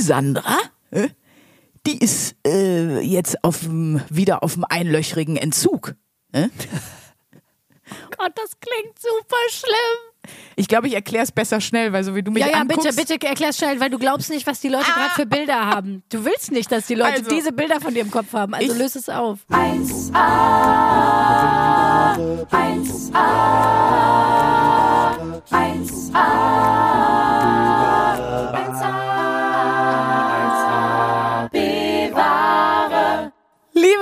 die 0.00 0.06
Sandra, 0.06 0.56
die 1.86 1.98
ist 1.98 2.34
äh, 2.46 3.00
jetzt 3.00 3.44
auf, 3.44 3.58
wieder 4.08 4.42
auf 4.42 4.54
dem 4.54 4.64
einlöchrigen 4.66 5.36
Entzug. 5.36 5.94
Äh? 6.32 6.48
Gott, 8.16 8.32
das 8.34 8.52
klingt 8.60 8.98
super 8.98 9.36
schlimm. 9.50 10.32
Ich 10.56 10.68
glaube, 10.68 10.86
ich 10.88 10.94
erkläre 10.94 11.24
es 11.24 11.32
besser 11.32 11.60
schnell, 11.60 11.92
weil 11.92 12.02
so 12.04 12.14
wie 12.14 12.22
du 12.22 12.30
mich 12.30 12.42
Ja, 12.44 12.50
ja, 12.50 12.58
anguckst, 12.60 12.96
bitte, 12.96 13.14
bitte 13.14 13.26
erklär's 13.26 13.56
schnell, 13.58 13.78
weil 13.80 13.90
du 13.90 13.98
glaubst 13.98 14.30
nicht, 14.30 14.46
was 14.46 14.60
die 14.60 14.68
Leute 14.68 14.86
Ah. 14.88 14.94
gerade 14.94 15.14
für 15.16 15.26
Bilder 15.26 15.66
haben. 15.74 16.02
Du 16.10 16.24
willst 16.24 16.50
nicht, 16.52 16.70
dass 16.72 16.86
die 16.86 16.94
Leute 16.94 17.12
Also, 17.18 17.30
diese 17.30 17.52
Bilder 17.52 17.80
von 17.80 17.92
dir 17.92 18.00
im 18.02 18.10
Kopf 18.10 18.32
haben. 18.32 18.54
Also 18.54 18.72
löse 18.74 18.98
es 19.00 19.08
auf. 19.10 19.40
1A, 19.50 20.14
1A, 22.50 23.30
1A, 25.50 25.50
1A, 25.50 27.19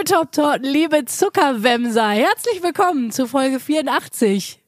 Top-Torten, 0.09 0.65
liebe 0.65 1.05
Zuckerwämser, 1.05 2.09
herzlich 2.09 2.63
willkommen 2.63 3.11
zu 3.11 3.27
Folge 3.27 3.61
84. 3.61 4.59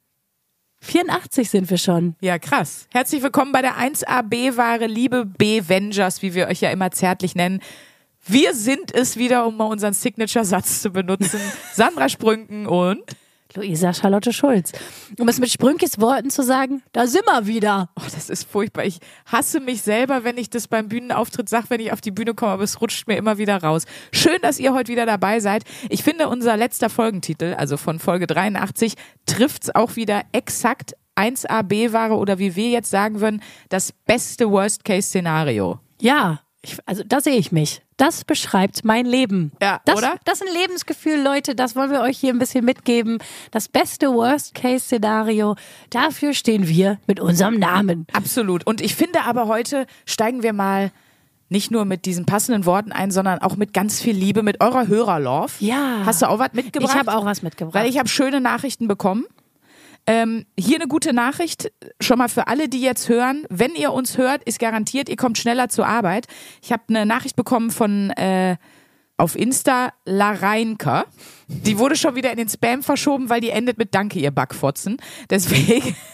84 0.82 1.48
sind 1.48 1.70
wir 1.70 1.78
schon. 1.78 2.14
Ja, 2.20 2.38
krass. 2.38 2.86
Herzlich 2.90 3.22
willkommen 3.22 3.50
bei 3.50 3.62
der 3.62 3.78
1AB-Ware, 3.78 4.84
liebe 4.84 5.24
B-Vengers, 5.24 6.20
wie 6.20 6.34
wir 6.34 6.48
euch 6.48 6.60
ja 6.60 6.68
immer 6.68 6.90
zärtlich 6.90 7.34
nennen. 7.36 7.62
Wir 8.26 8.54
sind 8.54 8.95
es 8.95 9.16
wieder, 9.16 9.46
um 9.46 9.56
mal 9.56 9.64
unseren 9.64 9.95
Signature-Satz 9.95 10.82
zu 10.82 10.90
benutzen. 10.90 11.40
Sandra 11.72 12.10
Sprünken 12.10 12.66
und 12.66 13.02
Luisa 13.54 13.92
Charlotte 13.92 14.32
Schulz. 14.32 14.72
Um 15.18 15.28
es 15.28 15.38
mit 15.38 15.50
Sprünkis 15.50 16.00
Worten 16.00 16.30
zu 16.30 16.42
sagen, 16.42 16.82
da 16.92 17.06
sind 17.06 17.27
wir 17.27 17.46
wieder. 17.46 17.90
Oh, 17.96 18.04
das 18.12 18.30
ist 18.30 18.48
furchtbar. 18.48 18.84
Ich 18.84 18.98
hasse 19.26 19.60
mich 19.60 19.82
selber, 19.82 20.24
wenn 20.24 20.38
ich 20.38 20.50
das 20.50 20.68
beim 20.68 20.88
Bühnenauftritt 20.88 21.48
sage, 21.48 21.66
wenn 21.68 21.80
ich 21.80 21.92
auf 21.92 22.00
die 22.00 22.10
Bühne 22.10 22.34
komme, 22.34 22.52
aber 22.52 22.62
es 22.62 22.80
rutscht 22.80 23.09
mir 23.09 23.16
immer 23.16 23.38
wieder 23.38 23.62
raus. 23.62 23.84
Schön, 24.12 24.40
dass 24.42 24.59
ihr 24.59 24.74
heute 24.74 24.92
wieder 24.92 25.06
dabei 25.06 25.40
seid. 25.40 25.65
Ich 25.88 26.02
finde, 26.02 26.28
unser 26.28 26.56
letzter 26.56 26.90
Folgentitel, 26.90 27.54
also 27.54 27.76
von 27.76 27.98
Folge 27.98 28.26
83, 28.26 28.95
trifft's 29.26 29.74
auch 29.74 29.96
wieder 29.96 30.23
exakt 30.32 30.95
1AB-Ware 31.16 32.15
oder 32.15 32.38
wie 32.38 32.56
wir 32.56 32.71
jetzt 32.71 32.90
sagen 32.90 33.21
würden, 33.21 33.43
das 33.68 33.93
beste 33.93 34.51
Worst-Case-Szenario. 34.51 35.80
Ja, 36.01 36.40
ich, 36.62 36.76
also 36.84 37.02
da 37.06 37.20
sehe 37.20 37.36
ich 37.36 37.52
mich. 37.52 37.82
Das 37.96 38.24
beschreibt 38.24 38.84
mein 38.84 39.06
Leben. 39.06 39.52
Ja, 39.62 39.80
das, 39.84 39.96
oder? 39.96 40.14
Das 40.24 40.40
ist 40.40 40.48
ein 40.48 40.54
Lebensgefühl, 40.54 41.20
Leute. 41.20 41.54
Das 41.54 41.74
wollen 41.74 41.90
wir 41.90 42.00
euch 42.00 42.18
hier 42.18 42.32
ein 42.32 42.38
bisschen 42.38 42.64
mitgeben. 42.64 43.18
Das 43.50 43.68
beste 43.68 44.12
Worst-Case-Szenario. 44.12 45.56
Dafür 45.88 46.34
stehen 46.34 46.68
wir 46.68 46.98
mit 47.06 47.20
unserem 47.20 47.58
Namen. 47.58 48.06
Absolut. 48.12 48.66
Und 48.66 48.80
ich 48.80 48.94
finde 48.94 49.22
aber 49.22 49.46
heute 49.46 49.86
steigen 50.04 50.42
wir 50.42 50.52
mal 50.52 50.92
nicht 51.48 51.70
nur 51.70 51.84
mit 51.84 52.04
diesen 52.04 52.26
passenden 52.26 52.64
Worten 52.64 52.92
ein, 52.92 53.10
sondern 53.10 53.40
auch 53.40 53.56
mit 53.56 53.74
ganz 53.74 54.00
viel 54.00 54.14
Liebe, 54.14 54.42
mit 54.42 54.60
eurer 54.60 54.86
Hörerlove. 54.86 55.52
Ja. 55.58 56.02
Hast 56.04 56.22
du 56.22 56.28
auch 56.28 56.38
was 56.38 56.52
mitgebracht? 56.52 56.92
Ich 56.92 56.98
habe 56.98 57.14
auch 57.14 57.24
was 57.24 57.42
mitgebracht. 57.42 57.74
Weil 57.74 57.88
ich 57.88 57.98
habe 57.98 58.08
schöne 58.08 58.40
Nachrichten 58.40 58.86
bekommen. 58.86 59.24
Ähm, 60.06 60.46
hier 60.59 60.76
eine 60.76 60.88
gute 60.88 61.12
Nachricht, 61.12 61.70
schon 62.01 62.18
mal 62.18 62.29
für 62.29 62.46
alle, 62.48 62.68
die 62.68 62.80
jetzt 62.80 63.09
hören. 63.09 63.46
Wenn 63.48 63.74
ihr 63.74 63.93
uns 63.93 64.19
hört, 64.19 64.43
ist 64.44 64.59
garantiert, 64.59 65.09
ihr 65.09 65.16
kommt 65.16 65.38
schneller 65.38 65.69
zur 65.69 65.87
Arbeit. 65.87 66.26
Ich 66.62 66.72
habe 66.72 66.82
eine 66.88 67.06
Nachricht 67.06 67.37
bekommen 67.37 67.70
von 67.70 68.10
äh, 68.10 68.56
auf 69.16 69.37
Insta 69.37 69.93
La 70.06 70.32
Reinker. 70.32 71.04
Die 71.47 71.78
wurde 71.78 71.97
schon 71.97 72.15
wieder 72.15 72.31
in 72.31 72.38
den 72.38 72.48
Spam 72.48 72.82
verschoben, 72.82 73.28
weil 73.28 73.41
die 73.41 73.50
endet 73.50 73.78
mit 73.78 73.94
Danke, 73.94 74.19
ihr 74.19 74.31
Backfotzen. 74.31 74.97
Deswegen. 75.28 75.94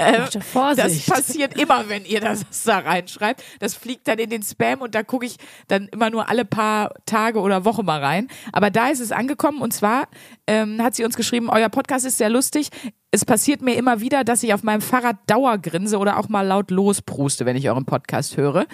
Äh, 0.00 0.40
Vorsicht. 0.40 1.08
Das 1.08 1.16
passiert 1.16 1.58
immer, 1.58 1.88
wenn 1.88 2.04
ihr 2.04 2.20
das 2.20 2.44
da 2.64 2.78
reinschreibt. 2.78 3.42
Das 3.58 3.74
fliegt 3.74 4.06
dann 4.06 4.20
in 4.20 4.30
den 4.30 4.44
Spam 4.44 4.80
und 4.80 4.94
da 4.94 5.02
gucke 5.02 5.26
ich 5.26 5.38
dann 5.66 5.88
immer 5.88 6.08
nur 6.08 6.28
alle 6.28 6.44
paar 6.44 6.94
Tage 7.04 7.40
oder 7.40 7.64
Woche 7.64 7.82
mal 7.82 8.02
rein. 8.02 8.28
Aber 8.52 8.70
da 8.70 8.90
ist 8.90 9.00
es 9.00 9.10
angekommen 9.10 9.60
und 9.60 9.72
zwar 9.72 10.06
ähm, 10.46 10.80
hat 10.80 10.94
sie 10.94 11.04
uns 11.04 11.16
geschrieben, 11.16 11.50
euer 11.50 11.68
Podcast 11.68 12.06
ist 12.06 12.18
sehr 12.18 12.30
lustig. 12.30 12.68
Es 13.10 13.24
passiert 13.24 13.62
mir 13.62 13.74
immer 13.76 14.00
wieder, 14.02 14.22
dass 14.22 14.42
ich 14.42 14.52
auf 14.52 14.62
meinem 14.62 14.82
Fahrrad 14.82 15.16
Dauergrinse 15.26 15.96
oder 15.96 16.18
auch 16.18 16.28
mal 16.28 16.42
laut 16.46 16.70
lospruste, 16.70 17.46
wenn 17.46 17.56
ich 17.56 17.66
euren 17.70 17.86
Podcast 17.86 18.36
höre. 18.36 18.66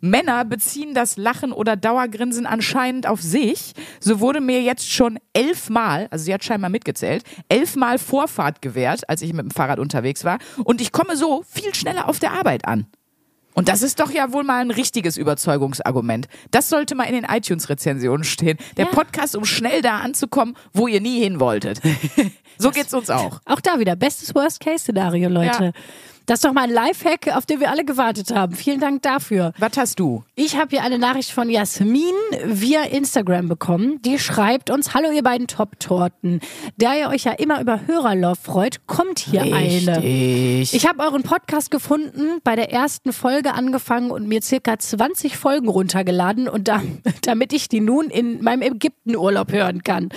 Männer 0.00 0.44
beziehen 0.44 0.94
das 0.94 1.16
Lachen 1.16 1.50
oder 1.50 1.74
Dauergrinsen 1.74 2.46
anscheinend 2.46 3.08
auf 3.08 3.20
sich. 3.20 3.72
So 3.98 4.20
wurde 4.20 4.40
mir 4.40 4.62
jetzt 4.62 4.88
schon 4.88 5.18
elfmal, 5.32 6.06
also 6.12 6.24
sie 6.24 6.32
hat 6.32 6.44
scheinbar 6.44 6.70
mitgezählt, 6.70 7.24
elfmal 7.48 7.98
Vorfahrt 7.98 8.62
gewährt, 8.62 9.08
als 9.08 9.22
ich 9.22 9.32
mit 9.32 9.42
dem 9.46 9.50
Fahrrad 9.50 9.80
unterwegs 9.80 10.24
war. 10.24 10.38
Und 10.62 10.80
ich 10.80 10.92
komme 10.92 11.16
so 11.16 11.42
viel 11.50 11.74
schneller 11.74 12.08
auf 12.08 12.20
der 12.20 12.30
Arbeit 12.32 12.66
an. 12.66 12.86
Und 13.54 13.68
das 13.68 13.82
ist 13.82 13.98
doch 13.98 14.12
ja 14.12 14.32
wohl 14.32 14.44
mal 14.44 14.60
ein 14.60 14.70
richtiges 14.70 15.16
Überzeugungsargument. 15.16 16.28
Das 16.52 16.68
sollte 16.68 16.94
mal 16.94 17.04
in 17.04 17.14
den 17.14 17.24
iTunes-Rezensionen 17.24 18.22
stehen. 18.22 18.56
Der 18.76 18.84
Ja. 18.86 18.92
Podcast, 18.92 19.34
um 19.34 19.44
schnell 19.44 19.82
da 19.82 19.98
anzukommen, 19.98 20.56
wo 20.72 20.86
ihr 20.86 21.00
nie 21.00 21.18
hin 21.20 21.40
wolltet. 21.40 21.80
so 22.60 22.70
geht's 22.70 22.94
uns 22.94 23.10
auch. 23.10 23.40
Auch 23.44 23.60
da 23.60 23.78
wieder, 23.78 23.96
bestes 23.96 24.34
Worst-Case-Szenario, 24.34 25.28
Leute. 25.28 25.64
Ja. 25.64 25.72
Das 26.30 26.36
ist 26.36 26.44
doch 26.44 26.52
mal 26.52 26.62
ein 26.62 26.70
Lifehack, 26.70 27.34
auf 27.34 27.44
den 27.44 27.58
wir 27.58 27.70
alle 27.72 27.84
gewartet 27.84 28.30
haben. 28.32 28.54
Vielen 28.54 28.78
Dank 28.78 29.02
dafür. 29.02 29.52
Was 29.58 29.72
hast 29.76 29.98
du? 29.98 30.22
Ich 30.36 30.54
habe 30.54 30.68
hier 30.70 30.84
eine 30.84 30.96
Nachricht 30.96 31.32
von 31.32 31.50
Jasmin 31.50 32.14
via 32.44 32.84
Instagram 32.84 33.48
bekommen. 33.48 34.00
Die 34.02 34.16
schreibt 34.20 34.70
uns, 34.70 34.94
hallo 34.94 35.10
ihr 35.10 35.24
beiden 35.24 35.48
Top-Torten. 35.48 36.38
Da 36.78 36.94
ihr 36.94 37.08
euch 37.08 37.24
ja 37.24 37.32
immer 37.32 37.60
über 37.60 37.84
Hörerlove 37.84 38.36
freut, 38.40 38.86
kommt 38.86 39.18
hier 39.18 39.42
eine. 39.42 40.04
Ich 40.04 40.86
habe 40.86 41.02
euren 41.02 41.24
Podcast 41.24 41.72
gefunden, 41.72 42.38
bei 42.44 42.54
der 42.54 42.70
ersten 42.70 43.12
Folge 43.12 43.54
angefangen 43.54 44.12
und 44.12 44.28
mir 44.28 44.40
circa 44.40 44.78
20 44.78 45.36
Folgen 45.36 45.68
runtergeladen 45.68 46.48
und 46.48 46.68
da, 46.68 46.80
damit 47.22 47.52
ich 47.52 47.68
die 47.68 47.80
nun 47.80 48.08
in 48.08 48.40
meinem 48.40 48.62
Ägyptenurlaub 48.62 49.50
hören 49.50 49.82
kann. 49.82 50.10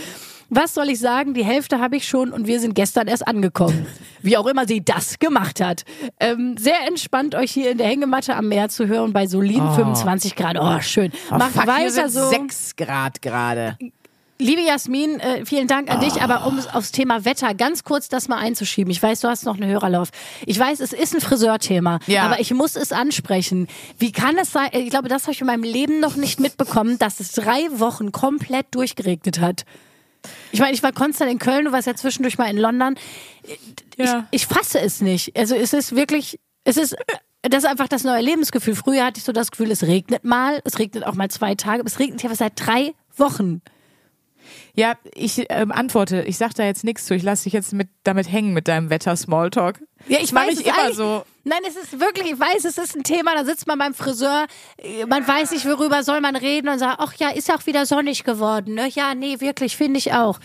Was 0.56 0.74
soll 0.75 0.90
ich 0.90 1.00
sagen? 1.00 1.34
Die 1.34 1.44
Hälfte 1.44 1.80
habe 1.80 1.96
ich 1.96 2.08
schon 2.08 2.31
und 2.31 2.46
wir 2.46 2.59
sind 2.59 2.75
gestern 2.75 3.08
erst 3.08 3.28
angekommen. 3.28 3.88
Wie 4.22 4.38
auch 4.38 4.46
immer 4.46 4.68
sie 4.68 4.84
das 4.86 5.18
gemacht 5.18 5.59
hat. 5.62 5.84
Ähm, 6.19 6.56
sehr 6.58 6.88
entspannt, 6.88 7.34
euch 7.34 7.52
hier 7.52 7.72
in 7.72 7.80
der 7.80 7.88
Hängematte 7.88 8.36
am 8.36 8.50
Meer 8.50 8.69
zu 8.69 8.88
hören 8.88 9.14
bei 9.14 9.25
soliden 9.25 9.74
25 9.74 10.36
Grad. 10.36 10.58
Oh, 10.59 10.80
schön. 10.81 11.12
Oh, 11.31 11.36
Macht 11.38 11.53
fuck, 11.53 11.66
weiter 11.68 12.08
so. 12.08 12.30
sechs 12.30 12.75
Grad 12.75 13.22
gerade. 13.24 13.78
Liebe 14.40 14.62
Jasmin, 14.62 15.19
äh, 15.19 15.46
vielen 15.46 15.68
Dank 15.68 15.90
an 15.90 16.02
dich, 16.02 16.22
aber 16.22 16.46
um 16.47 16.58
es 16.58 16.68
aufs 16.68 16.91
Thema 16.91 17.24
Wetter 17.24 17.53
ganz 17.53 17.84
kurz 17.84 18.09
das 18.09 18.28
mal 18.28 18.38
einzuschieben. 18.38 18.91
Ich 18.91 19.02
weiß, 19.02 19.22
du 19.22 19.30
hast 19.30 19.46
noch 19.46 19.56
einen 19.56 19.70
Hörerlauf. 19.72 20.09
Ich 20.46 20.59
weiß, 20.59 20.81
es 20.81 20.91
ist 20.91 21.16
ein 21.16 21.22
Friseurthema, 21.22 22.00
Ja. 22.08 22.24
aber 22.24 22.40
ich 22.40 22.53
muss 22.53 22.75
es 22.75 22.91
ansprechen. 22.91 23.68
Wie 24.00 24.12
kann 24.12 24.38
es 24.38 24.52
sein, 24.52 24.70
ich 24.74 24.90
glaube, 24.90 25.08
das 25.08 25.24
habe 25.24 25.31
ich 25.34 25.41
in 25.41 25.47
meinem 25.47 25.64
Leben 25.64 26.00
noch 26.00 26.16
nicht 26.16 26.40
mitbekommen, 26.40 27.00
dass 27.00 27.20
es 27.20 27.31
drei 27.31 27.68
Wochen 27.80 28.12
komplett 28.12 28.68
durchgeregnet 28.72 29.40
hat. 29.40 29.64
Ich 30.51 30.59
meine, 30.59 30.73
ich 30.73 30.84
war 30.84 30.91
konstant 30.91 31.31
in 31.31 31.39
Köln, 31.39 31.66
du 31.66 31.72
warst 31.72 31.88
ja 31.88 31.95
zwischendurch 31.95 32.38
mal 32.38 32.50
in 32.50 32.57
London. 32.57 32.95
Ja. 33.97 34.28
Ich, 34.31 34.41
ich 34.41 34.47
fasse 34.47 34.79
es 34.79 35.01
nicht. 35.01 35.35
Also 35.38 35.56
es 35.56 35.73
ist 35.73 35.95
wirklich, 35.95 36.39
es 36.63 36.78
ist, 36.78 36.95
das 37.41 37.63
ist 37.63 37.69
einfach 37.69 37.88
das 37.88 38.03
neue 38.03 38.22
Lebensgefühl. 38.22 38.75
Früher 38.75 39.06
hatte 39.06 39.17
ich 39.17 39.23
so 39.23 39.31
das 39.31 39.51
Gefühl, 39.51 39.72
es 39.72 39.84
regnet 39.84 40.23
mal, 40.23 40.61
es 40.63 40.79
regnet 40.79 41.06
auch 41.06 41.16
mal 41.16 41.29
zwei 41.29 41.56
Tage, 41.56 41.81
aber 41.81 41.88
es 41.88 42.00
regnet 42.00 42.23
ja 42.23 42.34
seit 42.35 42.53
drei 42.56 42.94
Wochen. 43.17 43.61
Ja, 44.75 44.95
ich 45.13 45.45
ähm, 45.50 45.72
antworte. 45.72 46.23
Ich 46.23 46.38
sag 46.38 46.53
da 46.55 46.63
jetzt 46.63 46.84
nichts 46.84 47.05
zu. 47.05 47.16
Ich 47.16 47.23
lasse 47.23 47.44
dich 47.44 47.53
jetzt 47.53 47.73
mit, 47.73 47.90
damit 48.03 48.31
hängen 48.31 48.53
mit 48.53 48.67
deinem 48.67 48.90
Wetter-Smalltalk. 48.90 49.79
Ja, 50.07 50.19
ich 50.22 50.31
mach 50.31 50.47
weiß 50.47 50.59
ich 50.59 50.67
immer 50.67 50.94
so. 50.94 51.23
Nein, 51.46 51.59
es 51.68 51.76
ist 51.76 52.00
wirklich, 52.00 52.31
ich 52.31 52.40
weiß, 52.40 52.64
es 52.64 52.78
ist 52.78 52.96
ein 52.96 53.04
Thema, 53.04 53.36
da 53.36 53.44
sitzt 53.44 53.68
man 53.68 53.78
beim 53.78 53.94
Friseur, 53.94 54.48
äh, 54.78 55.06
man 55.06 55.28
weiß 55.28 55.52
nicht, 55.52 55.66
worüber 55.66 56.02
soll 56.04 56.22
man 56.22 56.38
reden 56.38 56.70
und 56.70 56.80
sagt, 56.80 57.00
ach 57.00 57.14
ja, 57.16 57.30
ist 57.30 57.52
auch 57.52 57.66
wieder 57.66 57.86
sonnig 57.86 58.24
geworden. 58.24 58.76
Ne? 58.76 58.88
Ja, 58.90 59.14
nee, 59.14 59.42
wirklich, 59.42 59.76
finde 59.76 59.98
ich 59.98 60.14
auch. 60.14 60.40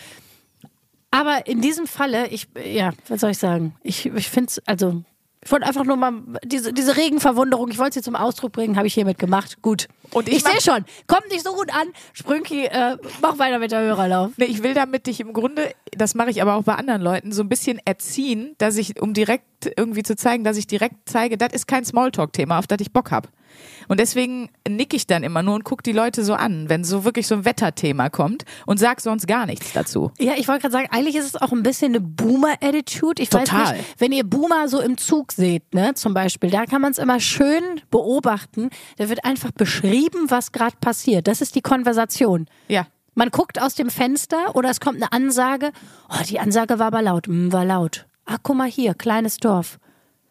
Aber 1.11 1.47
in 1.47 1.61
diesem 1.61 1.87
Falle, 1.87 2.27
ich, 2.27 2.47
ja, 2.63 2.91
was 3.07 3.21
soll 3.21 3.31
ich 3.31 3.37
sagen? 3.37 3.75
Ich, 3.81 4.05
ich 4.05 4.29
finde 4.29 4.49
es, 4.49 4.67
also, 4.67 5.03
ich 5.43 5.51
wollte 5.51 5.65
einfach 5.65 5.85
nur 5.85 5.95
mal, 5.95 6.13
diese, 6.43 6.73
diese 6.73 6.97
Regenverwunderung, 6.97 7.69
ich 7.69 7.77
wollte 7.77 7.95
sie 7.95 8.01
zum 8.01 8.15
Ausdruck 8.15 8.51
bringen, 8.51 8.75
habe 8.75 8.87
ich 8.87 8.93
hiermit 8.93 9.19
gemacht. 9.19 9.61
Gut. 9.61 9.87
Und 10.11 10.27
ich 10.27 10.37
ich 10.37 10.43
sehe 10.43 10.59
schon, 10.61 10.83
kommt 11.07 11.29
nicht 11.29 11.43
so 11.43 11.53
gut 11.53 11.73
an. 11.73 11.87
Sprünki, 12.13 12.65
äh, 12.65 12.97
mach 13.21 13.39
weiter 13.39 13.57
mit 13.59 13.71
der 13.71 13.81
Hörerlauf. 13.81 14.31
Nee, 14.35 14.45
ich 14.45 14.63
will 14.63 14.73
damit 14.73 15.07
dich 15.07 15.21
im 15.21 15.31
Grunde, 15.31 15.73
das 15.91 16.13
mache 16.13 16.29
ich 16.29 16.41
aber 16.41 16.55
auch 16.55 16.63
bei 16.63 16.75
anderen 16.75 17.01
Leuten, 17.01 17.31
so 17.31 17.41
ein 17.41 17.47
bisschen 17.49 17.79
erziehen, 17.85 18.55
dass 18.57 18.75
ich, 18.75 19.01
um 19.01 19.13
direkt 19.13 19.71
irgendwie 19.77 20.03
zu 20.03 20.17
zeigen, 20.17 20.43
dass 20.43 20.57
ich 20.57 20.67
direkt 20.67 20.95
zeige, 21.05 21.37
das 21.37 21.53
ist 21.53 21.67
kein 21.67 21.85
Smalltalk-Thema, 21.85 22.59
auf 22.59 22.67
das 22.67 22.79
ich 22.81 22.91
Bock 22.91 23.11
hab. 23.11 23.29
Und 23.89 23.99
deswegen 23.99 24.49
nick 24.69 24.93
ich 24.93 25.07
dann 25.07 25.23
immer 25.23 25.41
nur 25.41 25.55
und 25.55 25.65
guck 25.65 25.83
die 25.83 25.91
Leute 25.91 26.23
so 26.23 26.35
an, 26.35 26.69
wenn 26.69 26.83
so 26.83 27.03
wirklich 27.03 27.27
so 27.27 27.35
ein 27.35 27.43
Wetterthema 27.43 28.09
kommt 28.09 28.45
und 28.67 28.77
sag 28.77 29.01
sonst 29.01 29.27
gar 29.27 29.47
nichts 29.47 29.73
dazu. 29.73 30.11
Ja, 30.19 30.33
ich 30.37 30.47
wollte 30.47 30.61
gerade 30.61 30.73
sagen, 30.73 30.87
eigentlich 30.91 31.15
ist 31.15 31.25
es 31.25 31.35
auch 31.35 31.51
ein 31.51 31.63
bisschen 31.63 31.93
eine 31.93 31.99
Boomer-Attitude. 31.99 33.21
Ich 33.21 33.33
weiß 33.33 33.49
Total. 33.49 33.77
nicht, 33.77 33.95
wenn 33.97 34.11
ihr 34.11 34.23
Boomer 34.23 34.67
so 34.67 34.79
im 34.79 34.97
Zug 34.97 35.31
seht, 35.31 35.73
ne, 35.73 35.95
zum 35.95 36.13
Beispiel, 36.13 36.51
da 36.51 36.65
kann 36.65 36.81
man 36.83 36.91
es 36.91 36.99
immer 36.99 37.19
schön 37.19 37.63
beobachten. 37.89 38.69
Da 38.97 39.09
wird 39.09 39.25
einfach 39.25 39.51
beschrieben, 39.51 40.29
was 40.29 40.51
gerade 40.51 40.75
passiert. 40.79 41.27
Das 41.27 41.41
ist 41.41 41.55
die 41.55 41.61
Konversation. 41.61 42.45
Ja. 42.67 42.85
Man 43.15 43.31
guckt 43.31 43.59
aus 43.59 43.73
dem 43.73 43.89
Fenster 43.89 44.55
oder 44.55 44.69
es 44.69 44.79
kommt 44.79 44.97
eine 44.97 45.11
Ansage. 45.11 45.71
Oh, 46.09 46.23
die 46.29 46.39
Ansage 46.39 46.77
war 46.77 46.87
aber 46.87 47.01
laut. 47.01 47.25
Hm, 47.25 47.51
war 47.51 47.65
laut. 47.65 48.05
Ah, 48.25 48.37
guck 48.43 48.55
mal 48.55 48.69
hier, 48.69 48.93
kleines 48.93 49.37
Dorf. 49.37 49.79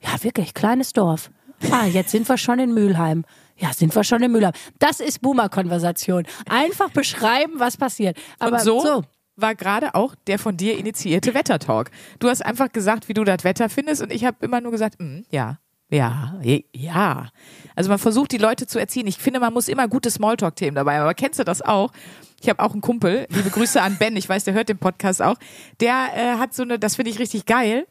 Ja, 0.01 0.23
wirklich, 0.23 0.55
kleines 0.55 0.93
Dorf. 0.93 1.31
Ah, 1.73 1.87
jetzt 1.87 2.13
sind 2.13 2.29
wir 2.29 2.39
schon 2.39 2.61
in 2.61 2.73
Mülheim. 2.73 3.25
Ja, 3.59 3.73
sind 3.73 3.95
wir 3.95 4.05
schon 4.05 4.23
im 4.23 4.33
Müller. 4.33 4.53
Das 4.79 5.01
ist 5.01 5.21
Boomer-Konversation. 5.21 6.25
Einfach 6.49 6.91
beschreiben, 6.91 7.55
was 7.57 7.77
passiert. 7.77 8.17
Aber 8.39 8.57
und 8.57 8.63
so, 8.63 8.81
so. 8.81 9.05
war 9.37 9.55
gerade 9.55 9.95
auch 9.95 10.15
der 10.27 10.39
von 10.39 10.57
dir 10.57 10.79
initiierte 10.79 11.35
Wettertalk. 11.35 11.91
Du 12.21 12.29
hast 12.29 12.45
einfach 12.45 12.71
gesagt, 12.71 13.09
wie 13.09 13.15
du 13.15 13.25
das 13.25 13.45
Wetter 13.45 13.69
findest 13.69 14.03
und 14.03 14.13
ich 14.13 14.25
habe 14.25 14.37
immer 14.41 14.61
nur 14.61 14.71
gesagt, 14.71 15.01
mm, 15.01 15.23
ja, 15.31 15.59
ja, 15.91 16.35
ja. 16.75 17.31
Also 17.75 17.89
man 17.89 17.99
versucht 17.99 18.33
die 18.33 18.39
Leute 18.39 18.67
zu 18.67 18.79
erziehen. 18.79 19.07
Ich 19.07 19.17
finde, 19.17 19.41
man 19.41 19.55
muss 19.55 19.69
immer 19.69 19.89
gute 19.89 20.11
Smalltalk-Themen 20.11 20.75
dabei. 20.75 20.97
haben. 20.97 21.03
Aber 21.03 21.15
kennst 21.15 21.39
du 21.39 21.45
das 21.45 21.63
auch? 21.63 21.93
Ich 22.41 22.49
habe 22.49 22.63
auch 22.63 22.73
einen 22.73 22.83
Kumpel, 22.83 23.27
liebe 23.31 23.51
Grüße 23.51 23.81
an 23.81 23.97
Ben, 23.99 24.15
ich 24.17 24.29
weiß, 24.29 24.45
der 24.45 24.55
hört 24.55 24.69
den 24.69 24.79
Podcast 24.79 25.23
auch. 25.23 25.37
Der 25.81 26.11
äh, 26.15 26.39
hat 26.39 26.55
so 26.55 26.63
eine, 26.63 26.79
das 26.79 26.97
finde 26.97 27.11
ich 27.11 27.19
richtig 27.19 27.47
geil. 27.47 27.87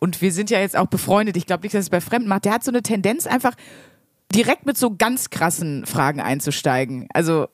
Und 0.00 0.20
wir 0.20 0.32
sind 0.32 0.50
ja 0.50 0.58
jetzt 0.58 0.76
auch 0.76 0.86
befreundet. 0.86 1.36
Ich 1.36 1.46
glaube 1.46 1.62
nicht, 1.62 1.74
dass 1.74 1.82
es 1.82 1.90
bei 1.90 2.00
Fremden 2.00 2.28
macht. 2.28 2.46
Der 2.46 2.52
hat 2.52 2.64
so 2.64 2.70
eine 2.70 2.82
Tendenz, 2.82 3.26
einfach 3.26 3.54
direkt 4.32 4.66
mit 4.66 4.76
so 4.78 4.94
ganz 4.96 5.30
krassen 5.30 5.86
Fragen 5.86 6.20
einzusteigen. 6.20 7.08
Also 7.12 7.46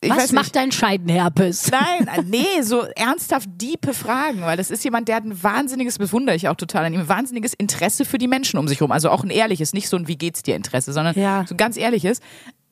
ich 0.00 0.08
Was 0.10 0.16
weiß 0.18 0.22
nicht. 0.24 0.32
macht 0.32 0.56
dein 0.56 0.72
Scheidenherpes? 0.72 1.70
Nein, 1.70 2.08
äh, 2.08 2.22
nee, 2.22 2.62
so 2.62 2.82
ernsthaft 2.96 3.48
diepe 3.60 3.92
Fragen, 3.92 4.40
weil 4.40 4.56
das 4.56 4.70
ist 4.70 4.82
jemand, 4.84 5.06
der 5.08 5.16
hat 5.16 5.24
ein 5.24 5.42
wahnsinniges, 5.42 5.98
bewundere 5.98 6.34
ich 6.34 6.48
auch 6.48 6.54
total 6.54 6.86
an 6.86 6.94
ihm, 6.94 7.00
ein 7.00 7.08
wahnsinniges 7.08 7.52
Interesse 7.52 8.06
für 8.06 8.16
die 8.16 8.26
Menschen 8.26 8.58
um 8.58 8.68
sich 8.68 8.80
rum. 8.80 8.90
Also 8.90 9.10
auch 9.10 9.22
ein 9.22 9.28
ehrliches, 9.30 9.74
nicht 9.74 9.88
so 9.90 9.96
ein 9.98 10.08
Wie 10.08 10.16
geht's 10.16 10.42
dir 10.42 10.56
Interesse, 10.56 10.92
sondern 10.94 11.14
Ja. 11.18 11.44
so 11.46 11.54
ein 11.54 11.58
ganz 11.58 11.76
ehrliches. 11.76 12.20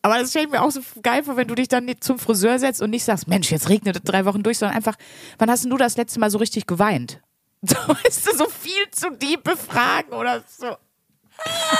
Aber 0.00 0.18
das 0.18 0.30
stelle 0.30 0.46
ich 0.46 0.50
mir 0.52 0.62
auch 0.62 0.70
so 0.70 0.80
geil 1.02 1.22
vor, 1.24 1.36
wenn 1.36 1.48
du 1.48 1.54
dich 1.54 1.68
dann 1.68 1.90
zum 2.00 2.18
Friseur 2.18 2.58
setzt 2.58 2.80
und 2.82 2.90
nicht 2.90 3.04
sagst, 3.04 3.28
Mensch, 3.28 3.50
jetzt 3.50 3.68
regnet 3.68 3.96
es 3.96 4.02
drei 4.02 4.24
Wochen 4.24 4.42
durch, 4.42 4.58
sondern 4.58 4.76
einfach, 4.76 4.96
wann 5.38 5.50
hast 5.50 5.64
denn 5.64 5.70
du 5.70 5.76
das 5.76 5.96
letzte 5.98 6.20
Mal 6.20 6.30
so 6.30 6.38
richtig 6.38 6.66
geweint? 6.66 7.20
So, 7.66 7.76
weißt 7.76 8.26
du, 8.26 8.36
so 8.36 8.44
viel 8.50 8.90
zu 8.90 9.10
diepe 9.10 9.56
Fragen 9.56 10.12
oder 10.12 10.42
so. 10.46 10.66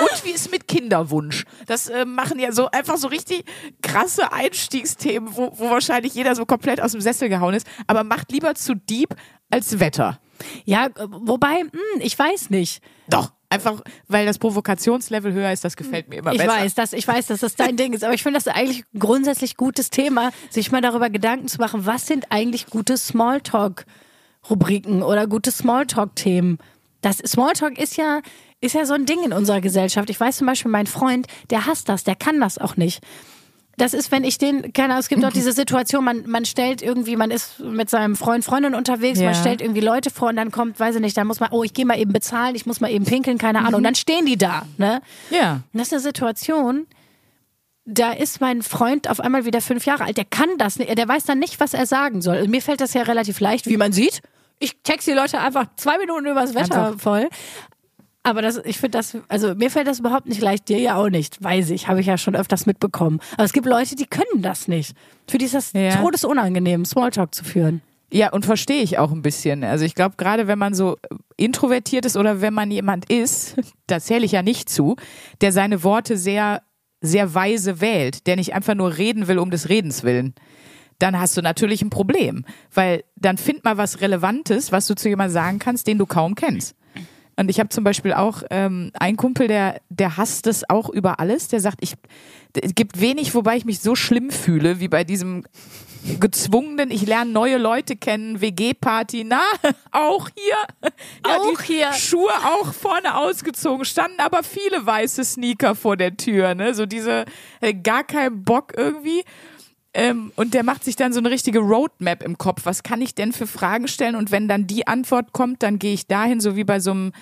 Und 0.00 0.24
wie 0.24 0.30
ist 0.30 0.50
mit 0.50 0.68
Kinderwunsch? 0.68 1.44
Das 1.66 1.88
äh, 1.88 2.04
machen 2.04 2.38
ja 2.38 2.52
so 2.52 2.70
einfach 2.70 2.96
so 2.96 3.08
richtig 3.08 3.44
krasse 3.82 4.32
Einstiegsthemen, 4.32 5.36
wo, 5.36 5.52
wo 5.56 5.70
wahrscheinlich 5.70 6.14
jeder 6.14 6.34
so 6.34 6.46
komplett 6.46 6.80
aus 6.80 6.92
dem 6.92 7.00
Sessel 7.00 7.28
gehauen 7.28 7.54
ist. 7.54 7.66
Aber 7.86 8.04
macht 8.04 8.32
lieber 8.32 8.54
zu 8.54 8.74
deep 8.74 9.14
als 9.50 9.78
Wetter. 9.80 10.18
Ja, 10.64 10.86
äh, 10.86 10.90
wobei, 11.08 11.60
hm, 11.60 12.00
ich 12.00 12.18
weiß 12.18 12.50
nicht. 12.50 12.82
Doch, 13.08 13.32
einfach, 13.48 13.80
weil 14.08 14.26
das 14.26 14.38
Provokationslevel 14.38 15.32
höher 15.32 15.52
ist, 15.52 15.64
das 15.64 15.76
gefällt 15.76 16.08
mir 16.08 16.16
immer 16.16 16.32
Ich 16.32 16.38
besser. 16.38 16.52
weiß, 16.52 16.74
dass, 16.74 16.92
ich 16.92 17.06
weiß, 17.06 17.28
dass 17.28 17.40
das 17.40 17.54
dein 17.54 17.76
Ding 17.76 17.92
ist, 17.92 18.04
aber 18.04 18.14
ich 18.14 18.22
finde 18.22 18.38
das 18.38 18.48
eigentlich 18.48 18.84
ein 18.94 18.98
grundsätzlich 18.98 19.56
gutes 19.56 19.90
Thema, 19.90 20.30
sich 20.50 20.72
mal 20.72 20.80
darüber 20.80 21.08
Gedanken 21.08 21.48
zu 21.48 21.58
machen, 21.58 21.86
was 21.86 22.06
sind 22.06 22.26
eigentlich 22.30 22.66
gute 22.66 22.96
Smalltalk-Rubriken 22.96 25.02
oder 25.02 25.26
gute 25.26 25.52
Smalltalk-Themen. 25.52 26.58
Das 27.04 27.18
Smalltalk 27.18 27.78
ist 27.78 27.96
ja, 27.96 28.20
ist 28.60 28.74
ja 28.74 28.86
so 28.86 28.94
ein 28.94 29.04
Ding 29.04 29.22
in 29.24 29.32
unserer 29.32 29.60
Gesellschaft. 29.60 30.08
Ich 30.08 30.18
weiß 30.18 30.38
zum 30.38 30.46
Beispiel, 30.46 30.70
mein 30.70 30.86
Freund, 30.86 31.26
der 31.50 31.66
hasst 31.66 31.88
das, 31.88 32.04
der 32.04 32.14
kann 32.14 32.40
das 32.40 32.56
auch 32.58 32.76
nicht. 32.76 33.02
Das 33.76 33.92
ist, 33.92 34.12
wenn 34.12 34.22
ich 34.22 34.38
den, 34.38 34.72
keine 34.72 34.90
Ahnung, 34.92 35.00
es 35.00 35.08
gibt 35.08 35.24
auch 35.24 35.32
diese 35.32 35.52
Situation, 35.52 36.04
man, 36.04 36.26
man 36.28 36.44
stellt 36.44 36.80
irgendwie, 36.80 37.16
man 37.16 37.32
ist 37.32 37.58
mit 37.58 37.90
seinem 37.90 38.14
Freund, 38.14 38.44
Freundin 38.44 38.74
unterwegs, 38.74 39.18
Ja. 39.18 39.26
man 39.26 39.34
stellt 39.34 39.60
irgendwie 39.60 39.80
Leute 39.80 40.10
vor 40.10 40.28
und 40.28 40.36
dann 40.36 40.52
kommt, 40.52 40.78
weiß 40.78 40.94
ich 40.94 41.00
nicht, 41.00 41.16
dann 41.16 41.26
muss 41.26 41.40
man, 41.40 41.50
oh, 41.50 41.64
ich 41.64 41.74
gehe 41.74 41.84
mal 41.84 41.98
eben 41.98 42.12
bezahlen, 42.12 42.54
ich 42.54 42.66
muss 42.66 42.80
mal 42.80 42.90
eben 42.90 43.04
pinkeln, 43.04 43.36
keine 43.36 43.58
Ahnung. 43.58 43.74
Und 43.74 43.82
dann 43.82 43.96
stehen 43.96 44.26
die 44.26 44.36
da, 44.38 44.62
ne? 44.78 45.02
Ja. 45.30 45.62
Und 45.72 45.78
das 45.80 45.88
ist 45.88 45.92
eine 45.94 46.02
Situation, 46.02 46.86
da 47.84 48.12
ist 48.12 48.40
mein 48.40 48.62
Freund 48.62 49.10
auf 49.10 49.20
einmal 49.20 49.44
wieder 49.44 49.60
fünf 49.60 49.84
Jahre 49.86 50.04
alt. 50.04 50.16
Der 50.16 50.24
kann 50.24 50.56
das 50.56 50.78
nicht. 50.78 50.96
Der 50.96 51.06
weiß 51.08 51.24
dann 51.24 51.38
nicht, 51.38 51.60
was 51.60 51.74
er 51.74 51.84
sagen 51.86 52.22
soll. 52.22 52.46
Mir 52.48 52.62
fällt 52.62 52.80
das 52.80 52.94
ja 52.94 53.02
relativ 53.02 53.40
leicht, 53.40 53.66
wie 53.66 53.76
man 53.76 53.92
sieht. 53.92 54.22
Ich 54.58 54.76
text 54.82 55.06
die 55.08 55.12
Leute 55.12 55.40
einfach 55.40 55.66
zwei 55.76 55.98
Minuten 55.98 56.26
übers 56.26 56.54
Wetter 56.54 56.88
Einfach. 56.88 57.00
voll. 57.00 57.28
Aber 58.26 58.40
das, 58.40 58.58
ich 58.64 58.78
finde 58.78 58.96
das, 58.98 59.16
also 59.28 59.54
mir 59.54 59.70
fällt 59.70 59.86
das 59.86 59.98
überhaupt 59.98 60.26
nicht 60.26 60.40
leicht, 60.40 60.70
dir 60.70 60.78
ja 60.78 60.96
auch 60.96 61.10
nicht, 61.10 61.42
weiß 61.44 61.68
ich, 61.70 61.88
habe 61.88 62.00
ich 62.00 62.06
ja 62.06 62.16
schon 62.16 62.34
öfters 62.34 62.64
mitbekommen. 62.64 63.20
Aber 63.34 63.44
es 63.44 63.52
gibt 63.52 63.66
Leute, 63.66 63.96
die 63.96 64.06
können 64.06 64.40
das 64.40 64.66
nicht. 64.66 64.96
Für 65.28 65.36
die 65.36 65.44
ist 65.44 65.54
das 65.54 65.72
Ja. 65.74 65.96
todesunangenehm, 66.00 66.86
Smalltalk 66.86 67.34
zu 67.34 67.44
führen. 67.44 67.82
Ja, 68.10 68.32
und 68.32 68.46
verstehe 68.46 68.80
ich 68.82 68.96
auch 68.96 69.12
ein 69.12 69.20
bisschen. 69.20 69.62
Also 69.62 69.84
ich 69.84 69.94
glaube, 69.94 70.14
gerade 70.16 70.46
wenn 70.46 70.58
man 70.58 70.72
so 70.72 70.96
introvertiert 71.36 72.06
ist 72.06 72.16
oder 72.16 72.40
wenn 72.40 72.54
man 72.54 72.70
jemand 72.70 73.10
ist, 73.10 73.56
da 73.88 74.00
zähle 74.00 74.24
ich 74.24 74.32
ja 74.32 74.42
nicht 74.42 74.70
zu, 74.70 74.96
der 75.42 75.52
seine 75.52 75.82
Worte 75.84 76.16
sehr, 76.16 76.62
sehr 77.02 77.34
weise 77.34 77.82
wählt, 77.82 78.26
der 78.26 78.36
nicht 78.36 78.54
einfach 78.54 78.74
nur 78.74 78.96
reden 78.96 79.28
will 79.28 79.38
um 79.38 79.50
des 79.50 79.68
Redens 79.68 80.02
willen, 80.02 80.34
dann 80.98 81.18
hast 81.18 81.36
du 81.36 81.42
natürlich 81.42 81.82
ein 81.82 81.90
Problem. 81.90 82.44
Weil 82.72 83.04
dann 83.16 83.38
find 83.38 83.64
mal 83.64 83.76
was 83.76 84.00
Relevantes, 84.00 84.72
was 84.72 84.86
du 84.86 84.94
zu 84.94 85.08
jemandem 85.08 85.34
sagen 85.34 85.58
kannst, 85.58 85.86
den 85.86 85.98
du 85.98 86.06
kaum 86.06 86.34
kennst. 86.34 86.74
Und 87.36 87.48
ich 87.48 87.58
habe 87.58 87.68
zum 87.68 87.82
Beispiel 87.82 88.12
auch 88.12 88.42
ähm, 88.50 88.92
einen 88.94 89.16
Kumpel, 89.16 89.48
der, 89.48 89.80
der 89.88 90.16
hasst 90.16 90.46
es 90.46 90.68
auch 90.70 90.88
über 90.88 91.18
alles. 91.18 91.48
Der 91.48 91.60
sagt, 91.60 91.78
ich, 91.80 91.94
es 92.60 92.74
gibt 92.74 93.00
wenig, 93.00 93.34
wobei 93.34 93.56
ich 93.56 93.64
mich 93.64 93.80
so 93.80 93.96
schlimm 93.96 94.30
fühle, 94.30 94.78
wie 94.78 94.88
bei 94.88 95.04
diesem 95.04 95.44
gezwungenen, 96.20 96.90
ich 96.90 97.06
lerne 97.06 97.30
neue 97.30 97.56
Leute 97.56 97.96
kennen, 97.96 98.40
WG-Party, 98.40 99.24
na, 99.24 99.42
auch 99.90 100.28
hier. 100.36 100.90
Ja, 101.26 101.38
Auch 101.38 101.60
die 101.62 101.72
hier. 101.74 101.92
Schuhe 101.92 102.30
auch 102.44 102.72
vorne 102.72 103.16
ausgezogen, 103.16 103.84
standen 103.84 104.20
aber 104.20 104.42
viele 104.42 104.84
weiße 104.84 105.24
Sneaker 105.24 105.74
vor 105.74 105.96
der 105.96 106.16
Tür, 106.16 106.54
ne, 106.54 106.74
so 106.74 106.86
diese, 106.86 107.24
äh, 107.60 107.72
gar 107.72 108.04
kein 108.04 108.44
Bock 108.44 108.74
irgendwie. 108.76 109.24
Ähm, 109.94 110.32
und 110.34 110.54
der 110.54 110.64
macht 110.64 110.84
sich 110.84 110.96
dann 110.96 111.12
so 111.12 111.20
eine 111.20 111.30
richtige 111.30 111.60
Roadmap 111.60 112.22
im 112.24 112.36
Kopf. 112.36 112.62
Was 112.64 112.82
kann 112.82 113.00
ich 113.00 113.14
denn 113.14 113.32
für 113.32 113.46
Fragen 113.46 113.86
stellen? 113.86 114.16
Und 114.16 114.32
wenn 114.32 114.48
dann 114.48 114.66
die 114.66 114.88
Antwort 114.88 115.32
kommt, 115.32 115.62
dann 115.62 115.78
gehe 115.78 115.94
ich 115.94 116.08
dahin, 116.08 116.40
so 116.40 116.56
wie 116.56 116.64
bei 116.64 116.80
so 116.80 116.90
einem 116.90 117.12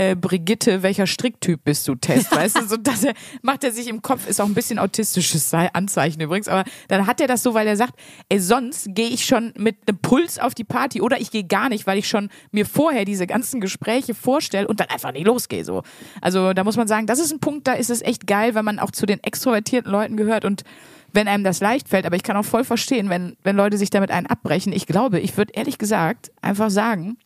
äh, 0.00 0.16
Brigitte, 0.16 0.82
welcher 0.82 1.06
Stricktyp 1.06 1.62
bist 1.62 1.86
du 1.86 1.94
Test, 1.94 2.30
weißt 2.34 2.56
du, 2.58 2.66
so 2.66 2.76
dass 2.78 3.04
er 3.04 3.12
macht 3.42 3.64
er 3.64 3.72
sich 3.72 3.86
im 3.86 4.00
Kopf 4.00 4.26
ist 4.26 4.40
auch 4.40 4.46
ein 4.46 4.54
bisschen 4.54 4.78
autistisches 4.78 5.52
Anzeichen 5.52 6.20
übrigens, 6.22 6.48
aber 6.48 6.64
dann 6.88 7.06
hat 7.06 7.20
er 7.20 7.26
das 7.26 7.42
so, 7.42 7.52
weil 7.52 7.66
er 7.66 7.76
sagt, 7.76 7.94
ey, 8.30 8.40
sonst 8.40 8.88
gehe 8.94 9.08
ich 9.08 9.26
schon 9.26 9.52
mit 9.58 9.76
einem 9.86 9.98
Puls 9.98 10.38
auf 10.38 10.54
die 10.54 10.64
Party 10.64 11.02
oder 11.02 11.20
ich 11.20 11.30
gehe 11.30 11.44
gar 11.44 11.68
nicht, 11.68 11.86
weil 11.86 11.98
ich 11.98 12.08
schon 12.08 12.30
mir 12.50 12.64
vorher 12.64 13.04
diese 13.04 13.26
ganzen 13.26 13.60
Gespräche 13.60 14.14
vorstelle 14.14 14.66
und 14.66 14.80
dann 14.80 14.88
einfach 14.88 15.12
nicht 15.12 15.26
losgehe 15.26 15.66
so. 15.66 15.82
Also 16.22 16.54
da 16.54 16.64
muss 16.64 16.76
man 16.76 16.88
sagen, 16.88 17.06
das 17.06 17.18
ist 17.18 17.32
ein 17.32 17.40
Punkt, 17.40 17.66
da 17.66 17.74
ist 17.74 17.90
es 17.90 18.00
echt 18.00 18.26
geil, 18.26 18.54
wenn 18.54 18.64
man 18.64 18.78
auch 18.78 18.92
zu 18.92 19.04
den 19.04 19.22
extrovertierten 19.22 19.92
Leuten 19.92 20.16
gehört 20.16 20.46
und 20.46 20.64
wenn 21.12 21.28
einem 21.28 21.44
das 21.44 21.60
leicht 21.60 21.88
fällt, 21.88 22.06
aber 22.06 22.16
ich 22.16 22.22
kann 22.22 22.36
auch 22.36 22.44
voll 22.44 22.64
verstehen, 22.64 23.08
wenn, 23.10 23.36
wenn 23.42 23.56
Leute 23.56 23.78
sich 23.78 23.90
damit 23.90 24.10
einen 24.10 24.26
abbrechen. 24.26 24.72
Ich 24.72 24.86
glaube, 24.86 25.20
ich 25.20 25.36
würde 25.36 25.52
ehrlich 25.54 25.78
gesagt 25.78 26.30
einfach 26.40 26.70
sagen, 26.70 27.18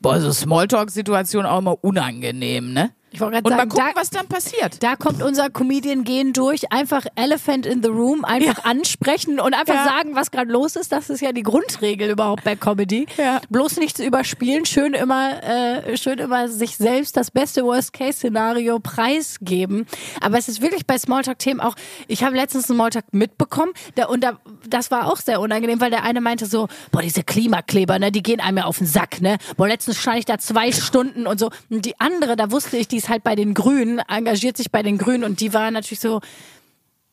boah, 0.00 0.20
so 0.20 0.32
Smalltalk-Situation 0.32 1.46
auch 1.46 1.58
immer 1.58 1.82
unangenehm, 1.82 2.72
ne? 2.72 2.90
Ich 3.12 3.20
wollte 3.20 3.34
gerade 3.42 3.44
Und 3.44 3.50
mal 3.52 3.58
sagen, 3.58 3.70
gucken, 3.70 3.86
da, 3.94 4.00
was 4.00 4.10
dann 4.10 4.26
passiert. 4.26 4.82
da 4.82 4.96
kommt 4.96 5.22
unser 5.22 5.50
Comedian-Gehen 5.50 6.32
durch. 6.32 6.72
Einfach 6.72 7.04
Elephant 7.14 7.66
in 7.66 7.82
the 7.82 7.88
Room, 7.90 8.24
einfach 8.24 8.64
ansprechen 8.64 9.38
und 9.38 9.54
einfach 9.54 9.74
Ja. 9.74 9.84
sagen, 9.84 10.14
was 10.16 10.30
gerade 10.30 10.50
los 10.50 10.76
ist. 10.76 10.92
Das 10.92 11.10
ist 11.10 11.20
ja 11.20 11.32
die 11.32 11.42
Grundregel 11.42 12.10
überhaupt 12.10 12.44
bei 12.44 12.56
Comedy. 12.56 13.06
Ja. 13.18 13.40
Bloß 13.50 13.76
nichts 13.76 14.00
überspielen, 14.00 14.64
schön 14.64 14.94
immer, 14.94 15.42
äh, 15.42 15.96
schön 15.98 16.18
immer 16.18 16.48
sich 16.48 16.76
selbst 16.76 17.16
das 17.16 17.30
beste 17.30 17.64
Worst-Case-Szenario 17.64 18.78
preisgeben. 18.80 19.86
Aber 20.20 20.38
es 20.38 20.48
ist 20.48 20.62
wirklich 20.62 20.86
bei 20.86 20.96
Smalltalk-Themen 20.98 21.60
auch, 21.60 21.74
ich 22.08 22.24
habe 22.24 22.34
letztens 22.36 22.70
einen 22.70 22.76
Smalltalk 22.78 23.04
mitbekommen 23.12 23.72
da, 23.94 24.06
und 24.06 24.24
da, 24.24 24.38
das 24.66 24.90
war 24.90 25.06
auch 25.12 25.18
sehr 25.18 25.40
unangenehm, 25.40 25.80
weil 25.80 25.90
der 25.90 26.02
eine 26.04 26.20
meinte 26.20 26.46
so, 26.46 26.68
boah, 26.90 27.02
diese 27.02 27.22
Klimakleber, 27.22 27.98
ne, 27.98 28.10
die 28.10 28.22
gehen 28.22 28.40
einem 28.40 28.58
ja 28.58 28.64
auf 28.64 28.78
den 28.78 28.86
Sack, 28.86 29.20
ne. 29.20 29.36
Boah, 29.56 29.68
letztens 29.68 29.98
stand 29.98 30.18
ich 30.18 30.24
da 30.24 30.38
zwei 30.38 30.72
Stunden 30.72 31.26
und 31.26 31.38
so. 31.38 31.50
Und 31.68 31.84
die 31.84 31.98
andere, 32.00 32.36
da 32.36 32.50
wusste 32.50 32.76
ich, 32.78 32.88
die 32.88 33.01
ist 33.04 33.08
halt 33.08 33.24
bei 33.24 33.34
den 33.34 33.54
Grünen, 33.54 33.98
engagiert 34.08 34.56
sich 34.56 34.70
bei 34.70 34.82
den 34.82 34.98
Grünen 34.98 35.24
und 35.24 35.40
die 35.40 35.52
war 35.52 35.70
natürlich 35.70 36.00
so, 36.00 36.20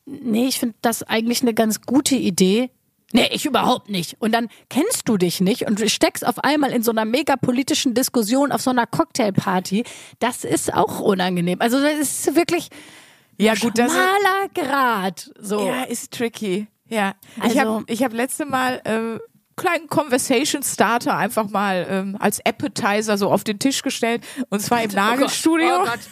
nee, 0.06 0.46
ich 0.48 0.58
finde 0.58 0.74
das 0.82 1.02
eigentlich 1.02 1.42
eine 1.42 1.54
ganz 1.54 1.82
gute 1.82 2.16
Idee. 2.16 2.70
Nee, 3.12 3.28
ich 3.32 3.44
überhaupt 3.44 3.88
nicht. 3.90 4.16
Und 4.20 4.32
dann 4.32 4.48
kennst 4.68 5.08
du 5.08 5.16
dich 5.16 5.40
nicht 5.40 5.66
und 5.66 5.80
steckst 5.90 6.24
auf 6.24 6.38
einmal 6.44 6.70
in 6.72 6.84
so 6.84 6.92
einer 6.92 7.04
mega 7.04 7.34
politischen 7.36 7.92
Diskussion 7.92 8.52
auf 8.52 8.62
so 8.62 8.70
einer 8.70 8.86
Cocktailparty. 8.86 9.82
Das 10.20 10.44
ist 10.44 10.72
auch 10.72 11.00
unangenehm. 11.00 11.60
Also 11.60 11.80
das 11.80 11.98
ist 11.98 12.36
wirklich 12.36 12.68
Ja, 13.36 13.54
gut, 13.54 13.76
das 13.78 13.88
ist, 13.92 13.98
schmaler 13.98 14.48
Grad. 14.54 15.30
So. 15.40 15.66
ja, 15.66 15.82
ist 15.82 16.12
tricky. 16.12 16.68
Ja. 16.88 17.14
ich 17.38 17.42
Also- 17.60 17.60
habe 17.74 17.84
ich 17.88 18.04
hab 18.04 18.12
letzte 18.12 18.44
Mal 18.44 18.80
äh, 18.84 19.18
kleinen 19.56 19.88
Conversation 19.88 20.62
Starter 20.62 21.16
einfach 21.16 21.48
mal 21.48 21.86
ähm, 21.88 22.16
als 22.18 22.44
Appetizer 22.44 23.18
so 23.18 23.30
auf 23.30 23.44
den 23.44 23.58
Tisch 23.58 23.82
gestellt 23.82 24.24
und 24.48 24.60
zwar 24.60 24.82
im 24.82 24.90
Nagelstudio, 24.92 25.82
Oh 25.82 25.84
Gott. 25.84 26.00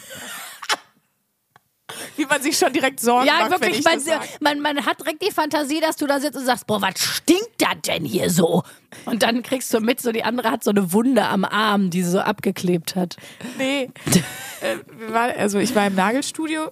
wie 2.15 2.25
man 2.25 2.41
sich 2.41 2.57
schon 2.57 2.71
direkt 2.73 2.99
Sorgen 2.99 3.27
Ja, 3.27 3.39
macht, 3.39 3.51
wenn 3.51 3.61
wirklich, 3.61 3.79
ich 3.79 3.85
man, 3.85 4.03
das 4.05 4.39
man, 4.39 4.59
man 4.59 4.85
hat 4.85 4.99
direkt 4.99 5.25
die 5.25 5.31
Fantasie, 5.31 5.79
dass 5.79 5.95
du 5.95 6.07
da 6.07 6.19
sitzt 6.19 6.37
und 6.37 6.45
sagst, 6.45 6.67
boah, 6.67 6.81
was 6.81 6.99
stinkt 6.99 7.43
das 7.57 7.81
denn 7.87 8.05
hier 8.05 8.29
so? 8.29 8.63
Und 9.05 9.23
dann 9.23 9.43
kriegst 9.43 9.73
du 9.73 9.79
mit, 9.79 10.01
so 10.01 10.11
die 10.11 10.23
andere 10.23 10.51
hat 10.51 10.63
so 10.63 10.71
eine 10.71 10.93
Wunde 10.93 11.25
am 11.25 11.45
Arm, 11.45 11.89
die 11.89 12.03
sie 12.03 12.11
so 12.11 12.19
abgeklebt 12.19 12.95
hat. 12.95 13.17
Nee. 13.57 13.91
äh, 14.61 15.13
also 15.13 15.59
ich 15.59 15.73
war 15.75 15.87
im 15.87 15.95
Nagelstudio. 15.95 16.71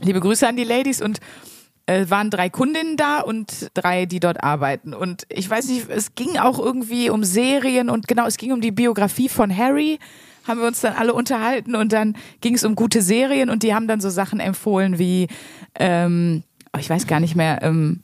Liebe 0.00 0.20
Grüße 0.20 0.46
an 0.48 0.56
die 0.56 0.64
Ladies 0.64 1.02
und 1.02 1.20
äh, 1.86 2.06
waren 2.08 2.30
drei 2.30 2.48
Kundinnen 2.48 2.96
da 2.96 3.20
und 3.20 3.70
drei, 3.74 4.06
die 4.06 4.20
dort 4.20 4.42
arbeiten. 4.42 4.94
Und 4.94 5.26
ich 5.28 5.48
weiß 5.48 5.68
nicht, 5.68 5.88
es 5.88 6.14
ging 6.14 6.38
auch 6.38 6.58
irgendwie 6.58 7.10
um 7.10 7.24
Serien 7.24 7.90
und 7.90 8.08
genau, 8.08 8.26
es 8.26 8.36
ging 8.36 8.52
um 8.52 8.60
die 8.60 8.70
Biografie 8.70 9.28
von 9.28 9.54
Harry. 9.56 9.98
haben 10.46 10.60
wir 10.60 10.66
uns 10.66 10.80
dann 10.80 10.94
alle 10.94 11.14
unterhalten 11.14 11.74
und 11.74 11.92
dann 11.92 12.16
ging 12.40 12.54
es 12.54 12.64
um 12.64 12.74
gute 12.74 13.02
Serien 13.02 13.50
und 13.50 13.62
die 13.62 13.74
haben 13.74 13.86
dann 13.86 14.00
so 14.00 14.10
Sachen 14.10 14.40
empfohlen 14.40 14.98
wie, 14.98 15.28
ähm, 15.78 16.42
oh, 16.72 16.78
ich 16.78 16.90
weiß 16.90 17.06
gar 17.06 17.20
nicht 17.20 17.36
mehr, 17.36 17.62
ähm, 17.62 18.00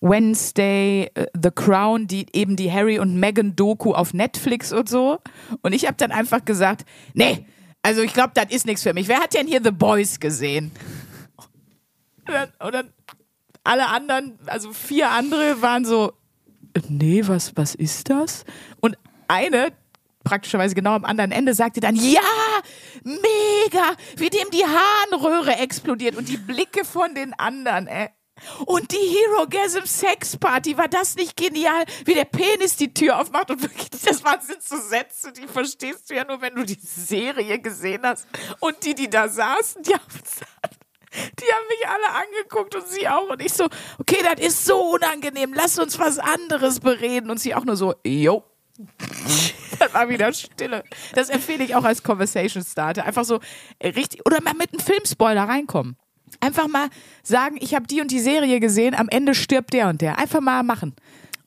Wednesday, 0.00 1.10
äh, 1.14 1.26
The 1.40 1.50
Crown, 1.50 2.06
die 2.06 2.26
eben 2.32 2.56
die 2.56 2.70
Harry 2.70 2.98
und 2.98 3.18
Meghan 3.18 3.56
Doku 3.56 3.92
auf 3.92 4.12
Netflix 4.12 4.72
und 4.72 4.88
so. 4.88 5.18
Und 5.62 5.72
ich 5.72 5.86
habe 5.86 5.96
dann 5.96 6.12
einfach 6.12 6.44
gesagt, 6.44 6.84
nee, 7.14 7.46
also 7.82 8.02
ich 8.02 8.12
glaube, 8.12 8.32
das 8.34 8.46
ist 8.50 8.66
nichts 8.66 8.82
für 8.82 8.92
mich. 8.92 9.08
Wer 9.08 9.20
hat 9.20 9.34
denn 9.34 9.46
hier 9.46 9.60
The 9.62 9.70
Boys 9.70 10.20
gesehen? 10.20 10.72
Und 12.26 12.32
dann, 12.32 12.48
und 12.60 12.74
dann 12.74 12.90
alle 13.64 13.88
anderen, 13.88 14.38
also 14.46 14.72
vier 14.72 15.10
andere 15.10 15.62
waren 15.62 15.84
so, 15.84 16.12
nee, 16.88 17.22
was, 17.26 17.56
was 17.56 17.74
ist 17.74 18.10
das? 18.10 18.44
Und 18.80 18.96
eine, 19.28 19.72
praktischerweise 20.22 20.74
genau 20.74 20.94
am 20.94 21.04
anderen 21.04 21.32
Ende, 21.32 21.54
sagte 21.54 21.80
dann, 21.80 21.96
ja, 21.96 22.20
mega, 23.02 23.96
wie 24.16 24.30
dem 24.30 24.50
die 24.52 24.64
Harnröhre 24.64 25.56
explodiert 25.56 26.16
und 26.16 26.28
die 26.28 26.36
Blicke 26.36 26.84
von 26.84 27.14
den 27.14 27.32
anderen, 27.34 27.86
ey. 27.86 28.08
Und 28.66 28.90
die 28.90 28.96
Hero 28.96 29.46
Gasm 29.48 29.86
Sex 29.86 30.36
Party, 30.36 30.76
war 30.76 30.88
das 30.88 31.14
nicht 31.14 31.36
genial, 31.36 31.84
wie 32.04 32.14
der 32.14 32.24
Penis 32.24 32.76
die 32.76 32.92
Tür 32.92 33.20
aufmacht 33.20 33.50
und 33.50 33.62
wirklich, 33.62 33.90
das 34.04 34.24
waren 34.24 34.40
so 34.60 34.76
Sätze, 34.76 35.32
die 35.32 35.46
verstehst 35.46 36.10
du 36.10 36.14
ja 36.14 36.24
nur, 36.24 36.40
wenn 36.40 36.54
du 36.54 36.64
die 36.64 36.78
Serie 36.80 37.60
gesehen 37.60 38.02
hast. 38.02 38.26
Und 38.58 38.84
die, 38.84 38.94
die 38.94 39.08
da 39.08 39.28
saßen, 39.28 39.82
die 39.82 39.94
haben 39.94 40.02
die 41.14 41.44
haben 41.44 41.66
mich 41.68 41.88
alle 41.88 42.24
angeguckt 42.24 42.74
und 42.74 42.86
sie 42.86 43.08
auch. 43.08 43.30
Und 43.30 43.42
ich 43.42 43.52
so, 43.52 43.66
okay, 43.98 44.18
das 44.22 44.44
ist 44.44 44.64
so 44.64 44.94
unangenehm, 44.94 45.52
lass 45.54 45.78
uns 45.78 45.98
was 45.98 46.18
anderes 46.18 46.80
bereden. 46.80 47.30
Und 47.30 47.40
sie 47.40 47.54
auch 47.54 47.64
nur 47.64 47.76
so, 47.76 47.94
jo. 48.04 48.44
Dann 49.78 49.92
war 49.92 50.08
wieder 50.08 50.32
Stille. 50.32 50.84
Das 51.14 51.30
empfehle 51.30 51.64
ich 51.64 51.74
auch 51.74 51.84
als 51.84 52.02
Conversation 52.02 52.64
Starter. 52.64 53.04
Einfach 53.04 53.24
so 53.24 53.40
richtig, 53.82 54.26
oder 54.26 54.42
mal 54.42 54.54
mit 54.54 54.72
einem 54.72 54.80
Filmspoiler 54.80 55.44
reinkommen. 55.44 55.96
Einfach 56.40 56.66
mal 56.66 56.88
sagen, 57.22 57.56
ich 57.60 57.74
habe 57.74 57.86
die 57.86 58.00
und 58.00 58.10
die 58.10 58.18
Serie 58.18 58.58
gesehen, 58.60 58.94
am 58.94 59.08
Ende 59.08 59.34
stirbt 59.34 59.72
der 59.72 59.88
und 59.88 60.00
der. 60.00 60.18
Einfach 60.18 60.40
mal 60.40 60.62
machen. 60.62 60.94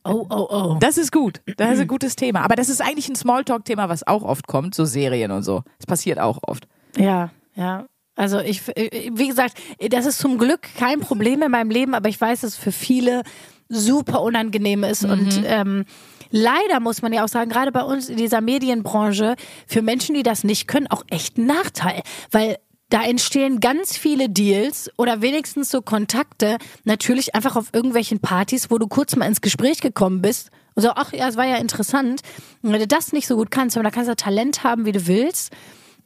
Oh, 0.06 0.26
oh, 0.30 0.48
oh. 0.50 0.78
Das 0.80 0.98
ist 0.98 1.12
gut. 1.12 1.42
Das 1.58 1.74
ist 1.74 1.82
ein 1.82 1.88
gutes 1.88 2.16
Thema. 2.16 2.42
Aber 2.42 2.56
das 2.56 2.70
ist 2.70 2.82
eigentlich 2.82 3.10
ein 3.10 3.16
Smalltalk-Thema, 3.16 3.90
was 3.90 4.08
auch 4.08 4.24
oft 4.24 4.48
kommt, 4.48 4.74
so 4.74 4.86
Serien 4.86 5.32
und 5.32 5.44
so. 5.44 5.64
Das 5.80 5.86
passiert 5.86 6.20
auch 6.20 6.40
oft. 6.44 6.68
Ja, 6.96 7.32
ja. 7.56 7.88
Also 8.18 8.40
ich, 8.40 8.68
wie 8.68 9.28
gesagt, 9.28 9.58
das 9.90 10.06
ist 10.06 10.18
zum 10.18 10.38
Glück 10.38 10.62
kein 10.78 11.00
Problem 11.00 11.42
in 11.44 11.52
meinem 11.52 11.70
Leben, 11.70 11.94
aber 11.94 12.10
ich 12.10 12.20
weiß, 12.20 12.42
dass 12.42 12.52
es 12.52 12.58
für 12.58 12.72
viele 12.74 13.22
super 13.70 14.22
unangenehm 14.22 14.84
ist 14.84 15.04
Mhm. 15.04 15.10
und 15.12 15.44
ähm, 15.46 15.86
leider 16.32 16.80
muss 16.82 17.02
man 17.02 17.14
ja 17.14 17.24
auch 17.24 17.28
sagen, 17.30 17.50
gerade 17.50 17.72
bei 17.72 17.84
uns 17.84 18.10
in 18.10 18.18
dieser 18.18 18.42
Medienbranche, 18.42 19.36
für 19.68 19.82
Menschen, 19.82 20.16
die 20.16 20.24
das 20.24 20.44
nicht 20.44 20.68
können, 20.68 20.88
auch 20.88 21.04
echt 21.10 21.38
ein 21.38 21.46
Nachteil, 21.46 22.02
weil 22.32 22.58
da 22.90 23.04
entstehen 23.04 23.60
ganz 23.60 23.98
viele 23.98 24.30
Deals 24.30 24.90
oder 24.98 25.22
wenigstens 25.22 25.70
so 25.70 25.82
Kontakte, 25.82 26.58
natürlich 26.86 27.36
einfach 27.36 27.56
auf 27.58 27.68
irgendwelchen 27.74 28.20
Partys, 28.20 28.72
wo 28.72 28.78
du 28.78 28.88
kurz 28.88 29.16
mal 29.18 29.26
ins 29.26 29.42
Gespräch 29.42 29.82
gekommen 29.82 30.22
bist 30.22 30.50
und 30.76 30.84
so, 30.84 30.92
ach 30.96 31.12
ja, 31.12 31.28
es 31.28 31.36
war 31.36 31.46
ja 31.46 31.58
interessant. 31.58 32.22
Und 32.62 32.72
wenn 32.72 32.80
du 32.80 32.88
das 32.88 33.12
nicht 33.12 33.28
so 33.28 33.36
gut 33.36 33.52
kannst, 33.52 33.76
aber 33.76 33.84
da 33.84 33.92
kannst 33.92 34.10
du 34.10 34.16
Talent 34.16 34.64
haben, 34.64 34.86
wie 34.86 34.94
du 34.94 35.06
willst, 35.08 35.52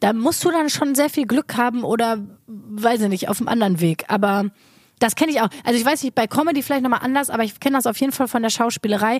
da 0.01 0.13
musst 0.13 0.43
du 0.43 0.51
dann 0.51 0.69
schon 0.69 0.95
sehr 0.95 1.09
viel 1.09 1.25
Glück 1.25 1.55
haben 1.55 1.83
oder, 1.83 2.17
weiß 2.47 3.01
ich 3.01 3.09
nicht, 3.09 3.29
auf 3.29 3.39
einem 3.39 3.47
anderen 3.47 3.79
Weg. 3.79 4.03
Aber 4.07 4.45
das 4.99 5.15
kenne 5.15 5.31
ich 5.31 5.41
auch. 5.41 5.49
Also 5.63 5.79
ich 5.79 5.85
weiß 5.85 6.03
nicht, 6.03 6.15
bei 6.15 6.27
Comedy 6.27 6.63
vielleicht 6.63 6.81
nochmal 6.81 7.01
anders, 7.03 7.29
aber 7.29 7.43
ich 7.43 7.59
kenne 7.59 7.77
das 7.77 7.85
auf 7.85 7.97
jeden 7.97 8.11
Fall 8.11 8.27
von 8.27 8.41
der 8.41 8.49
Schauspielerei. 8.49 9.19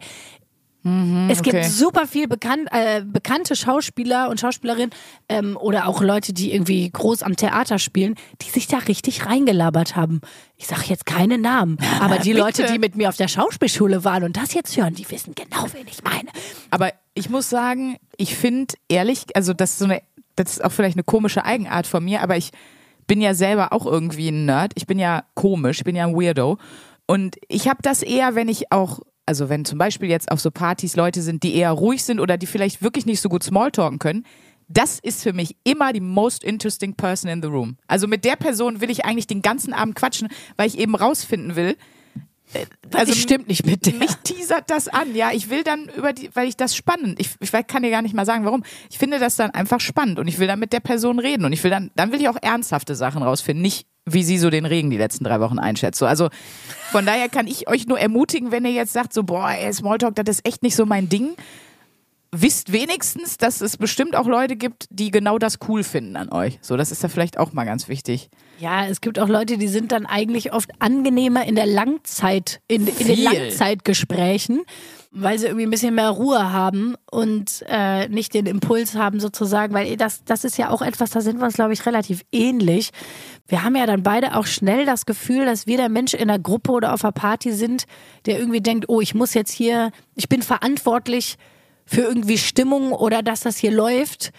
es 1.29 1.43
gibt 1.43 1.57
okay. 1.57 1.67
super 1.67 2.07
viel 2.07 2.27
bekannt, 2.27 2.67
äh, 2.71 3.03
bekannte 3.05 3.55
Schauspieler 3.55 4.29
und 4.29 4.39
Schauspielerinnen 4.39 4.89
ähm, 5.29 5.55
oder 5.55 5.87
auch 5.87 6.01
Leute, 6.01 6.33
die 6.33 6.51
irgendwie 6.51 6.89
groß 6.89 7.21
am 7.21 7.35
Theater 7.35 7.77
spielen, 7.77 8.15
die 8.41 8.49
sich 8.49 8.65
da 8.65 8.77
richtig 8.77 9.27
reingelabert 9.27 9.95
haben. 9.95 10.21
Ich 10.57 10.65
sage 10.65 10.85
jetzt 10.87 11.05
keine 11.05 11.37
Namen, 11.37 11.77
aber 11.99 12.17
die 12.17 12.33
Leute, 12.33 12.65
die 12.65 12.79
mit 12.79 12.95
mir 12.95 13.09
auf 13.09 13.17
der 13.17 13.27
Schauspielschule 13.27 14.03
waren 14.03 14.23
und 14.23 14.35
das 14.37 14.55
jetzt 14.55 14.75
hören, 14.75 14.95
die 14.95 15.07
wissen 15.11 15.35
genau, 15.35 15.67
wen 15.73 15.85
ich 15.87 16.03
meine. 16.03 16.29
Aber 16.71 16.91
ich 17.13 17.29
muss 17.29 17.49
sagen, 17.49 17.97
ich 18.17 18.35
finde 18.35 18.73
ehrlich, 18.87 19.25
also 19.35 19.53
das 19.53 19.73
ist 19.73 19.79
so 19.79 19.85
eine, 19.85 20.01
das 20.35 20.53
ist 20.53 20.63
auch 20.63 20.71
vielleicht 20.71 20.95
eine 20.95 21.03
komische 21.03 21.45
Eigenart 21.45 21.87
von 21.87 22.03
mir, 22.03 22.21
aber 22.21 22.37
ich 22.37 22.51
bin 23.07 23.21
ja 23.21 23.33
selber 23.33 23.73
auch 23.73 23.85
irgendwie 23.85 24.29
ein 24.29 24.45
Nerd. 24.45 24.73
Ich 24.75 24.87
bin 24.87 24.99
ja 24.99 25.23
komisch, 25.33 25.79
ich 25.79 25.83
bin 25.83 25.95
ja 25.95 26.07
ein 26.07 26.15
Weirdo. 26.15 26.57
Und 27.07 27.35
ich 27.49 27.67
habe 27.67 27.81
das 27.81 28.03
eher, 28.03 28.35
wenn 28.35 28.47
ich 28.47 28.71
auch, 28.71 29.01
also 29.25 29.49
wenn 29.49 29.65
zum 29.65 29.77
Beispiel 29.77 30.09
jetzt 30.09 30.31
auf 30.31 30.39
so 30.39 30.49
Partys 30.49 30.95
Leute 30.95 31.21
sind, 31.21 31.43
die 31.43 31.55
eher 31.55 31.71
ruhig 31.71 32.03
sind 32.03 32.19
oder 32.19 32.37
die 32.37 32.45
vielleicht 32.45 32.81
wirklich 32.81 33.05
nicht 33.05 33.19
so 33.19 33.27
gut 33.27 33.43
Smalltalken 33.43 33.99
können, 33.99 34.25
das 34.69 34.99
ist 34.99 35.23
für 35.23 35.33
mich 35.33 35.57
immer 35.65 35.91
die 35.91 35.99
most 35.99 36.43
interesting 36.43 36.95
person 36.95 37.29
in 37.29 37.41
the 37.41 37.49
room. 37.49 37.77
Also 37.87 38.07
mit 38.07 38.23
der 38.23 38.37
Person 38.37 38.79
will 38.79 38.89
ich 38.89 39.03
eigentlich 39.03 39.27
den 39.27 39.41
ganzen 39.41 39.73
Abend 39.73 39.95
quatschen, 39.95 40.29
weil 40.55 40.67
ich 40.67 40.77
eben 40.77 40.95
rausfinden 40.95 41.55
will, 41.57 41.75
Also 42.93 43.13
stimmt 43.13 43.47
nicht 43.47 43.65
mit 43.65 43.85
dir. 43.85 43.93
mich 43.93 44.13
teasert 44.23 44.69
das 44.69 44.87
an, 44.87 45.15
ja. 45.15 45.31
Ich 45.31 45.49
will 45.49 45.63
dann 45.63 45.89
über 45.95 46.13
die, 46.13 46.29
weil 46.33 46.47
ich 46.47 46.57
das 46.57 46.75
spannend, 46.75 47.19
ich, 47.19 47.29
ich 47.39 47.51
kann 47.67 47.83
dir 47.83 47.89
gar 47.89 48.01
nicht 48.01 48.13
mal 48.13 48.25
sagen, 48.25 48.45
warum. 48.45 48.63
Ich 48.89 48.97
finde 48.97 49.19
das 49.19 49.35
dann 49.35 49.51
einfach 49.51 49.79
spannend 49.79 50.19
und 50.19 50.27
ich 50.27 50.39
will 50.39 50.47
dann 50.47 50.59
mit 50.59 50.73
der 50.73 50.79
Person 50.79 51.19
reden 51.19 51.45
und 51.45 51.53
ich 51.53 51.63
will 51.63 51.71
dann, 51.71 51.91
dann 51.95 52.11
will 52.11 52.21
ich 52.21 52.29
auch 52.29 52.37
ernsthafte 52.41 52.95
Sachen 52.95 53.23
rausfinden, 53.23 53.61
nicht 53.61 53.87
wie 54.05 54.23
sie 54.23 54.37
so 54.37 54.49
den 54.49 54.65
Regen 54.65 54.89
die 54.89 54.97
letzten 54.97 55.23
drei 55.23 55.39
Wochen 55.39 55.59
einschätzt. 55.59 55.99
So, 55.99 56.05
also 56.05 56.29
von 56.91 57.05
daher 57.05 57.29
kann 57.29 57.47
ich 57.47 57.67
euch 57.67 57.87
nur 57.87 57.99
ermutigen, 57.99 58.51
wenn 58.51 58.65
ihr 58.65 58.71
jetzt 58.71 58.93
sagt, 58.93 59.13
so, 59.13 59.23
boah, 59.23 59.51
ey, 59.51 59.71
Smalltalk, 59.71 60.15
das 60.15 60.37
ist 60.37 60.47
echt 60.47 60.63
nicht 60.63 60.75
so 60.75 60.85
mein 60.85 61.07
Ding. 61.07 61.35
Wisst 62.33 62.71
wenigstens, 62.71 63.37
dass 63.37 63.61
es 63.61 63.77
bestimmt 63.77 64.15
auch 64.15 64.25
Leute 64.25 64.55
gibt, 64.55 64.87
die 64.89 65.11
genau 65.11 65.37
das 65.37 65.59
cool 65.67 65.83
finden 65.83 66.15
an 66.15 66.29
euch. 66.29 66.59
So, 66.61 66.77
das 66.77 66.91
ist 66.91 67.03
ja 67.03 67.09
vielleicht 67.09 67.37
auch 67.37 67.53
mal 67.53 67.65
ganz 67.65 67.89
wichtig. 67.89 68.29
Ja, 68.61 68.85
es 68.85 69.01
gibt 69.01 69.17
auch 69.17 69.27
Leute, 69.27 69.57
die 69.57 69.67
sind 69.67 69.91
dann 69.91 70.05
eigentlich 70.05 70.53
oft 70.53 70.69
angenehmer 70.77 71.43
in 71.45 71.55
der 71.55 71.65
Langzeit, 71.65 72.61
in, 72.67 72.85
in 72.85 73.07
den. 73.07 73.23
Langzeitgesprächen, 73.23 74.61
weil 75.09 75.39
sie 75.39 75.47
irgendwie 75.47 75.65
ein 75.65 75.71
bisschen 75.71 75.95
mehr 75.95 76.11
Ruhe 76.11 76.53
haben 76.53 76.93
und 77.09 77.65
äh, 77.67 78.07
nicht 78.09 78.35
den 78.35 78.45
Impuls 78.45 78.93
haben 78.93 79.19
sozusagen, 79.19 79.73
weil 79.73 79.97
das, 79.97 80.23
das 80.25 80.43
ist 80.43 80.59
ja 80.59 80.69
auch 80.69 80.83
etwas, 80.83 81.09
da 81.09 81.21
sind 81.21 81.39
wir 81.39 81.45
uns, 81.45 81.55
glaube 81.55 81.73
ich, 81.73 81.87
relativ 81.87 82.21
ähnlich. 82.31 82.91
Wir 83.47 83.63
haben 83.63 83.75
ja 83.75 83.87
dann 83.87 84.03
beide 84.03 84.35
auch 84.35 84.45
schnell 84.45 84.85
das 84.85 85.07
Gefühl, 85.07 85.45
dass 85.45 85.65
wir 85.65 85.77
der 85.77 85.89
Mensch 85.89 86.13
in 86.13 86.29
einer 86.29 86.37
Gruppe 86.37 86.71
oder 86.71 86.93
auf 86.93 87.03
einer 87.03 87.13
Party 87.13 87.53
sind, 87.53 87.85
der 88.27 88.37
irgendwie 88.37 88.61
denkt, 88.61 88.85
oh, 88.89 89.01
ich 89.01 89.15
muss 89.15 89.33
jetzt 89.33 89.51
hier, 89.51 89.89
ich 90.13 90.29
bin 90.29 90.43
verantwortlich 90.43 91.37
für 91.83 92.01
irgendwie 92.01 92.37
Stimmung 92.37 92.91
oder 92.91 93.23
dass 93.23 93.39
das 93.39 93.57
hier 93.57 93.71
läuft 93.71 94.31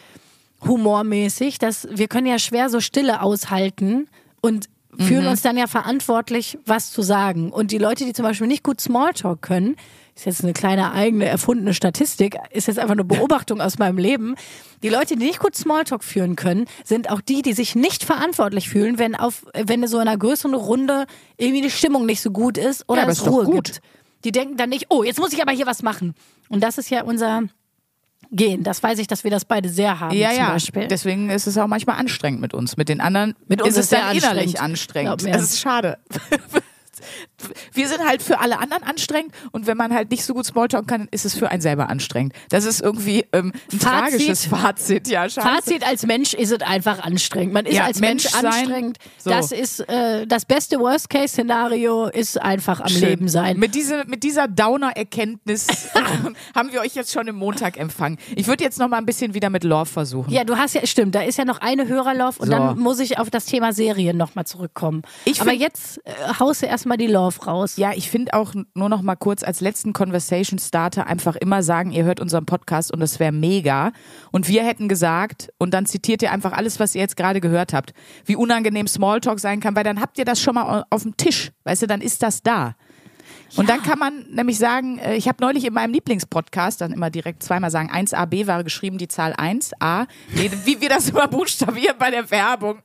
humormäßig, 0.66 1.58
dass 1.58 1.88
wir 1.90 2.08
können 2.08 2.26
ja 2.26 2.38
schwer 2.38 2.68
so 2.70 2.80
Stille 2.80 3.22
aushalten 3.22 4.08
und 4.40 4.68
fühlen 4.98 5.26
uns 5.26 5.40
dann 5.40 5.56
ja 5.56 5.66
verantwortlich, 5.66 6.58
was 6.66 6.90
zu 6.90 7.00
sagen. 7.02 7.50
Und 7.50 7.70
die 7.70 7.78
Leute, 7.78 8.04
die 8.04 8.12
zum 8.12 8.24
Beispiel 8.24 8.46
nicht 8.46 8.62
gut 8.62 8.80
Smalltalk 8.80 9.40
können, 9.40 9.76
ist 10.14 10.26
jetzt 10.26 10.42
eine 10.44 10.52
kleine 10.52 10.92
eigene 10.92 11.24
erfundene 11.24 11.72
Statistik, 11.72 12.36
ist 12.50 12.68
jetzt 12.68 12.78
einfach 12.78 12.92
eine 12.92 13.04
Beobachtung 13.04 13.62
aus 13.62 13.78
meinem 13.78 13.96
Leben. 13.96 14.34
Die 14.82 14.90
Leute, 14.90 15.16
die 15.16 15.24
nicht 15.24 15.38
gut 15.38 15.56
Smalltalk 15.56 16.04
führen 16.04 16.36
können, 16.36 16.66
sind 16.84 17.08
auch 17.10 17.22
die, 17.22 17.40
die 17.40 17.54
sich 17.54 17.74
nicht 17.74 18.04
verantwortlich 18.04 18.68
fühlen, 18.68 18.98
wenn 18.98 19.14
auf, 19.14 19.46
wenn 19.54 19.86
so 19.86 19.98
in 19.98 20.08
einer 20.08 20.18
größeren 20.18 20.54
Runde 20.54 21.06
irgendwie 21.38 21.62
die 21.62 21.70
Stimmung 21.70 22.04
nicht 22.04 22.20
so 22.20 22.30
gut 22.30 22.58
ist 22.58 22.86
oder 22.88 23.04
Ja, 23.04 23.08
es 23.08 23.26
Ruhe 23.26 23.44
gut. 23.44 23.54
gibt. 23.64 23.80
Die 24.24 24.32
denken 24.32 24.58
dann 24.58 24.68
nicht, 24.68 24.86
oh, 24.90 25.02
jetzt 25.02 25.18
muss 25.18 25.32
ich 25.32 25.40
aber 25.40 25.52
hier 25.52 25.66
was 25.66 25.82
machen. 25.82 26.14
Und 26.50 26.62
das 26.62 26.76
ist 26.76 26.90
ja 26.90 27.02
unser 27.02 27.44
Gehen. 28.30 28.62
Das 28.62 28.82
weiß 28.82 28.98
ich, 28.98 29.06
dass 29.06 29.24
wir 29.24 29.30
das 29.30 29.44
beide 29.44 29.68
sehr 29.68 30.00
haben. 30.00 30.16
Ja, 30.16 30.30
zum 30.30 30.38
ja. 30.38 30.50
Beispiel. 30.50 30.86
Deswegen 30.88 31.28
ist 31.30 31.46
es 31.46 31.58
auch 31.58 31.66
manchmal 31.66 31.96
anstrengend 31.96 32.40
mit 32.40 32.54
uns. 32.54 32.76
Mit 32.76 32.88
den 32.88 33.00
anderen 33.00 33.34
Mit 33.46 33.60
ist 33.60 33.66
uns 33.66 33.76
es 33.76 33.80
ist 33.84 33.90
sehr 33.90 34.00
dann 34.00 34.16
innerlich 34.16 34.60
anstrengend. 34.60 35.10
anstrengend. 35.12 35.20
Glaub 35.20 35.30
mir. 35.30 35.38
Das 35.38 35.42
ist 35.42 35.60
schade. 35.60 35.98
Wir 37.72 37.88
sind 37.88 38.00
halt 38.06 38.22
für 38.22 38.40
alle 38.40 38.58
anderen 38.58 38.82
anstrengend 38.82 39.32
und 39.52 39.66
wenn 39.66 39.76
man 39.76 39.92
halt 39.94 40.10
nicht 40.10 40.24
so 40.24 40.34
gut 40.34 40.46
Smalltalk 40.46 40.86
kann, 40.86 41.08
ist 41.10 41.24
es 41.24 41.34
für 41.34 41.50
einen 41.50 41.60
selber 41.62 41.88
anstrengend. 41.88 42.34
Das 42.50 42.64
ist 42.64 42.80
irgendwie 42.80 43.24
ähm, 43.32 43.52
ein 43.72 43.78
Fazit. 43.78 43.88
tragisches 44.20 44.46
Fazit. 44.46 45.08
Ja, 45.08 45.28
scheiße. 45.28 45.40
Fazit 45.48 45.86
als 45.86 46.06
Mensch 46.06 46.34
ist 46.34 46.52
es 46.52 46.60
einfach 46.62 47.00
anstrengend. 47.02 47.52
Man 47.54 47.66
ist 47.66 47.74
Ja, 47.76 47.84
als 47.84 48.00
Mensch, 48.00 48.24
Mensch 48.32 48.44
anstrengend. 48.44 48.98
So. 49.18 49.30
Das 49.30 49.52
ist 49.52 49.80
äh, 49.88 50.26
das 50.26 50.44
beste 50.44 50.78
Worst-Case-Szenario 50.80 52.06
ist 52.06 52.40
einfach 52.40 52.80
am 52.80 52.88
Schön. 52.88 53.00
Leben 53.00 53.28
sein. 53.28 53.58
Mit, 53.58 53.74
diese, 53.74 54.04
mit 54.06 54.22
dieser 54.22 54.48
Downer-Erkenntnis 54.48 55.66
haben 56.54 56.72
wir 56.72 56.80
euch 56.80 56.94
jetzt 56.94 57.12
schon 57.12 57.26
im 57.28 57.36
Montag 57.36 57.78
empfangen. 57.78 58.18
Ich 58.36 58.46
würde 58.46 58.64
jetzt 58.64 58.78
noch 58.78 58.88
mal 58.88 58.98
ein 58.98 59.06
bisschen 59.06 59.34
wieder 59.34 59.50
mit 59.50 59.64
Love 59.64 59.86
versuchen. 59.86 60.32
ja, 60.32 60.44
du 60.44 60.56
hast 60.56 60.74
ja, 60.74 60.86
stimmt, 60.86 61.14
da 61.14 61.22
ist 61.22 61.38
ja 61.38 61.44
noch 61.44 61.60
eine 61.60 61.86
Hörerlauf 61.88 62.38
und 62.40 62.46
So. 62.46 62.52
dann 62.52 62.78
muss 62.78 62.98
ich 63.00 63.18
auf 63.18 63.30
das 63.30 63.46
Thema 63.46 63.72
Serien 63.72 64.16
nochmal 64.16 64.46
zurückkommen. 64.46 65.02
Ich 65.24 65.40
Aber 65.40 65.52
jetzt 65.52 65.98
äh, 66.04 66.10
haust 66.38 66.62
du 66.62 66.66
erstmal 66.66 66.96
die 66.96 67.06
Love 67.06 67.31
raus. 67.46 67.76
Ja, 67.76 67.92
ich 67.94 68.10
finde 68.10 68.34
auch 68.34 68.54
nur 68.74 68.88
noch 68.88 69.02
mal 69.02 69.16
kurz 69.16 69.42
als 69.42 69.60
letzten 69.60 69.92
Conversation 69.92 70.58
Starter 70.58 71.06
einfach 71.06 71.36
immer 71.36 71.62
sagen, 71.62 71.92
ihr 71.92 72.04
hört 72.04 72.20
unseren 72.20 72.46
Podcast 72.46 72.92
und 72.92 73.00
das 73.00 73.18
wäre 73.20 73.32
mega. 73.32 73.92
Und 74.30 74.48
wir 74.48 74.64
hätten 74.64 74.88
gesagt, 74.88 75.52
und 75.58 75.74
dann 75.74 75.86
zitiert 75.86 76.22
ihr 76.22 76.32
einfach 76.32 76.52
alles, 76.52 76.80
was 76.80 76.94
ihr 76.94 77.00
jetzt 77.00 77.16
gerade 77.16 77.40
gehört 77.40 77.72
habt, 77.72 77.94
wie 78.24 78.36
unangenehm 78.36 78.86
Smalltalk 78.86 79.40
sein 79.40 79.60
kann, 79.60 79.76
weil 79.76 79.84
dann 79.84 80.00
habt 80.00 80.18
ihr 80.18 80.24
das 80.24 80.40
schon 80.40 80.54
mal 80.54 80.84
auf 80.90 81.02
dem 81.02 81.16
Tisch. 81.16 81.52
Weißt 81.64 81.82
du, 81.82 81.86
dann 81.86 82.00
ist 82.00 82.22
das 82.22 82.42
da. 82.42 82.74
Und 83.56 83.68
dann 83.68 83.82
kann 83.82 83.98
man 83.98 84.24
nämlich 84.30 84.58
sagen, 84.58 84.98
äh, 84.98 85.14
ich 85.14 85.28
habe 85.28 85.38
neulich 85.40 85.64
in 85.64 85.74
meinem 85.74 85.92
Lieblingspodcast 85.92 86.80
dann 86.80 86.92
immer 86.92 87.10
direkt 87.10 87.42
zweimal 87.42 87.70
sagen, 87.70 87.90
1AB 87.90 88.46
war 88.46 88.64
geschrieben, 88.64 88.98
die 88.98 89.08
Zahl 89.08 89.34
1A. 89.34 90.06
Nee, 90.34 90.50
wie 90.64 90.80
wir 90.80 90.88
das 90.88 91.10
immer 91.10 91.28
buchstabieren 91.28 91.96
bei 91.98 92.10
der 92.10 92.30
Werbung. 92.30 92.78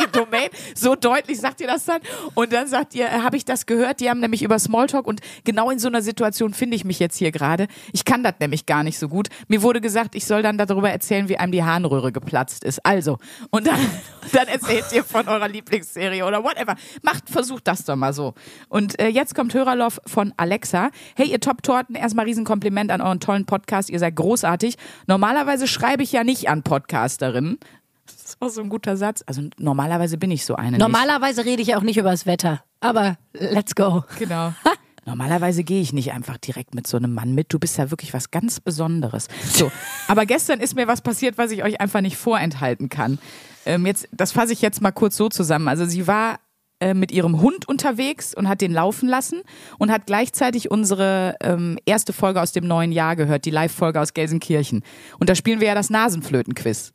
Die 0.00 0.10
Domain, 0.10 0.48
so 0.74 0.94
deutlich 0.94 1.40
sagt 1.40 1.60
ihr 1.60 1.66
das 1.66 1.84
dann. 1.84 2.00
Und 2.34 2.52
dann 2.52 2.66
sagt 2.66 2.94
ihr, 2.94 3.06
äh, 3.06 3.20
habe 3.20 3.36
ich 3.36 3.44
das 3.44 3.66
gehört? 3.66 4.00
Die 4.00 4.10
haben 4.10 4.20
nämlich 4.20 4.42
über 4.42 4.58
Smalltalk 4.58 5.06
und 5.06 5.20
genau 5.44 5.70
in 5.70 5.78
so 5.78 5.88
einer 5.88 6.02
Situation 6.02 6.52
finde 6.52 6.76
ich 6.76 6.84
mich 6.84 6.98
jetzt 6.98 7.16
hier 7.16 7.30
gerade. 7.30 7.66
Ich 7.92 8.04
kann 8.04 8.22
das 8.22 8.34
nämlich 8.40 8.66
gar 8.66 8.82
nicht 8.82 8.98
so 8.98 9.08
gut. 9.08 9.28
Mir 9.48 9.62
wurde 9.62 9.80
gesagt, 9.80 10.14
ich 10.14 10.26
soll 10.26 10.42
dann 10.42 10.58
darüber 10.58 10.90
erzählen, 10.90 11.28
wie 11.28 11.36
einem 11.36 11.52
die 11.52 11.62
Harnröhre 11.62 12.12
geplatzt 12.12 12.64
ist. 12.64 12.84
Also, 12.84 13.18
und 13.50 13.66
dann, 13.66 13.78
dann 14.32 14.48
erzählt 14.48 14.86
ihr 14.92 15.04
von 15.04 15.28
eurer 15.28 15.48
Lieblingsserie 15.48 16.24
oder 16.24 16.42
whatever. 16.42 16.74
Macht, 17.02 17.28
versucht 17.28 17.66
das 17.68 17.84
doch 17.84 17.96
mal 17.96 18.12
so. 18.12 18.34
Und 18.68 18.98
äh, 19.00 19.08
jetzt 19.08 19.34
kommt 19.34 19.54
Hörerloff 19.54 20.00
von 20.08 20.32
Alexa. 20.36 20.90
Hey, 21.16 21.30
ihr 21.30 21.40
Top-Torten, 21.40 21.94
erstmal 21.94 22.26
Riesenkompliment 22.26 22.90
an 22.90 23.00
euren 23.00 23.20
tollen 23.20 23.46
Podcast. 23.46 23.90
Ihr 23.90 23.98
seid 23.98 24.16
großartig. 24.16 24.76
Normalerweise 25.06 25.66
schreibe 25.66 26.02
ich 26.02 26.12
ja 26.12 26.24
nicht 26.24 26.48
an 26.48 26.62
Podcasterinnen. 26.62 27.58
Das 28.06 28.16
ist 28.24 28.36
auch 28.40 28.48
so 28.48 28.60
ein 28.62 28.68
guter 28.68 28.96
Satz. 28.96 29.22
Also 29.26 29.42
normalerweise 29.58 30.18
bin 30.18 30.30
ich 30.30 30.44
so 30.44 30.56
eine. 30.56 30.72
nicht. 30.72 30.80
Normalerweise 30.80 31.44
rede 31.44 31.62
ich 31.62 31.76
auch 31.76 31.82
nicht 31.82 31.98
über 31.98 32.10
das 32.10 32.26
Wetter, 32.26 32.62
aber 32.80 33.16
let's 33.34 33.74
go. 33.74 34.04
Genau. 34.18 34.52
Normalerweise 35.08 35.64
gehe 35.64 35.80
ich 35.80 35.94
nicht 35.94 36.12
einfach 36.12 36.36
direkt 36.36 36.74
mit 36.74 36.86
so 36.86 36.98
einem 36.98 37.14
Mann 37.14 37.34
mit. 37.34 37.52
Du 37.52 37.58
bist 37.58 37.78
ja 37.78 37.90
wirklich 37.90 38.12
was 38.12 38.30
ganz 38.30 38.60
Besonderes. 38.60 39.28
So, 39.54 39.72
aber 40.06 40.26
gestern 40.26 40.60
ist 40.60 40.74
mir 40.74 40.86
was 40.86 41.00
passiert, 41.00 41.38
was 41.38 41.50
ich 41.50 41.64
euch 41.64 41.80
einfach 41.80 42.02
nicht 42.02 42.18
vorenthalten 42.18 42.90
kann. 42.90 43.18
Ähm, 43.64 43.86
jetzt, 43.86 44.06
das 44.12 44.32
fasse 44.32 44.52
ich 44.52 44.60
jetzt 44.60 44.82
mal 44.82 44.92
kurz 44.92 45.16
so 45.16 45.30
zusammen. 45.30 45.66
Also 45.68 45.86
sie 45.86 46.06
war 46.06 46.38
äh, 46.80 46.94
mit 46.94 47.12
ihrem 47.12 47.40
Hund 47.40 47.68
unterwegs 47.68 48.34
und 48.34 48.48
hat 48.48 48.60
den 48.60 48.72
laufen 48.72 49.08
lassen 49.08 49.42
und 49.78 49.90
hat 49.90 50.06
gleichzeitig 50.06 50.70
unsere 50.70 51.36
ähm, 51.42 51.78
erste 51.86 52.12
Folge 52.12 52.40
aus 52.40 52.52
dem 52.52 52.66
neuen 52.66 52.92
Jahr 52.92 53.16
gehört, 53.16 53.44
die 53.44 53.50
Live-Folge 53.50 54.00
aus 54.00 54.14
Gelsenkirchen. 54.14 54.82
Und 55.18 55.28
da 55.28 55.34
spielen 55.34 55.60
wir 55.60 55.68
ja 55.68 55.74
das 55.74 55.90
Nasenflöten-Quiz. 55.90 56.92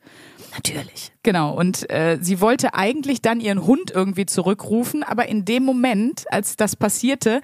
Natürlich. 0.54 1.12
Genau, 1.24 1.54
und 1.54 1.90
äh, 1.90 2.18
sie 2.22 2.40
wollte 2.40 2.76
eigentlich 2.76 3.22
dann 3.22 3.40
ihren 3.40 3.66
Hund 3.66 3.92
irgendwie 3.92 4.26
zurückrufen, 4.26 5.04
aber 5.04 5.28
in 5.28 5.46
dem 5.46 5.64
Moment, 5.64 6.26
als 6.30 6.56
das 6.56 6.76
passierte, 6.76 7.42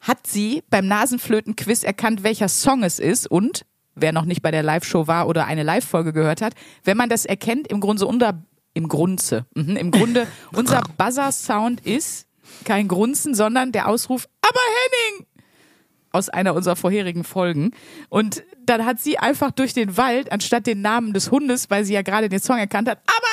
hat 0.00 0.26
sie 0.26 0.62
beim 0.70 0.86
Nasenflöten-Quiz 0.86 1.82
erkannt, 1.82 2.22
welcher 2.22 2.48
Song 2.48 2.82
es 2.82 2.98
ist 2.98 3.30
und, 3.30 3.64
wer 3.94 4.12
noch 4.12 4.24
nicht 4.24 4.42
bei 4.42 4.50
der 4.50 4.62
Live-Show 4.62 5.06
war 5.06 5.26
oder 5.26 5.46
eine 5.46 5.62
Live-Folge 5.62 6.12
gehört 6.12 6.42
hat, 6.42 6.54
wenn 6.84 6.96
man 6.96 7.08
das 7.08 7.26
erkennt, 7.26 7.68
im 7.68 7.80
Grunde 7.80 8.00
so 8.00 8.08
unter, 8.08 8.42
im 8.74 8.88
Grunde, 8.88 9.46
mhm, 9.54 9.76
im 9.76 9.90
Grunde, 9.90 10.26
unser 10.52 10.82
Buzzer-Sound 10.96 11.84
ist 11.86 12.26
kein 12.64 12.88
Grunzen, 12.88 13.34
sondern 13.34 13.72
der 13.72 13.88
Ausruf, 13.88 14.28
aber 14.42 14.60
Henning! 14.60 15.26
aus 16.12 16.28
einer 16.28 16.54
unserer 16.54 16.76
vorherigen 16.76 17.24
Folgen. 17.24 17.72
Und 18.08 18.42
dann 18.64 18.84
hat 18.84 19.00
sie 19.00 19.18
einfach 19.18 19.50
durch 19.52 19.74
den 19.74 19.96
Wald, 19.96 20.32
anstatt 20.32 20.66
den 20.66 20.82
Namen 20.82 21.12
des 21.12 21.30
Hundes, 21.30 21.70
weil 21.70 21.84
sie 21.84 21.94
ja 21.94 22.02
gerade 22.02 22.28
den 22.28 22.40
Song 22.40 22.58
erkannt 22.58 22.88
hat, 22.88 22.98
aber 23.06 23.28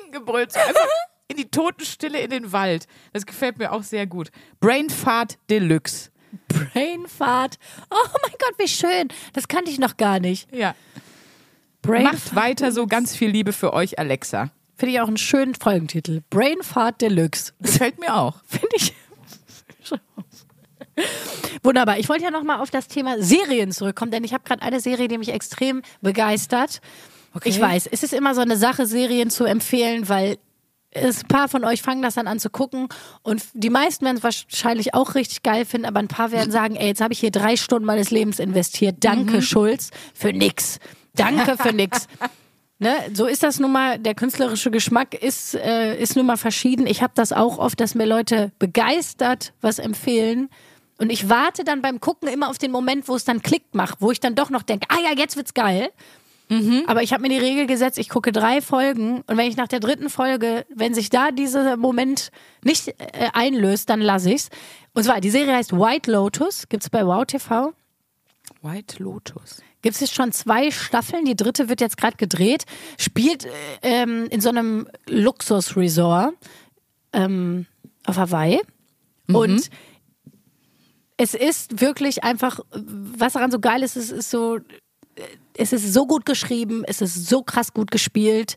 Henning 0.00 0.12
gebrüllt. 0.12 0.52
So 0.52 0.60
einfach 0.60 0.86
in 1.28 1.36
die 1.36 1.50
Totenstille 1.50 2.20
in 2.20 2.30
den 2.30 2.52
Wald. 2.52 2.86
Das 3.12 3.26
gefällt 3.26 3.58
mir 3.58 3.72
auch 3.72 3.82
sehr 3.82 4.06
gut. 4.06 4.30
Brainfart 4.60 5.38
Deluxe. 5.50 6.10
Brainfart. 6.48 7.58
Oh 7.90 8.08
mein 8.22 8.32
Gott, 8.38 8.54
wie 8.58 8.68
schön. 8.68 9.08
Das 9.32 9.48
kannte 9.48 9.70
ich 9.70 9.78
noch 9.78 9.96
gar 9.96 10.20
nicht. 10.20 10.52
Ja. 10.54 10.74
Brainfart. 11.82 12.12
Macht 12.12 12.36
weiter 12.36 12.72
so 12.72 12.86
ganz 12.86 13.16
viel 13.16 13.30
Liebe 13.30 13.52
für 13.52 13.72
euch, 13.72 13.98
Alexa. 13.98 14.50
Finde 14.82 14.96
ich 14.96 15.00
auch 15.00 15.06
einen 15.06 15.16
schönen 15.16 15.54
Folgentitel. 15.54 16.22
Brainfart 16.28 17.00
Deluxe. 17.00 17.52
Gefällt 17.60 18.00
mir 18.00 18.16
auch. 18.16 18.42
Finde 18.46 18.66
ich. 18.74 18.92
Wunderbar. 21.62 22.00
Ich 22.00 22.08
wollte 22.08 22.24
ja 22.24 22.32
noch 22.32 22.42
mal 22.42 22.58
auf 22.58 22.72
das 22.72 22.88
Thema 22.88 23.22
Serien 23.22 23.70
zurückkommen, 23.70 24.10
denn 24.10 24.24
ich 24.24 24.34
habe 24.34 24.42
gerade 24.42 24.60
eine 24.60 24.80
Serie, 24.80 25.06
die 25.06 25.18
mich 25.18 25.28
extrem 25.28 25.82
begeistert. 26.00 26.80
Okay. 27.32 27.48
Ich 27.48 27.60
weiß, 27.60 27.86
es 27.92 28.02
ist 28.02 28.12
immer 28.12 28.34
so 28.34 28.40
eine 28.40 28.56
Sache, 28.56 28.86
Serien 28.86 29.30
zu 29.30 29.44
empfehlen, 29.44 30.08
weil 30.08 30.38
es, 30.90 31.22
ein 31.22 31.28
paar 31.28 31.48
von 31.48 31.64
euch 31.64 31.80
fangen 31.80 32.02
das 32.02 32.14
dann 32.14 32.26
an 32.26 32.40
zu 32.40 32.50
gucken 32.50 32.88
und 33.22 33.40
die 33.54 33.70
meisten 33.70 34.04
werden 34.04 34.16
es 34.16 34.24
wahrscheinlich 34.24 34.94
auch 34.94 35.14
richtig 35.14 35.44
geil 35.44 35.64
finden, 35.64 35.86
aber 35.86 36.00
ein 36.00 36.08
paar 36.08 36.32
werden 36.32 36.50
sagen, 36.50 36.74
ey, 36.74 36.88
jetzt 36.88 37.00
habe 37.00 37.12
ich 37.12 37.20
hier 37.20 37.30
drei 37.30 37.56
Stunden 37.56 37.86
meines 37.86 38.10
Lebens 38.10 38.40
investiert. 38.40 38.96
Danke, 38.98 39.42
Schulz, 39.42 39.90
für 40.12 40.32
nix. 40.32 40.80
Danke 41.14 41.56
für 41.56 41.72
nix. 41.72 42.08
Ne, 42.82 42.96
so 43.12 43.26
ist 43.26 43.44
das 43.44 43.60
nun 43.60 43.70
mal, 43.70 43.96
der 44.00 44.16
künstlerische 44.16 44.72
Geschmack 44.72 45.14
ist, 45.14 45.54
äh, 45.54 45.96
ist 46.02 46.16
nun 46.16 46.26
mal 46.26 46.36
verschieden. 46.36 46.84
Ich 46.88 47.00
habe 47.00 47.12
das 47.14 47.32
auch 47.32 47.58
oft, 47.58 47.78
dass 47.78 47.94
mir 47.94 48.06
Leute 48.06 48.50
begeistert 48.58 49.52
was 49.60 49.78
empfehlen. 49.78 50.50
Und 50.98 51.10
ich 51.10 51.28
warte 51.28 51.62
dann 51.62 51.80
beim 51.80 52.00
Gucken 52.00 52.28
immer 52.28 52.50
auf 52.50 52.58
den 52.58 52.72
Moment, 52.72 53.06
wo 53.06 53.14
es 53.14 53.24
dann 53.24 53.40
Klick 53.40 53.62
macht, 53.72 54.00
wo 54.00 54.10
ich 54.10 54.18
dann 54.18 54.34
doch 54.34 54.50
noch 54.50 54.64
denke, 54.64 54.88
ah 54.88 54.98
ja, 55.00 55.16
jetzt 55.16 55.36
wird's 55.36 55.54
geil. 55.54 55.90
Aber 56.88 57.04
ich 57.04 57.12
habe 57.12 57.22
mir 57.22 57.28
die 57.28 57.38
Regel 57.38 57.68
gesetzt, 57.68 57.98
ich 57.98 58.08
gucke 58.08 58.32
drei 58.32 58.60
Folgen 58.60 59.22
und 59.28 59.36
wenn 59.36 59.46
ich 59.46 59.56
nach 59.56 59.68
der 59.68 59.78
dritten 59.78 60.10
Folge, 60.10 60.66
wenn 60.74 60.92
sich 60.92 61.08
da 61.08 61.30
dieser 61.30 61.76
Moment 61.76 62.32
nicht 62.64 62.88
äh, 62.88 63.28
einlöst, 63.32 63.90
dann 63.90 64.00
lasse 64.00 64.32
ich's. 64.32 64.50
Und 64.92 65.04
zwar, 65.04 65.20
die 65.20 65.30
Serie 65.30 65.54
heißt 65.54 65.72
White 65.72 66.10
Lotus, 66.10 66.68
gibt's 66.68 66.90
bei 66.90 67.06
Wow 67.06 67.26
TV. 67.26 67.74
White 68.60 69.00
Lotus. 69.00 69.62
Gibt 69.82 69.94
es 69.94 70.00
jetzt 70.00 70.14
schon 70.14 70.32
zwei 70.32 70.70
Staffeln, 70.70 71.24
die 71.24 71.34
dritte 71.36 71.68
wird 71.68 71.80
jetzt 71.80 71.96
gerade 71.96 72.16
gedreht, 72.16 72.64
spielt 72.98 73.44
äh, 73.46 73.50
ähm, 73.82 74.26
in 74.30 74.40
so 74.40 74.48
einem 74.48 74.86
Luxusresort 75.08 76.34
ähm, 77.12 77.66
auf 78.06 78.16
Hawaii. 78.16 78.60
Und 79.32 79.70
es 81.16 81.34
ist 81.34 81.80
wirklich 81.80 82.24
einfach, 82.24 82.60
was 82.70 83.34
daran 83.34 83.50
so 83.50 83.60
geil 83.60 83.82
ist, 83.82 83.96
es 83.96 84.10
ist 84.10 84.30
so, 84.30 84.58
es 85.56 85.72
ist 85.72 85.92
so 85.92 86.06
gut 86.06 86.26
geschrieben, 86.26 86.82
es 86.86 87.00
ist 87.00 87.28
so 87.28 87.42
krass 87.42 87.72
gut 87.72 87.90
gespielt. 87.90 88.56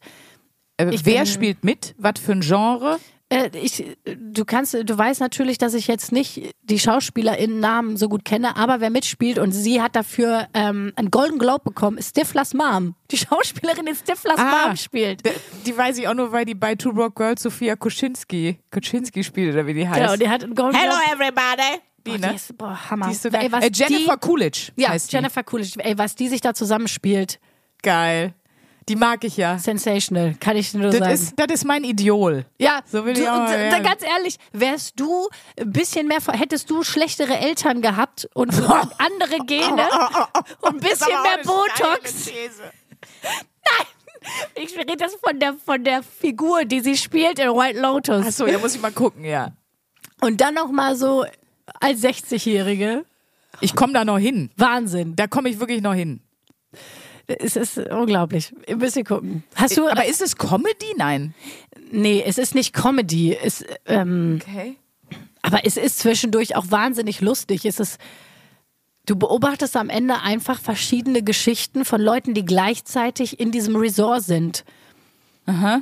Äh, 0.77 0.91
wer 1.03 1.23
bin- 1.23 1.25
spielt 1.25 1.63
mit? 1.63 1.95
Was 1.97 2.19
für 2.19 2.33
ein 2.33 2.41
Genre? 2.41 2.99
Äh, 3.29 3.49
ich, 3.59 3.83
du 4.05 4.45
kannst, 4.45 4.73
du 4.75 4.97
weißt 4.97 5.19
natürlich, 5.19 5.57
dass 5.57 5.73
ich 5.73 5.88
jetzt 5.88 6.11
nicht 6.11 6.53
die 6.63 6.77
SchauspielerInnen-Namen 6.79 7.97
so 7.97 8.07
gut 8.07 8.23
kenne, 8.23 8.55
aber 8.55 8.81
wer 8.81 8.89
mitspielt 8.91 9.39
und 9.39 9.51
sie 9.51 9.81
hat 9.81 9.95
dafür 9.95 10.47
ähm, 10.53 10.93
einen 10.95 11.09
Golden 11.09 11.39
Globe 11.39 11.61
bekommen, 11.63 11.97
ist 11.97 12.09
Stiflers 12.09 12.53
Mom. 12.53 12.95
Die 13.11 13.17
Schauspielerin, 13.17 13.85
die 13.88 13.95
Stiflers 13.95 14.38
Ah. 14.38 14.67
Mom 14.67 14.75
spielt. 14.77 15.23
Die 15.65 15.75
weiß 15.75 15.97
ich 15.97 16.07
auch 16.07 16.13
nur, 16.13 16.31
weil 16.31 16.45
die 16.45 16.53
bei 16.55 16.75
Two 16.75 16.93
Broke 16.93 17.13
Girls 17.15 17.41
Sophia 17.41 17.75
Kuczynski, 17.75 18.59
Kuczynski 18.71 19.23
spielt 19.23 19.53
oder 19.53 19.65
wie 19.65 19.73
die 19.73 19.88
heißt. 19.89 19.99
Genau, 19.99 20.15
die 20.15 20.29
hat 20.29 20.43
einen 20.43 20.53
Golden 20.55 20.77
Hello 20.77 20.93
Globe. 20.95 21.23
everybody! 21.25 21.81
Die, 22.05 22.11
Boah, 22.11 22.17
ne? 22.19 22.27
die 22.29 22.35
ist, 22.35 22.55
boah, 22.55 22.89
Hammer. 22.91 23.07
Die 23.07 23.13
ist 23.13 23.23
so 23.23 23.29
Ey, 23.29 23.47
Äh, 23.47 23.71
Jennifer 23.73 24.13
die, 24.17 24.19
Coolidge 24.27 24.71
ja, 24.75 24.89
heißt 24.89 25.11
die. 25.11 25.15
Jennifer 25.15 25.43
Coolidge. 25.43 25.79
Ey, 25.83 25.97
was 25.97 26.13
die 26.13 26.27
sich 26.27 26.41
da 26.41 26.53
zusammenspielt, 26.53 27.39
Geil. 27.81 28.33
Die 28.87 28.95
mag 28.95 29.23
ich 29.23 29.35
ja. 29.37 29.57
sensational, 29.57 30.35
kann 30.39 30.55
ich 30.57 30.73
nur 30.75 30.91
Das 30.91 30.97
sagen. 30.99 31.11
ist, 31.11 31.33
das 31.37 31.47
ist 31.51 31.65
mein 31.65 31.83
Idol. 31.83 32.45
ja, 32.59 32.81
So 32.85 33.03
will 33.03 33.15
du, 33.15 33.21
ich 33.21 33.27
auch 33.27 33.37
mal 33.39 33.47
d- 33.51 33.57
werden. 33.71 33.83
Ganz 33.83 34.03
ehrlich, 34.03 34.37
wärst 34.53 34.99
du 34.99 35.27
ein 35.59 35.71
bisschen 35.71 36.07
mehr, 36.07 36.19
hättest 36.33 36.69
du 36.69 36.83
schlechtere 36.83 37.35
Eltern 37.37 37.81
gehabt 37.81 38.29
und 38.35 38.51
andere 38.99 39.39
Gene 39.47 39.87
und 40.61 40.75
ein 40.75 40.79
bisschen 40.79 41.07
mehr 41.23 41.39
Botox. 41.43 42.29
Ich 44.55 44.75
rede 44.77 44.97
das 44.97 45.15
von 45.15 45.39
der, 45.39 45.53
von 45.53 45.83
der 45.83 46.01
Figur, 46.01 46.65
die 46.65 46.79
sie 46.79 46.97
spielt 46.97 47.37
in 47.39 47.49
White 47.49 47.79
Lotus. 47.79 48.25
Achso, 48.25 48.47
ja, 48.47 48.57
muss 48.57 48.75
ich 48.75 48.81
mal 48.81 48.91
gucken, 48.91 49.23
ja. 49.23 49.49
Und 50.21 50.41
dann 50.41 50.53
noch 50.55 50.71
mal 50.71 50.95
so 50.95 51.25
als 51.79 52.01
60-Jährige. 52.03 53.05
Ich 53.61 53.75
komme 53.75 53.93
da 53.93 54.03
noch 54.03 54.17
hin. 54.17 54.49
Wahnsinn. 54.57 55.15
Da 55.15 55.27
komme 55.27 55.49
ich 55.49 55.59
wirklich 55.59 55.81
noch 55.81 55.93
hin. 55.93 56.21
Es 57.27 57.55
ist 57.55 57.77
unglaublich. 57.77 58.53
Ihr 58.67 58.77
müsst 58.77 58.95
ihr 58.97 59.03
gucken. 59.03 59.43
Hast 59.55 59.77
du, 59.77 59.88
Aber 59.88 60.05
ist 60.05 60.21
es 60.21 60.35
Comedy? 60.38 60.93
Nein. 60.97 61.33
nee, 61.91 62.23
es 62.25 62.38
ist 62.38 62.53
nicht 62.55 62.73
Comedy. 62.73 63.35
Es, 63.35 63.63
ähm, 63.85 64.39
Okay. 64.41 64.75
aber 65.41 65.65
es 65.65 65.77
ist 65.77 65.99
zwischendurch 65.99 66.55
auch 66.55 66.65
wahnsinnig 66.69 67.21
lustig. 67.21 67.65
Es 67.65 67.79
ist, 67.79 67.99
du 69.05 69.15
beobachtest 69.15 69.75
am 69.77 69.89
Ende 69.89 70.21
einfach 70.21 70.59
verschiedene 70.59 71.23
Geschichten 71.23 71.83
von 71.85 72.01
Leuten, 72.01 72.33
die 72.33 72.45
gleichzeitig 72.45 73.39
in 73.39 73.51
diesem 73.51 73.75
Resort 73.75 74.23
sind. 74.23 74.63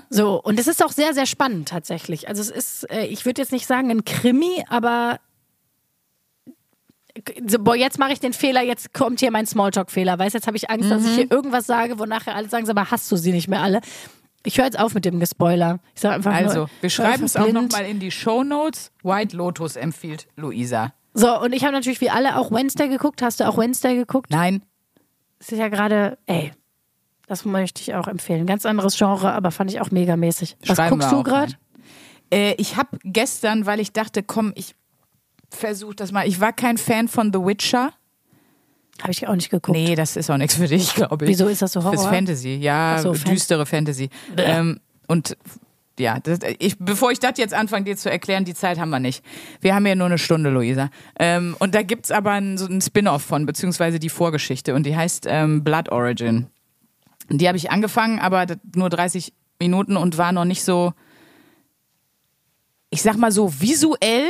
So, 0.09 0.41
und 0.43 0.59
es 0.59 0.67
ist 0.67 0.83
auch 0.83 0.91
sehr, 0.91 1.13
sehr 1.13 1.25
spannend 1.25 1.69
tatsächlich. 1.69 2.27
Also 2.27 2.41
es 2.41 2.49
ist, 2.49 2.91
äh, 2.91 3.05
ich 3.05 3.25
würde 3.25 3.41
jetzt 3.41 3.53
nicht 3.53 3.65
sagen 3.65 3.91
ein 3.91 4.03
Krimi, 4.03 4.65
aber 4.67 5.21
boah, 7.59 7.75
jetzt 7.75 7.99
mache 7.99 8.13
ich 8.13 8.19
den 8.19 8.33
Fehler, 8.33 8.61
jetzt 8.63 8.93
kommt 8.93 9.19
hier 9.19 9.31
mein 9.31 9.45
Smalltalk-Fehler. 9.45 10.17
Weißt 10.17 10.33
jetzt 10.33 10.47
habe 10.47 10.57
ich 10.57 10.69
Angst, 10.69 10.89
dass 10.89 11.05
ich 11.05 11.15
hier 11.15 11.31
irgendwas 11.31 11.65
sage, 11.67 11.99
wo 11.99 12.05
nachher 12.05 12.35
alle 12.35 12.49
sagen, 12.49 12.69
aber 12.69 12.91
hast 12.91 13.11
du 13.11 13.15
sie 13.15 13.31
nicht 13.31 13.47
mehr 13.47 13.61
alle? 13.61 13.81
Ich 14.45 14.57
höre 14.57 14.65
jetzt 14.65 14.79
auf 14.79 14.93
mit 14.93 15.05
dem 15.05 15.19
Gespoiler. 15.19 15.79
Ich 15.95 16.01
sage 16.01 16.15
einfach 16.15 16.33
Also, 16.33 16.57
nur, 16.59 16.69
wir 16.81 16.89
schreiben 16.89 17.23
es 17.23 17.35
auch 17.35 17.51
nochmal 17.51 17.85
in 17.85 17.99
die 17.99 18.11
Show 18.11 18.43
Notes. 18.43 18.91
White 19.03 19.35
Lotus 19.37 19.75
empfiehlt 19.75 20.27
Luisa. 20.35 20.93
So, 21.13 21.39
und 21.39 21.53
ich 21.53 21.63
habe 21.63 21.73
natürlich 21.73 22.01
wie 22.01 22.09
alle 22.09 22.37
auch 22.37 22.51
Wednesday 22.51 22.89
geguckt. 22.89 23.21
Hast 23.21 23.39
du 23.39 23.47
auch 23.47 23.57
Wednesday 23.57 23.95
geguckt? 23.95 24.31
Nein. 24.31 24.63
Das 25.39 25.49
ist 25.49 25.59
ja 25.59 25.69
gerade, 25.69 26.17
ey, 26.25 26.51
das 27.27 27.45
möchte 27.45 27.81
ich 27.81 27.93
auch 27.93 28.07
empfehlen. 28.07 28.45
Ganz 28.45 28.65
anderes 28.65 28.97
Genre, 28.97 29.31
aber 29.31 29.51
fand 29.51 29.71
ich 29.71 29.79
auch 29.79 29.91
megamäßig. 29.91 30.57
Was 30.65 30.77
Schreiben 30.77 30.97
guckst 30.99 31.11
du 31.11 31.23
gerade? 31.23 31.53
Äh, 32.33 32.55
ich 32.57 32.75
habe 32.75 32.97
gestern, 33.03 33.65
weil 33.65 33.79
ich 33.79 33.93
dachte, 33.93 34.23
komm, 34.23 34.51
ich 34.55 34.75
versucht 35.55 35.99
das 35.99 36.11
mal. 36.11 36.27
Ich 36.27 36.39
war 36.39 36.53
kein 36.53 36.77
Fan 36.77 37.07
von 37.07 37.31
The 37.33 37.39
Witcher. 37.39 37.93
Habe 39.01 39.11
ich 39.11 39.27
auch 39.27 39.35
nicht 39.35 39.49
geguckt. 39.49 39.75
Nee, 39.77 39.95
das 39.95 40.15
ist 40.15 40.29
auch 40.29 40.37
nichts 40.37 40.55
für 40.55 40.67
dich, 40.67 40.93
glaube 40.95 41.25
ich. 41.25 41.31
Wieso 41.31 41.47
ist 41.47 41.61
das 41.61 41.71
so 41.73 41.83
Horror? 41.83 41.93
Fürs 41.93 42.05
Fantasy, 42.07 42.55
ja, 42.55 42.99
so, 43.01 43.13
Fan- 43.13 43.31
düstere 43.33 43.65
Fantasy. 43.65 44.09
Ähm, 44.37 44.79
und 45.07 45.35
ja, 45.99 46.19
das, 46.19 46.39
ich, 46.59 46.77
bevor 46.79 47.11
ich 47.11 47.19
das 47.19 47.37
jetzt 47.37 47.53
anfange, 47.53 47.85
dir 47.85 47.97
zu 47.97 48.09
erklären, 48.09 48.45
die 48.45 48.53
Zeit 48.53 48.79
haben 48.79 48.89
wir 48.89 48.99
nicht. 48.99 49.23
Wir 49.61 49.73
haben 49.75 49.85
ja 49.85 49.95
nur 49.95 50.07
eine 50.07 50.17
Stunde, 50.17 50.49
Luisa. 50.49 50.89
Ähm, 51.19 51.55
und 51.59 51.73
da 51.75 51.81
gibt's 51.83 52.11
aber 52.11 52.31
ein, 52.31 52.57
so 52.57 52.65
ein 52.67 52.81
Spin-off 52.81 53.23
von, 53.23 53.45
beziehungsweise 53.45 53.99
die 53.99 54.09
Vorgeschichte. 54.09 54.73
Und 54.75 54.85
die 54.85 54.95
heißt 54.95 55.25
ähm, 55.27 55.63
Blood 55.63 55.89
Origin. 55.89 56.47
Und 57.29 57.39
Die 57.41 57.47
habe 57.47 57.57
ich 57.57 57.71
angefangen, 57.71 58.19
aber 58.19 58.45
nur 58.75 58.89
30 58.89 59.33
Minuten 59.59 59.97
und 59.97 60.17
war 60.17 60.31
noch 60.31 60.45
nicht 60.45 60.63
so, 60.63 60.93
ich 62.89 63.01
sag 63.01 63.17
mal 63.17 63.31
so, 63.31 63.51
visuell 63.59 64.27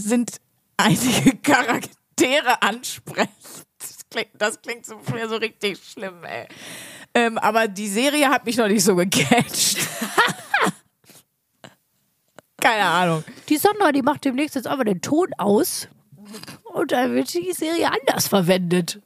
sind 0.00 0.36
einige 0.76 1.36
Charaktere 1.42 2.62
ansprechend. 2.62 3.30
Das 3.78 3.96
klingt, 4.10 4.30
das 4.38 4.60
klingt 4.62 4.86
so, 4.86 4.98
mir 5.12 5.28
so 5.28 5.36
richtig 5.36 5.78
schlimm, 5.82 6.24
ey. 6.24 6.46
Ähm, 7.14 7.38
aber 7.38 7.66
die 7.68 7.88
Serie 7.88 8.28
hat 8.28 8.44
mich 8.44 8.56
noch 8.56 8.68
nicht 8.68 8.84
so 8.84 8.94
gecatcht. 8.96 9.78
Keine 12.60 12.84
Ahnung. 12.84 13.24
Die 13.48 13.56
Sandra, 13.56 13.90
die 13.92 14.02
macht 14.02 14.24
demnächst 14.24 14.54
jetzt 14.54 14.66
einfach 14.66 14.84
den 14.84 15.00
Ton 15.00 15.28
aus 15.38 15.88
und 16.64 16.92
dann 16.92 17.14
wird 17.14 17.32
die 17.32 17.52
Serie 17.52 17.90
anders 17.90 18.28
verwendet. 18.28 19.00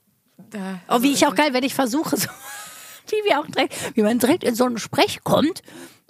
Oh, 0.89 1.03
wie 1.03 1.13
ich 1.13 1.27
auch 1.27 1.35
geil, 1.35 1.53
wenn 1.53 1.65
ich 1.65 1.75
versuche, 1.75 2.17
so, 2.17 2.29
wie 3.09 3.17
wir 3.29 3.41
auch 3.41 3.47
direkt, 3.47 3.97
wie 3.97 4.03
man 4.03 4.19
direkt 4.19 4.45
in 4.45 4.55
so 4.55 4.65
einen 4.65 4.79
Sprech 4.79 5.21
kommt. 5.25 5.63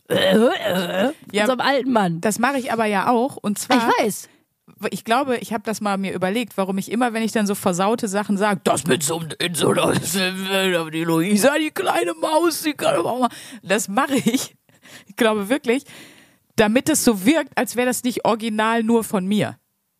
Äh, 0.09 0.37
äh, 0.37 1.13
Ja. 1.33 1.47
von 1.47 1.47
so 1.47 1.53
einem 1.53 1.61
alten 1.61 1.93
Mann. 1.93 2.21
Das 2.21 2.39
mache 2.39 2.59
ich 2.59 2.73
aber 2.73 2.85
ja 2.87 3.09
auch. 3.09 3.37
Und 3.37 3.59
zwar, 3.59 3.77
Ich 3.77 4.05
weiß. 4.05 4.29
Ich 4.93 5.05
glaube, 5.05 5.37
ich 5.39 5.53
habe 5.53 5.63
das 5.65 5.81
mal 5.81 5.97
mir 5.99 6.13
überlegt, 6.13 6.57
warum 6.57 6.79
ich 6.79 6.91
immer, 6.91 7.13
wenn 7.13 7.23
ich 7.23 7.33
dann 7.33 7.47
so 7.47 7.55
versaute 7.55 8.09
Sachen 8.09 8.37
sage, 8.37 8.61
das 8.65 8.87
mit 8.87 9.03
so, 9.03 9.23
in 9.39 9.55
so 9.55 9.71
einer, 9.71 9.93
die 10.91 11.05
Luisa, 11.05 11.59
die 11.59 11.71
kleine 11.71 12.15
Maus, 12.15 12.63
die 12.63 12.73
kann 12.73 12.97
auch 12.97 13.21
mal. 13.21 13.29
Das 13.63 13.89
mache 13.89 14.17
ich, 14.17 14.55
ich 15.07 15.17
glaube 15.17 15.49
wirklich, 15.49 15.85
damit 16.57 16.89
es 16.89 17.05
so 17.05 17.25
wirkt, 17.25 17.57
als 17.57 17.77
wäre 17.77 17.87
das 17.87 18.05
nicht 18.05 18.25
original 18.25 18.83
nur 18.83 19.05
von 19.05 19.27
mir. 19.27 19.57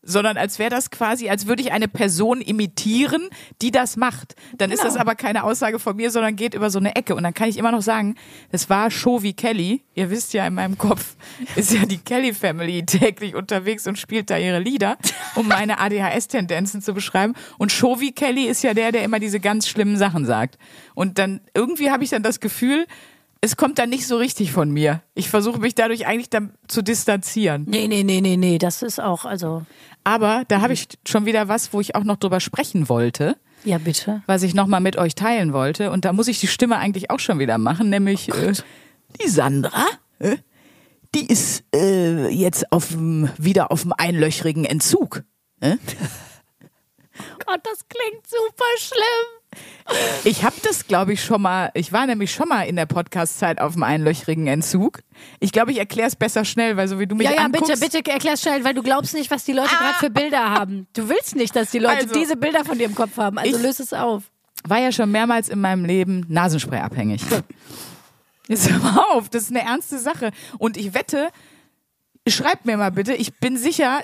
Sondern 0.07 0.37
als 0.37 0.59
wäre 0.59 0.69
das 0.69 0.91
quasi, 0.91 1.29
als 1.29 1.47
würde 1.47 1.63
ich 1.63 1.71
eine 1.71 1.87
Person 1.87 2.39
imitieren, 2.39 3.27
die 3.61 3.71
das 3.71 3.97
macht. 3.97 4.35
Dann 4.57 4.69
ist 4.71 4.81
Genau. 4.81 4.93
das 4.93 5.01
aber 5.01 5.15
keine 5.15 5.43
Aussage 5.43 5.79
von 5.79 5.95
mir, 5.95 6.11
sondern 6.11 6.35
geht 6.35 6.53
über 6.53 6.69
so 6.69 6.77
eine 6.79 6.95
Ecke. 6.95 7.15
Und 7.15 7.23
dann 7.23 7.33
kann 7.33 7.49
ich 7.49 7.57
immer 7.57 7.71
noch 7.71 7.81
sagen, 7.81 8.15
das 8.51 8.69
war 8.69 8.91
Shovi 8.91 9.33
Kelly. 9.33 9.83
Ihr 9.95 10.09
wisst 10.11 10.33
ja, 10.33 10.45
in 10.45 10.53
meinem 10.53 10.77
Kopf 10.77 11.15
ist 11.55 11.73
ja 11.73 11.85
die 11.85 11.97
Kelly 11.97 12.33
Family 12.33 12.85
täglich 12.85 13.33
unterwegs 13.35 13.87
und 13.87 13.97
spielt 13.97 14.29
da 14.29 14.37
ihre 14.37 14.59
Lieder, 14.59 14.97
um 15.35 15.47
meine 15.47 15.79
ADHS-Tendenzen 15.79 16.81
zu 16.81 16.93
beschreiben. 16.93 17.33
Und 17.57 17.71
Shovi 17.71 18.11
Kelly 18.11 18.45
ist 18.45 18.63
ja 18.63 18.73
der, 18.75 18.91
der 18.91 19.03
immer 19.03 19.19
diese 19.19 19.39
ganz 19.39 19.67
schlimmen 19.67 19.97
Sachen 19.97 20.25
sagt. 20.25 20.57
Und 20.93 21.17
dann 21.17 21.41
irgendwie 21.55 21.89
habe 21.89 22.03
ich 22.03 22.11
dann 22.11 22.21
das 22.23 22.39
Gefühl, 22.39 22.85
es 23.45 23.55
kommt 23.57 23.79
dann 23.79 23.89
nicht 23.89 24.05
so 24.07 24.17
richtig 24.17 24.51
von 24.51 24.69
mir. 24.71 25.01
Ich 25.13 25.29
versuche 25.29 25.59
mich 25.59 25.75
dadurch 25.75 26.05
eigentlich 26.07 26.29
dann 26.29 26.53
zu 26.67 26.81
distanzieren. 26.81 27.65
Nee, 27.67 27.87
nee, 27.87 28.03
nee, 28.03 28.19
nee, 28.21 28.37
nee, 28.37 28.57
das 28.57 28.81
ist 28.81 28.99
auch, 28.99 29.23
also, 29.25 29.65
Aber 30.03 30.43
da 30.47 30.61
habe 30.61 30.73
ich 30.73 30.87
schon 31.07 31.25
wieder 31.25 31.47
was, 31.47 31.71
wo 31.71 31.79
ich 31.79 31.95
auch 31.95 32.03
noch 32.03 32.17
drüber 32.17 32.39
sprechen 32.39 32.89
wollte, 32.89 33.37
ja, 33.63 33.77
bitte. 33.77 34.21
was 34.27 34.43
ich 34.43 34.53
nochmal 34.53 34.81
mit 34.81 34.97
euch 34.97 35.15
teilen 35.15 35.53
wollte. 35.53 35.91
Und 35.91 36.05
da 36.05 36.13
muss 36.13 36.27
ich 36.27 36.39
die 36.39 36.47
Stimme 36.47 36.77
eigentlich 36.77 37.09
auch 37.09 37.19
schon 37.19 37.39
wieder 37.39 37.57
machen, 37.57 37.89
nämlich 37.89 38.29
äh, 38.29 38.53
die 39.21 39.29
Sandra. 39.29 39.85
Äh, 40.19 40.37
die 41.13 41.25
ist 41.27 41.63
äh, 41.73 42.27
jetzt 42.29 42.71
auf, 42.71 42.89
dem- 42.89 43.29
wieder 43.37 43.71
auf 43.71 43.83
dem 43.83 43.93
einlöchrigen 43.93 44.65
Entzug. 44.65 45.23
Äh? 45.61 45.77
Gott, 47.45 47.61
das 47.63 47.79
klingt 47.87 48.27
super 48.27 48.65
schlimm. 48.77 49.44
Ich 50.23 50.43
habe 50.43 50.55
das, 50.63 50.87
glaube 50.87 51.13
ich, 51.13 51.23
schon 51.23 51.41
mal. 51.41 51.69
Ich 51.73 51.91
war 51.93 52.05
nämlich 52.07 52.31
schon 52.33 52.47
mal 52.49 52.63
in 52.63 52.75
der 52.75 52.85
Podcast-Zeit 52.87 53.61
auf 53.61 53.73
dem 53.73 53.83
einlöchrigen 53.83 54.47
Entzug. 54.47 54.99
Ich 55.39 55.51
glaube, 55.51 55.71
ich 55.71 55.77
erkläre 55.77 56.07
es 56.07 56.15
besser 56.15 56.43
schnell, 56.45 56.75
weil 56.77 56.87
so 56.87 56.99
wie 56.99 57.05
du 57.07 57.15
mich 57.15 57.27
Ja, 57.27 57.33
ja, 57.35 57.41
anguckst. 57.45 57.79
bitte, 57.79 57.97
bitte 57.99 58.11
erklär's 58.11 58.41
schnell, 58.41 58.63
weil 58.63 58.73
du 58.73 58.81
glaubst 58.81 59.13
nicht, 59.13 59.29
was 59.31 59.43
die 59.45 59.53
Leute 59.53 59.69
gerade 59.75 59.93
für 59.99 60.09
Bilder 60.09 60.49
haben. 60.49 60.87
Du 60.93 61.07
willst 61.09 61.35
nicht, 61.35 61.55
dass 61.55 61.71
die 61.71 61.79
Leute 61.79 61.97
Also, 62.07 62.13
diese 62.13 62.35
Bilder 62.35 62.65
von 62.65 62.77
dir 62.77 62.85
im 62.85 62.95
Kopf 62.95 63.17
haben. 63.17 63.37
Also 63.37 63.55
ich- 63.57 63.61
löse 63.61 63.83
es 63.83 63.93
auf. 63.93 64.23
war 64.67 64.79
ja 64.79 64.91
schon 64.91 65.11
mehrmals 65.11 65.49
in 65.49 65.61
meinem 65.61 65.85
Leben 65.85 66.25
Nasenspray 66.29 66.79
abhängig. 66.79 67.21
Jetzt 68.47 68.69
hör 68.71 69.07
auf, 69.15 69.29
das 69.29 69.43
ist 69.43 69.49
eine 69.51 69.61
ernste 69.61 69.97
Sache. 69.99 70.31
Und 70.57 70.77
ich 70.77 70.93
wette, 70.93 71.29
schreibt 72.27 72.65
mir 72.65 72.77
mal 72.77 72.91
bitte, 72.91 73.13
ich 73.13 73.33
bin 73.35 73.57
sicher, 73.57 74.01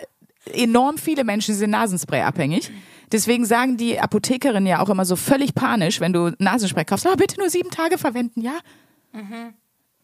enorm 0.54 0.98
viele 0.98 1.24
Menschen 1.24 1.54
sind 1.56 1.72
Nasenspray 1.72 2.22
abhängig. 2.22 2.72
Deswegen 3.12 3.46
sagen 3.46 3.78
die 3.78 4.00
Apothekerinnen 4.00 4.68
ja 4.68 4.80
auch 4.80 4.90
immer 4.90 5.06
so 5.06 5.16
völlig 5.16 5.54
panisch, 5.54 6.00
wenn 6.00 6.14
du 6.14 6.32
Nasenspray 6.40 6.86
kaufst, 6.86 7.08
ah, 7.08 7.16
bitte 7.16 7.40
nur 7.40 7.50
sieben 7.50 7.70
Tage 7.70 7.98
verwenden, 7.98 8.42
ja? 8.42 8.60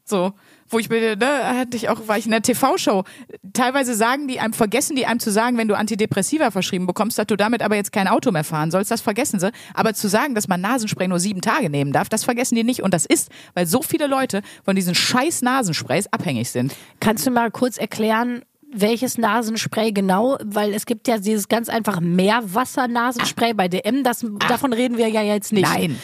So, 0.09 0.31
wo 0.69 0.79
ich 0.79 0.87
bin, 0.87 1.19
ne, 1.19 1.27
hatte 1.43 1.75
ich 1.75 1.89
auch, 1.89 2.07
war 2.07 2.17
ich 2.17 2.23
in 2.23 2.31
der 2.31 2.41
TV-Show. 2.41 3.03
Teilweise 3.51 3.93
sagen 3.93 4.29
die 4.29 4.39
einem, 4.39 4.53
vergessen 4.53 4.95
die 4.95 5.05
einem 5.05 5.19
zu 5.19 5.31
sagen, 5.31 5.57
wenn 5.57 5.67
du 5.67 5.75
Antidepressiva 5.75 6.49
verschrieben 6.49 6.87
bekommst, 6.87 7.19
dass 7.19 7.27
du 7.27 7.35
damit 7.35 7.61
aber 7.61 7.75
jetzt 7.75 7.91
kein 7.91 8.07
Auto 8.07 8.31
mehr 8.31 8.45
fahren 8.45 8.71
sollst, 8.71 8.89
das 8.89 9.01
vergessen 9.01 9.41
sie. 9.41 9.51
Aber 9.73 9.93
zu 9.93 10.07
sagen, 10.07 10.33
dass 10.33 10.47
man 10.47 10.61
Nasenspray 10.61 11.09
nur 11.09 11.19
sieben 11.19 11.41
Tage 11.41 11.69
nehmen 11.69 11.91
darf, 11.91 12.07
das 12.07 12.23
vergessen 12.23 12.55
die 12.55 12.63
nicht. 12.63 12.83
Und 12.83 12.93
das 12.93 13.05
ist, 13.05 13.29
weil 13.53 13.65
so 13.65 13.81
viele 13.81 14.07
Leute 14.07 14.43
von 14.63 14.77
diesen 14.77 14.95
scheiß 14.95 15.41
Nasensprays 15.41 16.07
abhängig 16.07 16.51
sind. 16.51 16.73
Kannst 17.01 17.27
du 17.27 17.31
mal 17.31 17.51
kurz 17.51 17.77
erklären, 17.77 18.43
welches 18.71 19.17
Nasenspray 19.17 19.91
genau? 19.91 20.37
Weil 20.43 20.73
es 20.73 20.85
gibt 20.85 21.07
ja 21.07 21.17
dieses 21.17 21.47
ganz 21.47 21.69
einfach 21.69 21.99
Meerwasser-Nasenspray 21.99 23.53
bei 23.53 23.67
DM. 23.67 24.03
Das, 24.03 24.25
davon 24.47 24.73
reden 24.73 24.97
wir 24.97 25.07
ja 25.07 25.21
jetzt 25.21 25.53
nicht. 25.53 25.67
Nein. 25.67 25.97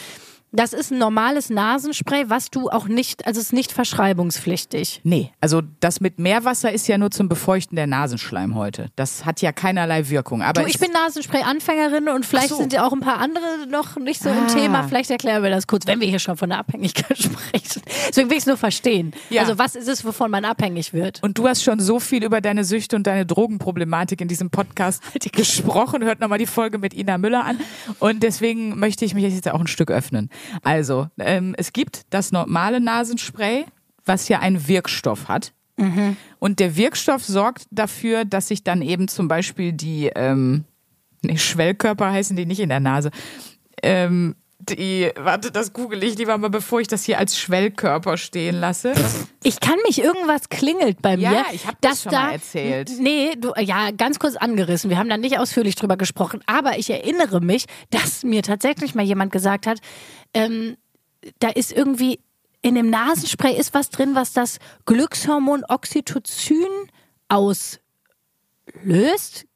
Das 0.56 0.72
ist 0.72 0.92
ein 0.92 0.98
normales 0.98 1.50
Nasenspray, 1.50 2.24
was 2.28 2.48
du 2.50 2.70
auch 2.70 2.86
nicht, 2.86 3.26
also 3.26 3.40
es 3.40 3.46
ist 3.46 3.52
nicht 3.52 3.72
verschreibungspflichtig. 3.72 5.00
Nee, 5.02 5.32
also 5.40 5.62
das 5.80 6.00
mit 6.00 6.18
Meerwasser 6.18 6.70
ist 6.72 6.86
ja 6.86 6.96
nur 6.96 7.10
zum 7.10 7.28
Befeuchten 7.28 7.76
der 7.76 7.86
Nasenschleimhäute. 7.88 8.90
Das 8.96 9.24
hat 9.24 9.42
ja 9.42 9.52
keinerlei 9.52 10.08
Wirkung. 10.10 10.42
Aber 10.42 10.62
Du, 10.62 10.68
ich 10.68 10.78
bin 10.78 10.90
Nasenspray-Anfängerin 10.92 12.08
und 12.08 12.24
vielleicht 12.24 12.50
so. 12.50 12.56
sind 12.56 12.72
ja 12.72 12.86
auch 12.86 12.92
ein 12.92 13.00
paar 13.00 13.18
andere 13.18 13.66
noch 13.68 13.96
nicht 13.96 14.22
so 14.22 14.28
im 14.30 14.44
Ah. 14.44 14.46
Thema. 14.46 14.82
Vielleicht 14.84 15.10
erklären 15.10 15.42
wir 15.42 15.50
das 15.50 15.66
kurz, 15.66 15.86
wenn 15.86 16.00
wir 16.00 16.06
hier 16.08 16.18
schon 16.20 16.36
von 16.36 16.48
der 16.50 16.58
Abhängigkeit 16.58 17.18
sprechen. 17.22 17.82
Deswegen 18.08 18.30
will 18.30 18.36
ich 18.36 18.42
es 18.42 18.46
nur 18.46 18.56
verstehen. 18.56 19.12
Ja. 19.30 19.42
Also 19.42 19.58
was 19.58 19.74
ist 19.74 19.88
es, 19.88 20.04
wovon 20.04 20.30
man 20.30 20.44
abhängig 20.44 20.92
wird? 20.92 21.20
Und 21.22 21.36
du 21.38 21.48
hast 21.48 21.64
schon 21.64 21.80
so 21.80 21.98
viel 21.98 22.22
über 22.24 22.40
deine 22.40 22.64
Süchte 22.64 22.94
und 22.96 23.06
deine 23.06 23.26
Drogenproblematik 23.26 24.20
in 24.20 24.28
diesem 24.28 24.50
Podcast 24.50 25.02
gesprochen. 25.32 26.04
Hört 26.04 26.20
nochmal 26.20 26.38
die 26.38 26.46
Folge 26.46 26.78
mit 26.78 26.94
Ina 26.94 27.18
Müller 27.18 27.44
an. 27.44 27.58
Und 27.98 28.22
deswegen 28.22 28.78
möchte 28.78 29.04
ich 29.04 29.14
mich 29.14 29.24
jetzt 29.24 29.48
auch 29.50 29.60
ein 29.60 29.66
Stück 29.66 29.90
öffnen. 29.90 30.30
Also, 30.62 31.08
ähm, 31.18 31.54
es 31.56 31.72
gibt 31.72 32.02
das 32.10 32.32
normale 32.32 32.80
Nasenspray, 32.80 33.66
was 34.04 34.28
ja 34.28 34.40
einen 34.40 34.68
Wirkstoff 34.68 35.28
hat. 35.28 35.52
Und 36.38 36.60
der 36.60 36.76
Wirkstoff 36.76 37.24
sorgt 37.24 37.66
dafür, 37.70 38.24
dass 38.24 38.48
sich 38.48 38.62
dann 38.62 38.82
eben 38.82 39.08
zum 39.08 39.28
Beispiel 39.28 39.72
die 39.72 40.10
ähm, 40.14 40.64
nee, 41.22 41.36
Schwellkörper 41.36 42.12
heißen 42.12 42.36
die 42.36 42.46
nicht 42.46 42.60
in 42.60 42.68
der 42.68 42.80
Nase. 42.80 43.10
Ähm, 43.82 44.36
die, 44.58 45.10
warte, 45.16 45.50
das 45.50 45.72
google 45.72 46.02
ich 46.02 46.16
lieber 46.16 46.38
mal, 46.38 46.48
bevor 46.48 46.80
ich 46.80 46.88
das 46.88 47.04
hier 47.04 47.18
als 47.18 47.38
Schwellkörper 47.38 48.16
stehen 48.16 48.60
lasse. 48.60 48.92
Ich 49.42 49.60
kann 49.60 49.76
mich, 49.86 50.00
irgendwas 50.02 50.48
klingelt 50.48 51.02
bei 51.02 51.16
Ja, 51.16 51.30
mir. 51.30 51.44
ich 51.52 51.66
hab 51.66 51.80
das 51.80 52.02
schon 52.02 52.12
da, 52.12 52.22
mal 52.26 52.32
erzählt. 52.32 52.90
Nee, 52.98 53.34
du, 53.36 53.52
ja, 53.58 53.90
ganz 53.90 54.18
kurz 54.18 54.36
angerissen. 54.36 54.88
Wir 54.90 54.98
haben 54.98 55.08
da 55.08 55.16
nicht 55.16 55.38
ausführlich 55.38 55.74
drüber 55.74 55.96
gesprochen. 55.96 56.40
Aber 56.46 56.78
ich 56.78 56.88
erinnere 56.88 57.40
mich, 57.40 57.66
dass 57.90 58.22
mir 58.22 58.42
tatsächlich 58.42 58.94
mal 58.94 59.04
jemand 59.04 59.32
gesagt 59.32 59.66
hat, 59.66 59.78
ähm, 60.32 60.76
da 61.40 61.48
ist 61.48 61.72
irgendwie 61.72 62.20
in 62.62 62.74
dem 62.74 62.88
Nasenspray 62.88 63.54
ist 63.54 63.74
was 63.74 63.90
drin, 63.90 64.14
was 64.14 64.32
das 64.32 64.58
Glückshormon 64.86 65.64
Oxytocin 65.68 66.64
auslöst. 68.84 69.46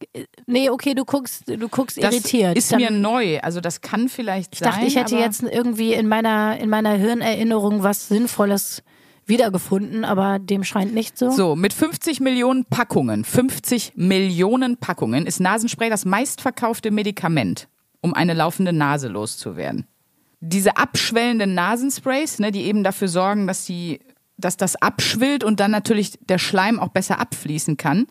Nee, 0.47 0.71
okay, 0.71 0.95
du 0.95 1.05
guckst, 1.05 1.45
du 1.49 1.69
guckst 1.69 2.03
Das 2.03 2.15
irritiert. 2.15 2.57
ist 2.57 2.73
Dann- 2.73 2.81
mir 2.81 2.91
neu. 2.91 3.39
Also 3.41 3.61
das 3.61 3.81
kann 3.81 4.09
vielleicht 4.09 4.55
ich 4.55 4.59
sein. 4.61 4.71
dachte, 4.71 4.87
ich 4.87 4.97
hätte 4.97 5.17
jetzt 5.17 5.43
irgendwie 5.43 5.93
in 5.95 6.09
meiner, 6.09 6.59
in 6.59 6.69
meiner 6.69 6.93
Hirnerinnerung 6.93 7.83
was 7.83 8.09
Sinnvolles 8.09 8.83
wiedergefunden, 9.27 10.05
aber 10.05 10.39
dem 10.39 10.65
scheint 10.65 10.95
nicht 10.95 11.19
so. 11.19 11.31
So, 11.31 11.55
mit 11.55 11.75
50 11.75 12.21
Millionen 12.21 12.65
Packungen, 12.65 13.25
50 13.25 13.93
Millionen 13.95 14.79
Packungen 14.79 15.27
ist 15.27 15.39
Nasenspray 15.41 15.91
das 15.91 16.07
meistverkaufte 16.07 16.91
Medikament, 16.91 17.69
um 18.01 18.15
eine 18.15 18.33
laufende 18.33 18.73
Nase 18.73 19.09
loszuwerden. 19.09 19.87
Diese 20.41 20.77
abschwellenden 20.79 21.53
Nasensprays, 21.53 22.39
ne, 22.39 22.53
die 22.53 22.63
eben 22.63 22.85
dafür 22.85 23.09
sorgen, 23.09 23.47
dass, 23.47 23.67
die, 23.67 24.01
dass 24.39 24.57
das 24.57 24.77
abschwillt 24.77 25.45
und 25.45 25.61
dann 25.61 25.73
natürlich 25.73 26.13
der 26.27 26.39
Schleim 26.39 26.81
auch 26.81 26.89
besser 26.89 27.21
abfließen 27.21 27.77
kann, 27.77 28.07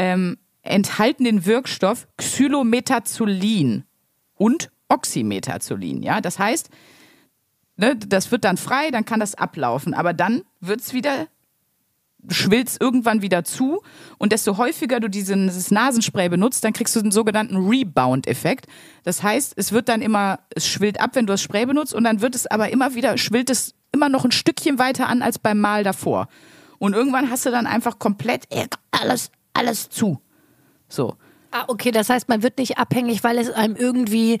ähm, 0.00 0.38
enthalten 0.62 1.24
den 1.24 1.44
Wirkstoff 1.44 2.08
Xylometazolin 2.16 3.84
und 4.34 4.70
Oxymetazolin. 4.88 6.02
Ja? 6.02 6.22
Das 6.22 6.38
heißt, 6.38 6.70
ne, 7.76 7.96
das 7.96 8.32
wird 8.32 8.44
dann 8.44 8.56
frei, 8.56 8.90
dann 8.90 9.04
kann 9.04 9.20
das 9.20 9.34
ablaufen, 9.34 9.92
aber 9.92 10.14
dann 10.14 10.42
wird 10.60 10.80
es 10.80 10.94
wieder 10.94 11.28
schwillt's 12.28 12.76
irgendwann 12.78 13.22
wieder 13.22 13.44
zu 13.44 13.82
und 14.18 14.32
desto 14.32 14.58
häufiger 14.58 15.00
du 15.00 15.08
dieses 15.08 15.70
Nasenspray 15.70 16.28
benutzt, 16.28 16.62
dann 16.62 16.74
kriegst 16.74 16.94
du 16.94 17.00
den 17.00 17.12
sogenannten 17.12 17.56
Rebound-Effekt. 17.56 18.66
Das 19.04 19.22
heißt, 19.22 19.54
es 19.56 19.72
wird 19.72 19.88
dann 19.88 20.02
immer, 20.02 20.40
es 20.54 20.68
schwillt 20.68 21.00
ab, 21.00 21.12
wenn 21.14 21.26
du 21.26 21.32
das 21.32 21.40
Spray 21.40 21.64
benutzt 21.64 21.94
und 21.94 22.04
dann 22.04 22.20
wird 22.20 22.34
es 22.34 22.46
aber 22.46 22.68
immer 22.70 22.94
wieder, 22.94 23.16
schwillt 23.16 23.48
es 23.48 23.74
immer 23.92 24.10
noch 24.10 24.26
ein 24.26 24.32
Stückchen 24.32 24.78
weiter 24.78 25.08
an 25.08 25.22
als 25.22 25.38
beim 25.38 25.60
Mal 25.60 25.82
davor. 25.82 26.28
Und 26.78 26.92
irgendwann 26.92 27.30
hast 27.30 27.46
du 27.46 27.50
dann 27.50 27.66
einfach 27.66 27.98
komplett 27.98 28.44
ey, 28.50 28.66
alles, 28.90 29.30
alles 29.54 29.88
zu. 29.88 30.20
So. 30.88 31.16
Ah, 31.52 31.64
okay, 31.68 31.90
das 31.90 32.08
heißt, 32.10 32.28
man 32.28 32.42
wird 32.42 32.58
nicht 32.58 32.78
abhängig, 32.78 33.24
weil 33.24 33.36
es 33.38 33.50
einem 33.50 33.74
irgendwie 33.76 34.38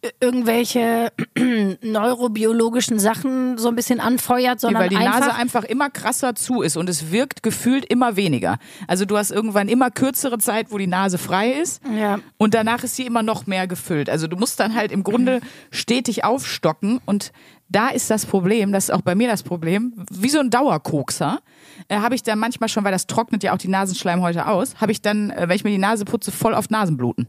äh, 0.00 0.10
irgendwelche 0.20 1.12
neurobiologischen 1.82 2.98
Sachen 2.98 3.58
so 3.58 3.68
ein 3.68 3.74
bisschen 3.76 4.00
anfeuert, 4.00 4.60
sondern 4.60 4.82
weil 4.84 4.88
die 4.88 4.96
einfach 4.96 5.20
Nase 5.20 5.34
einfach 5.34 5.64
immer 5.64 5.90
krasser 5.90 6.34
zu 6.34 6.62
ist 6.62 6.76
und 6.76 6.88
es 6.88 7.10
wirkt 7.10 7.42
gefühlt 7.42 7.84
immer 7.84 8.16
weniger. 8.16 8.58
Also 8.86 9.04
du 9.04 9.16
hast 9.18 9.30
irgendwann 9.30 9.68
immer 9.68 9.90
kürzere 9.90 10.38
Zeit, 10.38 10.68
wo 10.70 10.78
die 10.78 10.86
Nase 10.86 11.18
frei 11.18 11.50
ist 11.52 11.82
Ja. 11.94 12.18
und 12.36 12.54
danach 12.54 12.82
ist 12.84 12.96
sie 12.96 13.06
immer 13.06 13.22
noch 13.22 13.46
mehr 13.46 13.66
gefüllt. 13.66 14.08
Also 14.08 14.26
du 14.26 14.36
musst 14.36 14.58
dann 14.60 14.74
halt 14.74 14.92
im 14.92 15.02
Grunde 15.04 15.40
stetig 15.70 16.24
aufstocken 16.24 17.00
und 17.04 17.32
da 17.68 17.88
ist 17.88 18.10
das 18.10 18.26
Problem, 18.26 18.72
das 18.72 18.84
ist 18.84 18.90
auch 18.90 19.02
bei 19.02 19.14
mir 19.14 19.28
das 19.28 19.42
Problem, 19.42 19.92
wie 20.10 20.28
so 20.28 20.38
ein 20.38 20.50
Dauerkokser, 20.50 21.40
äh, 21.88 21.98
habe 21.98 22.14
ich 22.14 22.22
dann 22.22 22.38
manchmal 22.38 22.68
schon, 22.68 22.84
weil 22.84 22.92
das 22.92 23.06
trocknet 23.06 23.42
ja 23.42 23.52
auch 23.52 23.58
die 23.58 23.68
Nasenschleimhäute 23.68 24.46
aus, 24.46 24.76
habe 24.80 24.92
ich 24.92 25.02
dann, 25.02 25.30
äh, 25.30 25.48
wenn 25.48 25.56
ich 25.56 25.64
mir 25.64 25.70
die 25.70 25.78
Nase 25.78 26.04
putze, 26.04 26.32
voll 26.32 26.54
auf 26.54 26.70
Nasenbluten. 26.70 27.26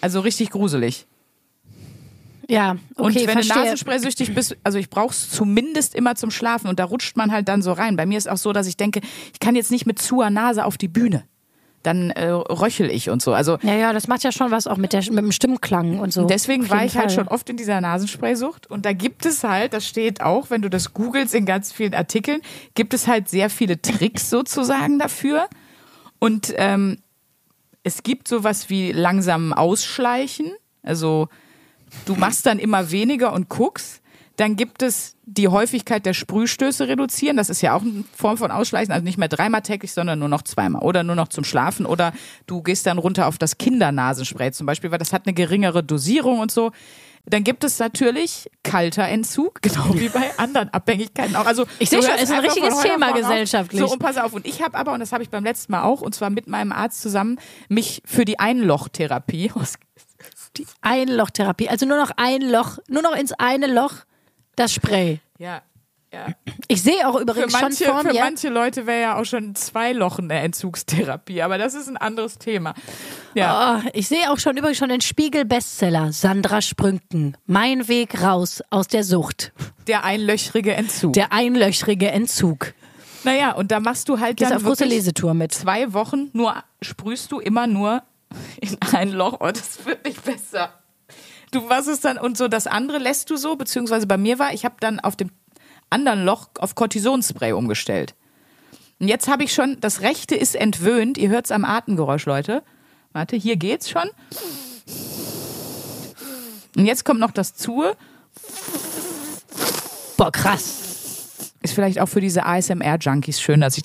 Also 0.00 0.20
richtig 0.20 0.50
gruselig. 0.50 1.06
ja, 2.48 2.76
okay, 2.96 3.02
und 3.02 3.14
wenn 3.14 3.28
verstehe. 3.28 3.54
du 3.54 3.60
Nasenspray-süchtig 3.60 4.34
bist, 4.34 4.56
also 4.64 4.78
ich 4.78 4.90
brauche 4.90 5.12
es 5.12 5.30
zumindest 5.30 5.94
immer 5.94 6.14
zum 6.14 6.30
Schlafen 6.30 6.68
und 6.68 6.78
da 6.78 6.84
rutscht 6.84 7.16
man 7.16 7.30
halt 7.30 7.48
dann 7.48 7.62
so 7.62 7.72
rein. 7.72 7.96
Bei 7.96 8.06
mir 8.06 8.18
ist 8.18 8.28
auch 8.28 8.36
so, 8.36 8.52
dass 8.52 8.66
ich 8.66 8.76
denke, 8.76 9.00
ich 9.32 9.40
kann 9.40 9.56
jetzt 9.56 9.70
nicht 9.70 9.86
mit 9.86 9.98
zuer 9.98 10.30
Nase 10.30 10.64
auf 10.64 10.76
die 10.78 10.88
Bühne. 10.88 11.24
Dann 11.84 12.10
äh, 12.10 12.30
röchel 12.30 12.90
ich 12.90 13.10
und 13.10 13.22
so. 13.22 13.32
Also 13.32 13.58
ja, 13.62 13.74
ja, 13.74 13.92
das 13.92 14.08
macht 14.08 14.24
ja 14.24 14.32
schon 14.32 14.50
was 14.50 14.66
auch 14.66 14.78
mit, 14.78 14.92
der, 14.92 15.00
mit 15.00 15.18
dem 15.18 15.30
Stimmklang 15.30 16.00
und 16.00 16.12
so. 16.12 16.24
deswegen 16.24 16.68
war 16.70 16.84
ich 16.84 16.96
halt 16.96 17.12
Fall. 17.12 17.24
schon 17.24 17.28
oft 17.28 17.48
in 17.48 17.56
dieser 17.56 17.80
Nasenspray-Sucht 17.80 18.68
und 18.68 18.84
da 18.84 18.92
gibt 18.92 19.24
es 19.26 19.44
halt, 19.44 19.72
das 19.72 19.86
steht 19.86 20.20
auch, 20.20 20.50
wenn 20.50 20.62
du 20.62 20.68
das 20.68 20.92
googelst 20.94 21.34
in 21.34 21.46
ganz 21.46 21.72
vielen 21.72 21.94
Artikeln, 21.94 22.40
gibt 22.74 22.94
es 22.94 23.06
halt 23.06 23.28
sehr 23.28 23.50
viele 23.50 23.80
Tricks 23.80 24.30
sozusagen 24.30 24.98
dafür. 24.98 25.46
Und 26.18 26.54
ähm, 26.56 26.98
es 27.82 28.02
gibt 28.02 28.26
sowas 28.28 28.70
wie 28.70 28.92
langsam 28.92 29.52
Ausschleichen. 29.52 30.52
Also 30.82 31.28
du 32.06 32.14
machst 32.14 32.46
dann 32.46 32.58
immer 32.58 32.90
weniger 32.90 33.32
und 33.32 33.48
guckst. 33.48 34.00
Dann 34.36 34.56
gibt 34.56 34.82
es 34.82 35.14
die 35.26 35.48
Häufigkeit 35.48 36.04
der 36.06 36.14
Sprühstöße 36.14 36.88
reduzieren. 36.88 37.36
Das 37.36 37.48
ist 37.48 37.60
ja 37.62 37.74
auch 37.74 37.82
eine 37.82 38.04
Form 38.16 38.36
von 38.36 38.50
Ausschleichen. 38.50 38.92
Also 38.92 39.04
nicht 39.04 39.18
mehr 39.18 39.28
dreimal 39.28 39.62
täglich, 39.62 39.92
sondern 39.92 40.18
nur 40.18 40.28
noch 40.28 40.42
zweimal. 40.42 40.82
Oder 40.82 41.04
nur 41.04 41.14
noch 41.14 41.28
zum 41.28 41.44
Schlafen. 41.44 41.86
Oder 41.86 42.12
du 42.46 42.62
gehst 42.62 42.86
dann 42.86 42.98
runter 42.98 43.26
auf 43.28 43.38
das 43.38 43.58
Kindernasenspray 43.58 44.52
zum 44.52 44.66
Beispiel, 44.66 44.90
weil 44.90 44.98
das 44.98 45.12
hat 45.12 45.26
eine 45.26 45.34
geringere 45.34 45.84
Dosierung 45.84 46.40
und 46.40 46.50
so. 46.50 46.72
Dann 47.26 47.42
gibt 47.42 47.64
es 47.64 47.78
natürlich 47.78 48.50
kalter 48.62 49.08
Entzug, 49.08 49.62
genau 49.62 49.94
wie 49.94 50.08
bei 50.08 50.36
anderen 50.36 50.68
Abhängigkeiten 50.70 51.36
auch. 51.36 51.46
Also 51.46 51.64
Ich 51.78 51.88
sehe 51.88 52.02
schon, 52.02 52.10
hörst 52.10 52.24
ist 52.24 52.32
ein 52.32 52.40
richtiges 52.40 52.80
Thema 52.80 53.06
morgen 53.06 53.12
auf. 53.12 53.30
gesellschaftlich. 53.30 53.80
So, 53.80 53.92
und 53.92 53.98
pass 53.98 54.18
auf. 54.18 54.34
Und 54.34 54.46
ich 54.46 54.62
habe 54.62 54.76
aber, 54.76 54.92
und 54.92 55.00
das 55.00 55.12
habe 55.12 55.22
ich 55.22 55.30
beim 55.30 55.44
letzten 55.44 55.72
Mal 55.72 55.84
auch, 55.84 56.02
und 56.02 56.14
zwar 56.14 56.28
mit 56.30 56.48
meinem 56.48 56.72
Arzt 56.72 57.00
zusammen, 57.00 57.38
mich 57.68 58.02
für 58.04 58.24
die 58.24 58.38
Einlochtherapie 58.38 59.52
Die 60.56 60.66
Einlochtherapie. 60.82 61.68
Also 61.68 61.86
nur 61.86 61.96
noch 61.96 62.10
ein 62.16 62.42
Loch, 62.42 62.78
nur 62.88 63.02
noch 63.02 63.16
ins 63.16 63.32
eine 63.32 63.66
Loch 63.66 64.04
das 64.56 64.72
Spray. 64.72 65.20
Ja, 65.38 65.62
ja. 66.12 66.26
Ich 66.68 66.82
sehe 66.82 67.08
auch 67.08 67.16
Für 67.16 67.22
übrigens 67.22 67.52
manche, 67.52 67.84
schon 67.84 67.92
vor 67.92 68.02
für 68.02 68.12
mir. 68.12 68.20
manche 68.20 68.48
Leute 68.48 68.86
wäre 68.86 69.00
ja 69.00 69.16
auch 69.20 69.24
schon 69.24 69.54
zwei 69.56 69.92
Lochen 69.92 70.30
eine 70.30 70.40
Entzugstherapie, 70.42 71.42
aber 71.42 71.58
das 71.58 71.74
ist 71.74 71.88
ein 71.88 71.96
anderes 71.96 72.38
Thema. 72.38 72.74
Ja. 73.34 73.82
Oh, 73.84 73.88
ich 73.94 74.06
sehe 74.06 74.30
auch 74.30 74.38
schon 74.38 74.56
übrigens 74.56 74.78
schon 74.78 74.90
den 74.90 75.00
Spiegel-Bestseller 75.00 76.12
Sandra 76.12 76.62
Sprünken. 76.62 77.36
Mein 77.46 77.88
Weg 77.88 78.22
raus 78.22 78.62
aus 78.70 78.86
der 78.86 79.02
Sucht. 79.02 79.52
Der 79.88 80.04
einlöchrige 80.04 80.74
Entzug. 80.74 81.14
Der 81.14 81.32
einlöchrige 81.32 82.10
Entzug. 82.12 82.74
naja, 83.24 83.52
und 83.52 83.72
da 83.72 83.80
machst 83.80 84.08
du 84.08 84.20
halt 84.20 84.36
Gehst 84.36 84.52
dann 84.52 84.58
auf 84.58 84.64
große 84.64 84.84
Lesetour 84.84 85.34
mit. 85.34 85.52
zwei 85.52 85.92
Wochen 85.94 86.30
nur, 86.32 86.54
sprühst 86.80 87.32
du 87.32 87.40
immer 87.40 87.66
nur 87.66 88.02
in 88.60 88.76
ein 88.92 89.10
Loch. 89.10 89.38
Oh, 89.40 89.50
das 89.50 89.84
wird 89.84 90.04
nicht 90.04 90.22
besser. 90.24 90.72
Du 91.54 91.68
was 91.68 91.86
ist 91.86 92.04
dann, 92.04 92.18
und 92.18 92.36
so 92.36 92.48
das 92.48 92.66
andere 92.66 92.98
lässt 92.98 93.30
du 93.30 93.36
so, 93.36 93.54
beziehungsweise 93.54 94.08
bei 94.08 94.18
mir 94.18 94.40
war, 94.40 94.52
ich 94.52 94.64
habe 94.64 94.74
dann 94.80 94.98
auf 94.98 95.14
dem 95.14 95.30
anderen 95.88 96.24
Loch 96.24 96.48
auf 96.58 96.74
Cortisonspray 96.74 97.52
umgestellt. 97.52 98.16
Und 98.98 99.06
jetzt 99.06 99.28
habe 99.28 99.44
ich 99.44 99.54
schon, 99.54 99.78
das 99.78 100.00
rechte 100.00 100.34
ist 100.34 100.56
entwöhnt. 100.56 101.16
Ihr 101.16 101.28
hört 101.28 101.44
es 101.44 101.52
am 101.52 101.64
Atemgeräusch, 101.64 102.26
Leute. 102.26 102.64
Warte, 103.12 103.36
hier 103.36 103.54
geht's 103.54 103.88
schon. 103.88 104.10
Und 106.76 106.86
jetzt 106.86 107.04
kommt 107.04 107.20
noch 107.20 107.30
das 107.30 107.54
Zue. 107.54 107.96
Boah, 110.16 110.32
krass. 110.32 111.52
Ist 111.62 111.74
vielleicht 111.74 112.00
auch 112.00 112.08
für 112.08 112.20
diese 112.20 112.46
ASMR-Junkies 112.46 113.40
schön, 113.40 113.60
dass 113.60 113.78
ich. 113.78 113.84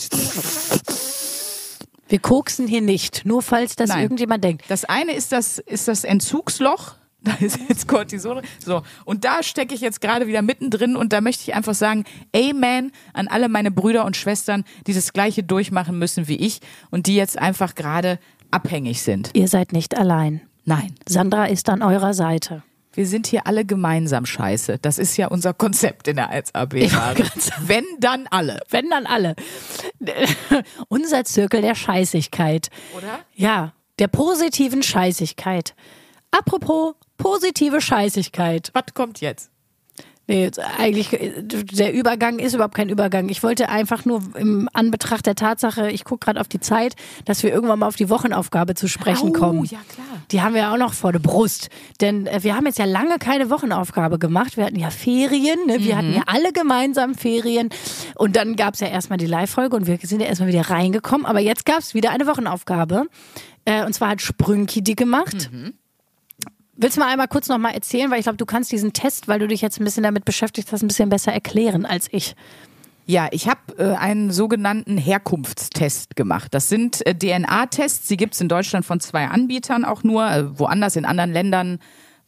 Wir 2.07 2.19
koksen 2.19 2.67
hier 2.67 2.81
nicht, 2.81 3.25
nur 3.25 3.43
falls 3.43 3.75
das 3.75 3.89
Nein. 3.89 4.01
irgendjemand 4.01 4.43
denkt. 4.43 4.65
Das 4.69 4.85
eine 4.85 5.13
ist 5.13 5.31
das, 5.31 5.59
ist 5.59 5.87
das 5.87 6.03
Entzugsloch. 6.03 6.95
Da 7.23 7.33
ist 7.41 7.59
jetzt 7.67 7.87
Cortison. 7.87 8.41
So. 8.63 8.81
Und 9.03 9.25
da 9.25 9.43
stecke 9.43 9.75
ich 9.75 9.81
jetzt 9.81 9.99
gerade 9.99 10.25
wieder 10.27 10.41
mittendrin 10.41 10.95
und 10.95 11.11
da 11.11 11.19
möchte 11.19 11.43
ich 11.43 11.53
einfach 11.53 11.73
sagen, 11.73 12.05
Amen 12.33 12.93
an 13.13 13.27
alle 13.27 13.49
meine 13.49 13.71
Brüder 13.71 14.05
und 14.05 14.15
Schwestern, 14.15 14.63
die 14.87 14.93
das 14.93 15.11
Gleiche 15.11 15.43
durchmachen 15.43 15.99
müssen 15.99 16.29
wie 16.29 16.37
ich 16.37 16.61
und 16.91 17.07
die 17.07 17.15
jetzt 17.15 17.37
einfach 17.37 17.75
gerade 17.75 18.19
abhängig 18.51 19.01
sind. 19.01 19.31
Ihr 19.33 19.49
seid 19.49 19.73
nicht 19.73 19.97
allein. 19.97 20.41
Nein. 20.63 20.95
Sandra 21.07 21.45
ist 21.45 21.67
an 21.69 21.81
eurer 21.81 22.13
Seite. 22.13 22.63
Wir 22.93 23.05
sind 23.05 23.27
hier 23.27 23.45
alle 23.45 23.65
gemeinsam 23.65 24.25
scheiße. 24.25 24.79
Das 24.81 24.97
ist 24.97 25.15
ja 25.15 25.27
unser 25.27 25.53
Konzept 25.53 26.07
in 26.07 26.15
der 26.15 26.31
1AB. 26.31 26.91
Wenn 27.65 27.85
dann 27.99 28.27
alle. 28.29 28.59
Wenn 28.69 28.89
dann 28.89 29.05
alle. 29.05 29.35
Unser 30.89 31.23
Zirkel 31.23 31.61
der 31.61 31.75
Scheißigkeit. 31.75 32.69
Oder? 32.97 33.19
Ja, 33.35 33.73
der 33.99 34.07
positiven 34.07 34.81
Scheißigkeit. 34.81 35.75
Apropos 36.31 36.95
positive 37.17 37.81
Scheißigkeit. 37.81 38.69
Was 38.73 38.93
kommt 38.93 39.21
jetzt? 39.21 39.49
Nee, 40.27 40.43
jetzt 40.43 40.59
eigentlich, 40.59 41.11
äh, 41.13 41.41
der 41.41 41.91
Übergang 41.91 42.37
ist 42.37 42.53
überhaupt 42.53 42.75
kein 42.75 42.89
Übergang. 42.89 43.29
Ich 43.29 43.41
wollte 43.41 43.67
einfach 43.67 44.05
nur 44.05 44.21
im 44.37 44.69
Anbetracht 44.73 45.25
der 45.25 45.33
Tatsache, 45.33 45.89
ich 45.89 46.03
gucke 46.03 46.23
gerade 46.25 46.39
auf 46.39 46.47
die 46.47 46.59
Zeit, 46.59 46.93
dass 47.25 47.41
wir 47.41 47.51
irgendwann 47.51 47.79
mal 47.79 47.87
auf 47.87 47.95
die 47.95 48.11
Wochenaufgabe 48.11 48.75
zu 48.75 48.87
sprechen 48.87 49.29
Oh, 49.29 49.33
kommen. 49.33 49.65
ja, 49.65 49.79
klar. 49.91 50.05
Die 50.29 50.43
haben 50.43 50.53
wir 50.53 50.61
ja 50.61 50.71
auch 50.73 50.77
noch 50.77 50.93
vor 50.93 51.11
der 51.13 51.17
Brust. 51.19 51.69
Denn 51.99 52.27
äh, 52.27 52.43
wir 52.43 52.55
haben 52.55 52.67
jetzt 52.67 52.77
ja 52.77 52.85
lange 52.85 53.17
keine 53.17 53.49
Wochenaufgabe 53.49 54.19
gemacht. 54.19 54.55
Wir 54.55 54.65
hatten 54.65 54.77
ja 54.77 54.91
Ferien, 54.91 55.65
ne? 55.65 55.79
wir 55.79 55.95
Mhm. 55.95 55.97
hatten 55.97 56.13
ja 56.13 56.21
alle 56.27 56.53
gemeinsam 56.53 57.15
Ferien. 57.15 57.69
Und 58.13 58.35
dann 58.35 58.55
gab 58.55 58.75
es 58.75 58.81
ja 58.81 58.87
erstmal 58.87 59.17
die 59.17 59.25
Live-Folge 59.25 59.75
und 59.75 59.87
wir 59.87 59.97
sind 60.03 60.19
ja 60.21 60.27
erstmal 60.27 60.49
wieder 60.49 60.69
reingekommen. 60.69 61.25
Aber 61.25 61.39
jetzt 61.39 61.65
gab 61.65 61.79
es 61.79 61.95
wieder 61.95 62.11
eine 62.11 62.27
Wochenaufgabe. 62.27 63.07
Äh, 63.65 63.83
und 63.83 63.93
zwar 63.93 64.09
hat 64.09 64.21
Sprünki 64.21 64.83
die 64.83 64.95
gemacht. 64.95 65.49
Mhm. 65.51 65.73
Willst 66.81 66.95
du 66.95 67.01
mal 67.01 67.09
einmal 67.09 67.27
kurz 67.27 67.49
nochmal 67.49 67.73
erzählen, 67.73 68.09
weil 68.09 68.19
ich 68.19 68.23
glaube, 68.23 68.37
du 68.37 68.45
kannst 68.45 68.71
diesen 68.71 68.93
Test, 68.93 69.27
weil 69.27 69.37
du 69.39 69.47
dich 69.49 69.59
jetzt 69.59 69.81
ein 69.81 69.83
bisschen 69.83 70.03
damit 70.03 70.23
beschäftigt 70.23 70.71
hast, 70.71 70.81
ein 70.81 70.87
bisschen 70.87 71.09
besser 71.09 71.33
erklären 71.33 71.85
als 71.85 72.07
ich. 72.09 72.37
Ja, 73.05 73.27
ich 73.31 73.49
habe 73.49 73.59
äh, 73.77 73.95
einen 73.95 74.31
sogenannten 74.31 74.97
Herkunftstest 74.97 76.15
gemacht. 76.15 76.53
Das 76.53 76.69
sind 76.69 77.05
äh, 77.05 77.13
DNA-Tests, 77.13 78.07
die 78.07 78.15
gibt's 78.15 78.39
in 78.39 78.47
Deutschland 78.47 78.85
von 78.85 79.01
zwei 79.01 79.27
Anbietern 79.27 79.83
auch 79.83 80.03
nur, 80.03 80.31
äh, 80.31 80.57
woanders 80.57 80.95
in 80.95 81.03
anderen 81.03 81.33
Ländern, 81.33 81.79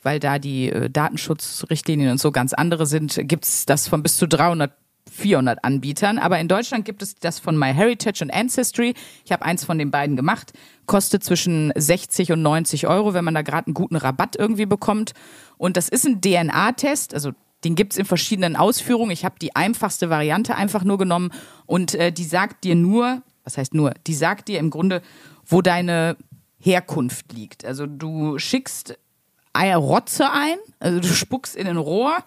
weil 0.03 0.19
da 0.19 0.37
die 0.37 0.69
äh, 0.69 0.89
Datenschutzrichtlinien 0.89 2.11
und 2.11 2.19
so 2.19 2.33
ganz 2.33 2.51
andere 2.51 2.87
sind, 2.87 3.17
gibt's 3.21 3.65
das 3.65 3.87
von 3.87 4.03
bis 4.03 4.17
zu 4.17 4.27
300 4.27 4.73
400 5.11 5.63
Anbietern, 5.63 6.17
aber 6.17 6.39
in 6.39 6.47
Deutschland 6.47 6.85
gibt 6.85 7.01
es 7.01 7.15
das 7.15 7.37
von 7.37 7.57
MyHeritage 7.57 8.23
und 8.23 8.33
Ancestry. 8.33 8.93
Ich 9.25 9.31
habe 9.31 9.43
eins 9.43 9.65
von 9.65 9.77
den 9.77 9.91
beiden 9.91 10.15
gemacht. 10.15 10.53
Kostet 10.85 11.23
zwischen 11.23 11.71
60 11.75 12.31
und 12.31 12.41
90 12.41 12.87
Euro, 12.87 13.13
wenn 13.13 13.25
man 13.25 13.33
da 13.33 13.41
gerade 13.41 13.67
einen 13.67 13.73
guten 13.73 13.97
Rabatt 13.97 14.37
irgendwie 14.37 14.65
bekommt. 14.65 15.11
Und 15.57 15.75
das 15.75 15.89
ist 15.89 16.05
ein 16.05 16.21
DNA-Test, 16.21 17.13
also 17.13 17.31
den 17.63 17.75
gibt's 17.75 17.97
in 17.97 18.05
verschiedenen 18.05 18.55
Ausführungen. 18.55 19.11
Ich 19.11 19.25
habe 19.25 19.35
die 19.39 19.55
einfachste 19.55 20.09
Variante 20.09 20.55
einfach 20.55 20.83
nur 20.83 20.97
genommen 20.97 21.31
und 21.65 21.93
äh, 21.93 22.11
die 22.11 22.23
sagt 22.23 22.63
dir 22.63 22.75
nur, 22.75 23.21
was 23.43 23.57
heißt 23.57 23.73
nur, 23.73 23.93
die 24.07 24.15
sagt 24.15 24.47
dir 24.47 24.59
im 24.59 24.69
Grunde, 24.69 25.01
wo 25.45 25.61
deine 25.61 26.15
Herkunft 26.57 27.33
liegt. 27.33 27.65
Also 27.65 27.85
du 27.85 28.39
schickst 28.39 28.97
Eier 29.53 29.77
Rotze 29.77 30.31
ein, 30.31 30.57
also 30.79 31.01
du 31.01 31.07
spuckst 31.07 31.55
in 31.55 31.67
ein 31.67 31.77
Rohr 31.77 32.23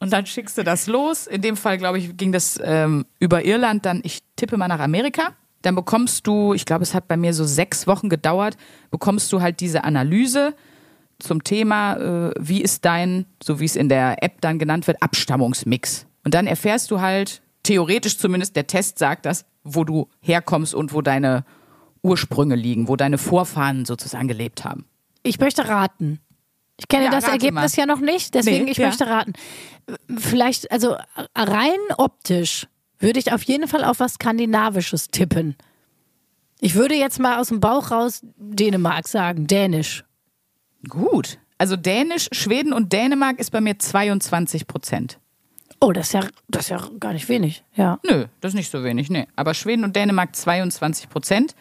und 0.00 0.12
dann 0.12 0.26
schickst 0.26 0.58
du 0.58 0.64
das 0.64 0.86
los. 0.86 1.26
In 1.26 1.42
dem 1.42 1.56
Fall, 1.56 1.78
glaube 1.78 1.98
ich, 1.98 2.16
ging 2.16 2.32
das 2.32 2.58
ähm, 2.62 3.04
über 3.18 3.44
Irland. 3.44 3.84
Dann, 3.86 4.00
ich 4.02 4.20
tippe 4.34 4.56
mal 4.56 4.68
nach 4.68 4.80
Amerika. 4.80 5.34
Dann 5.62 5.74
bekommst 5.74 6.26
du, 6.26 6.54
ich 6.54 6.64
glaube, 6.64 6.82
es 6.82 6.94
hat 6.94 7.06
bei 7.06 7.18
mir 7.18 7.34
so 7.34 7.44
sechs 7.44 7.86
Wochen 7.86 8.08
gedauert, 8.08 8.56
bekommst 8.90 9.30
du 9.30 9.42
halt 9.42 9.60
diese 9.60 9.84
Analyse 9.84 10.54
zum 11.18 11.44
Thema, 11.44 11.96
äh, 11.96 12.32
wie 12.40 12.62
ist 12.62 12.86
dein, 12.86 13.26
so 13.42 13.60
wie 13.60 13.66
es 13.66 13.76
in 13.76 13.90
der 13.90 14.22
App 14.22 14.40
dann 14.40 14.58
genannt 14.58 14.86
wird, 14.86 15.02
Abstammungsmix. 15.02 16.06
Und 16.24 16.32
dann 16.32 16.46
erfährst 16.46 16.90
du 16.90 17.02
halt, 17.02 17.42
theoretisch 17.62 18.16
zumindest, 18.16 18.56
der 18.56 18.66
Test 18.66 18.98
sagt 18.98 19.26
das, 19.26 19.44
wo 19.62 19.84
du 19.84 20.08
herkommst 20.20 20.74
und 20.74 20.94
wo 20.94 21.02
deine 21.02 21.44
Ursprünge 22.02 22.54
liegen, 22.54 22.88
wo 22.88 22.96
deine 22.96 23.18
Vorfahren 23.18 23.84
sozusagen 23.84 24.28
gelebt 24.28 24.64
haben. 24.64 24.86
Ich 25.22 25.38
möchte 25.38 25.68
raten. 25.68 26.20
Ich 26.80 26.88
kenne 26.88 27.04
Ja, 27.04 27.10
das 27.10 27.24
Ergebnis 27.28 27.76
mal. 27.76 27.80
ja 27.82 27.86
noch 27.86 28.00
nicht, 28.00 28.34
deswegen 28.34 28.64
Nee, 28.64 28.70
ich 28.72 28.78
ja. 28.78 28.86
möchte 28.88 29.06
raten. 29.06 29.34
Vielleicht, 30.18 30.72
also 30.72 30.96
rein 31.36 31.78
optisch 31.96 32.66
würde 32.98 33.18
ich 33.20 33.32
auf 33.32 33.42
jeden 33.44 33.68
Fall 33.68 33.84
auf 33.84 34.00
was 34.00 34.14
Skandinavisches 34.14 35.08
tippen. 35.08 35.56
Ich 36.60 36.74
würde 36.74 36.94
jetzt 36.94 37.18
mal 37.18 37.38
aus 37.38 37.48
dem 37.48 37.60
Bauch 37.60 37.90
raus 37.90 38.20
Dänemark 38.36 39.08
sagen, 39.08 39.46
Dänisch. 39.46 40.04
Gut. 40.88 41.38
Also 41.58 41.76
Dänisch, 41.76 42.28
Schweden 42.32 42.72
und 42.72 42.92
Dänemark 42.92 43.38
ist 43.38 43.50
bei 43.50 43.60
mir 43.60 43.78
22 43.78 44.66
Prozent. 44.66 45.18
Oh, 45.80 45.92
das 45.92 46.08
ist 46.08 46.12
ja, 46.14 46.20
das 46.48 46.64
ist 46.64 46.68
ja 46.70 46.88
gar 46.98 47.12
nicht 47.14 47.28
wenig. 47.28 47.64
Ja. 47.74 47.98
Nö, 48.04 48.26
das 48.40 48.50
ist 48.50 48.56
nicht 48.56 48.70
so 48.70 48.84
wenig, 48.84 49.08
nee. 49.10 49.26
Aber 49.36 49.54
Schweden 49.54 49.84
und 49.84 49.96
Dänemark 49.96 50.36
22 50.36 51.08
Prozent. 51.08 51.54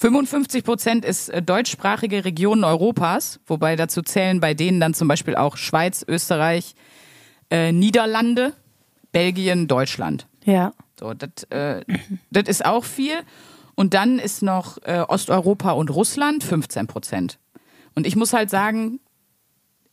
55 0.00 0.64
Prozent 0.64 1.04
ist 1.04 1.28
äh, 1.28 1.42
deutschsprachige 1.42 2.24
Regionen 2.24 2.64
Europas, 2.64 3.38
wobei 3.46 3.76
dazu 3.76 4.00
zählen 4.00 4.40
bei 4.40 4.54
denen 4.54 4.80
dann 4.80 4.94
zum 4.94 5.08
Beispiel 5.08 5.36
auch 5.36 5.58
Schweiz, 5.58 6.02
Österreich, 6.08 6.74
äh, 7.50 7.70
Niederlande, 7.70 8.54
Belgien, 9.12 9.68
Deutschland. 9.68 10.26
Ja. 10.44 10.72
So, 10.98 11.12
das 11.12 11.42
äh, 11.50 11.84
das 12.30 12.44
ist 12.48 12.64
auch 12.64 12.84
viel. 12.84 13.12
Und 13.74 13.92
dann 13.92 14.18
ist 14.18 14.42
noch 14.42 14.78
äh, 14.84 15.04
Osteuropa 15.06 15.72
und 15.72 15.90
Russland 15.90 16.44
15 16.44 16.86
Prozent. 16.86 17.38
Und 17.94 18.06
ich 18.06 18.16
muss 18.16 18.32
halt 18.32 18.48
sagen, 18.48 19.00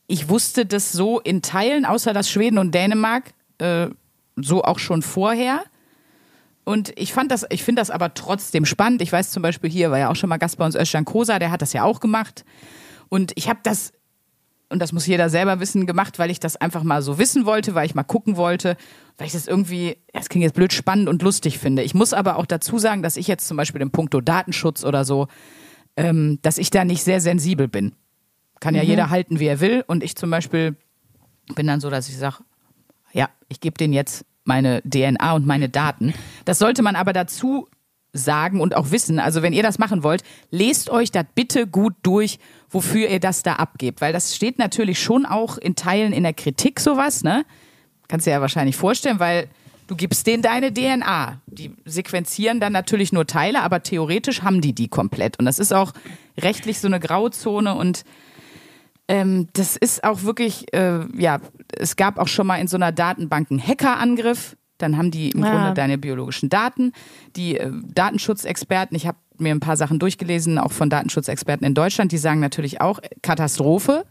ich 0.06 0.30
wusste 0.30 0.64
das 0.64 0.90
so 0.90 1.20
in 1.20 1.42
Teilen, 1.42 1.84
außer 1.84 2.14
dass 2.14 2.30
Schweden 2.30 2.56
und 2.56 2.74
Dänemark, 2.74 3.34
äh, 3.58 3.88
so 4.36 4.62
auch 4.64 4.78
schon 4.78 5.02
vorher. 5.02 5.64
Und 6.68 6.92
ich 6.96 7.14
fand 7.14 7.30
das, 7.30 7.46
ich 7.48 7.64
finde 7.64 7.80
das 7.80 7.88
aber 7.88 8.12
trotzdem 8.12 8.66
spannend. 8.66 9.00
Ich 9.00 9.10
weiß 9.10 9.30
zum 9.30 9.42
Beispiel 9.42 9.70
hier, 9.70 9.90
war 9.90 9.98
ja 9.98 10.10
auch 10.10 10.16
schon 10.16 10.28
mal 10.28 10.36
Gast 10.36 10.58
bei 10.58 10.66
uns 10.66 10.76
Özcan 10.76 11.06
Kosa, 11.06 11.38
der 11.38 11.50
hat 11.50 11.62
das 11.62 11.72
ja 11.72 11.82
auch 11.82 11.98
gemacht. 11.98 12.44
Und 13.08 13.32
ich 13.36 13.48
habe 13.48 13.60
das, 13.62 13.94
und 14.68 14.78
das 14.78 14.92
muss 14.92 15.06
jeder 15.06 15.30
selber 15.30 15.60
wissen, 15.60 15.86
gemacht, 15.86 16.18
weil 16.18 16.30
ich 16.30 16.40
das 16.40 16.56
einfach 16.56 16.82
mal 16.82 17.00
so 17.00 17.16
wissen 17.16 17.46
wollte, 17.46 17.74
weil 17.74 17.86
ich 17.86 17.94
mal 17.94 18.02
gucken 18.02 18.36
wollte, 18.36 18.76
weil 19.16 19.28
ich 19.28 19.32
das 19.32 19.46
irgendwie, 19.46 19.96
das 20.12 20.28
klingt 20.28 20.42
jetzt 20.42 20.52
blöd, 20.52 20.74
spannend 20.74 21.08
und 21.08 21.22
lustig 21.22 21.58
finde. 21.58 21.82
Ich 21.82 21.94
muss 21.94 22.12
aber 22.12 22.36
auch 22.36 22.44
dazu 22.44 22.78
sagen, 22.78 23.02
dass 23.02 23.16
ich 23.16 23.28
jetzt 23.28 23.48
zum 23.48 23.56
Beispiel 23.56 23.80
im 23.80 23.90
Punkto 23.90 24.20
Datenschutz 24.20 24.84
oder 24.84 25.06
so, 25.06 25.28
ähm, 25.96 26.38
dass 26.42 26.58
ich 26.58 26.68
da 26.68 26.84
nicht 26.84 27.02
sehr 27.02 27.22
sensibel 27.22 27.66
bin. 27.66 27.94
Kann 28.60 28.74
ja 28.74 28.82
jeder 28.82 29.08
halten, 29.08 29.40
wie 29.40 29.46
er 29.46 29.60
will. 29.60 29.84
Und 29.86 30.04
ich 30.04 30.16
zum 30.16 30.30
Beispiel 30.30 30.76
bin 31.54 31.66
dann 31.66 31.80
so, 31.80 31.88
dass 31.88 32.10
ich 32.10 32.18
sage, 32.18 32.36
ja, 33.14 33.30
ich 33.48 33.60
gebe 33.60 33.78
denen 33.78 33.94
jetzt 33.94 34.26
meine 34.48 34.82
DNA 34.82 35.32
und 35.34 35.46
meine 35.46 35.68
Daten. 35.68 36.12
Das 36.44 36.58
sollte 36.58 36.82
man 36.82 36.96
aber 36.96 37.12
dazu 37.12 37.68
sagen 38.12 38.60
und 38.60 38.74
auch 38.74 38.90
wissen. 38.90 39.20
Also 39.20 39.42
wenn 39.42 39.52
ihr 39.52 39.62
das 39.62 39.78
machen 39.78 40.02
wollt, 40.02 40.22
lest 40.50 40.90
euch 40.90 41.10
das 41.10 41.26
bitte 41.34 41.66
gut 41.66 41.94
durch, 42.02 42.38
wofür 42.70 43.08
ihr 43.08 43.20
das 43.20 43.42
da 43.42 43.54
abgebt. 43.54 44.00
Weil 44.00 44.12
das 44.12 44.34
steht 44.34 44.58
natürlich 44.58 45.00
schon 45.00 45.26
auch 45.26 45.58
in 45.58 45.76
Teilen 45.76 46.12
in 46.12 46.22
der 46.22 46.32
Kritik 46.32 46.80
sowas, 46.80 47.22
ne? 47.22 47.44
Kannst 48.08 48.26
dir 48.26 48.30
ja 48.30 48.40
wahrscheinlich 48.40 48.76
vorstellen, 48.76 49.20
weil 49.20 49.48
du 49.86 49.94
gibst 49.94 50.26
denen 50.26 50.42
deine 50.42 50.72
DNA. 50.72 51.40
Die 51.46 51.72
sequenzieren 51.84 52.58
dann 52.58 52.72
natürlich 52.72 53.12
nur 53.12 53.26
Teile, 53.26 53.62
aber 53.62 53.82
theoretisch 53.82 54.42
haben 54.42 54.62
die 54.62 54.72
die 54.72 54.88
komplett. 54.88 55.38
Und 55.38 55.44
das 55.44 55.58
ist 55.58 55.72
auch 55.72 55.92
rechtlich 56.38 56.80
so 56.80 56.88
eine 56.88 57.00
Grauzone 57.00 57.74
und 57.74 58.04
ähm, 59.08 59.48
das 59.54 59.76
ist 59.76 60.04
auch 60.04 60.22
wirklich, 60.22 60.72
äh, 60.74 61.00
ja, 61.16 61.38
es 61.76 61.96
gab 61.96 62.18
auch 62.18 62.28
schon 62.28 62.46
mal 62.46 62.56
in 62.56 62.68
so 62.68 62.76
einer 62.76 62.92
Datenbank 62.92 63.50
einen 63.50 63.66
Hackerangriff. 63.66 64.56
Dann 64.78 64.96
haben 64.96 65.10
die 65.10 65.30
im 65.30 65.42
Ja. 65.42 65.50
Grunde 65.50 65.74
deine 65.74 65.98
biologischen 65.98 66.48
Daten. 66.50 66.92
Die 67.34 67.58
äh, 67.58 67.72
Datenschutzexperten, 67.94 68.96
ich 68.96 69.06
habe 69.06 69.18
mir 69.38 69.52
ein 69.54 69.60
paar 69.60 69.76
Sachen 69.76 69.98
durchgelesen, 69.98 70.58
auch 70.58 70.72
von 70.72 70.90
Datenschutzexperten 70.90 71.66
in 71.66 71.74
Deutschland, 71.74 72.12
die 72.12 72.18
sagen 72.18 72.40
natürlich 72.40 72.80
auch 72.80 73.00
Katastrophe, 73.22 74.04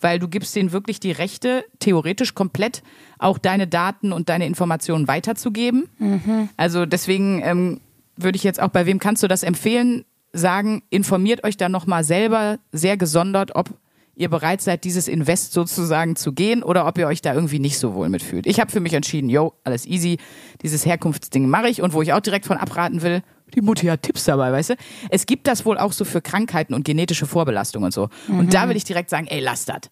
weil 0.00 0.18
du 0.18 0.28
gibst 0.28 0.54
denen 0.56 0.72
wirklich 0.72 1.00
die 1.00 1.12
Rechte, 1.12 1.64
theoretisch 1.78 2.34
komplett 2.34 2.82
auch 3.18 3.38
deine 3.38 3.66
Daten 3.66 4.12
und 4.12 4.28
deine 4.28 4.46
Informationen 4.46 5.06
weiterzugeben. 5.08 5.88
Also 6.56 6.84
deswegen 6.86 7.40
ähm, 7.42 7.80
würde 8.16 8.36
ich 8.36 8.42
jetzt 8.44 8.60
auch, 8.60 8.68
bei 8.68 8.86
wem 8.86 8.98
kannst 8.98 9.22
du 9.22 9.28
das 9.28 9.42
empfehlen, 9.42 10.04
sagen, 10.32 10.82
informiert 10.90 11.44
euch 11.44 11.56
da 11.56 11.68
nochmal 11.68 12.04
selber 12.04 12.58
sehr 12.72 12.96
gesondert, 12.96 13.54
ob 13.54 13.70
ihr 14.16 14.28
bereit 14.28 14.62
seid, 14.62 14.84
dieses 14.84 15.08
Invest 15.08 15.52
sozusagen 15.52 16.16
zu 16.16 16.32
gehen 16.32 16.62
oder 16.62 16.86
ob 16.86 16.98
ihr 16.98 17.06
euch 17.06 17.20
da 17.20 17.34
irgendwie 17.34 17.58
nicht 17.58 17.78
so 17.78 17.94
wohl 17.94 18.08
mitfühlt. 18.08 18.46
Ich 18.46 18.60
habe 18.60 18.70
für 18.70 18.80
mich 18.80 18.94
entschieden, 18.94 19.28
yo, 19.28 19.54
alles 19.64 19.86
easy, 19.86 20.18
dieses 20.62 20.86
Herkunftsding 20.86 21.48
mache 21.48 21.68
ich 21.68 21.82
und 21.82 21.92
wo 21.92 22.02
ich 22.02 22.12
auch 22.12 22.20
direkt 22.20 22.46
von 22.46 22.56
abraten 22.56 23.02
will, 23.02 23.22
die 23.54 23.60
Mutti 23.60 23.86
hat 23.86 24.02
Tipps 24.02 24.24
dabei, 24.24 24.50
weißt 24.52 24.70
du? 24.70 24.74
Es 25.10 25.26
gibt 25.26 25.46
das 25.46 25.64
wohl 25.64 25.78
auch 25.78 25.92
so 25.92 26.04
für 26.04 26.20
Krankheiten 26.20 26.74
und 26.74 26.84
genetische 26.84 27.26
Vorbelastung 27.26 27.84
und 27.84 27.92
so. 27.92 28.08
Und 28.28 28.52
da 28.52 28.68
will 28.68 28.76
ich 28.76 28.84
direkt 28.84 29.10
sagen, 29.10 29.26
ey, 29.28 29.40
lass 29.40 29.64
das. 29.64 29.82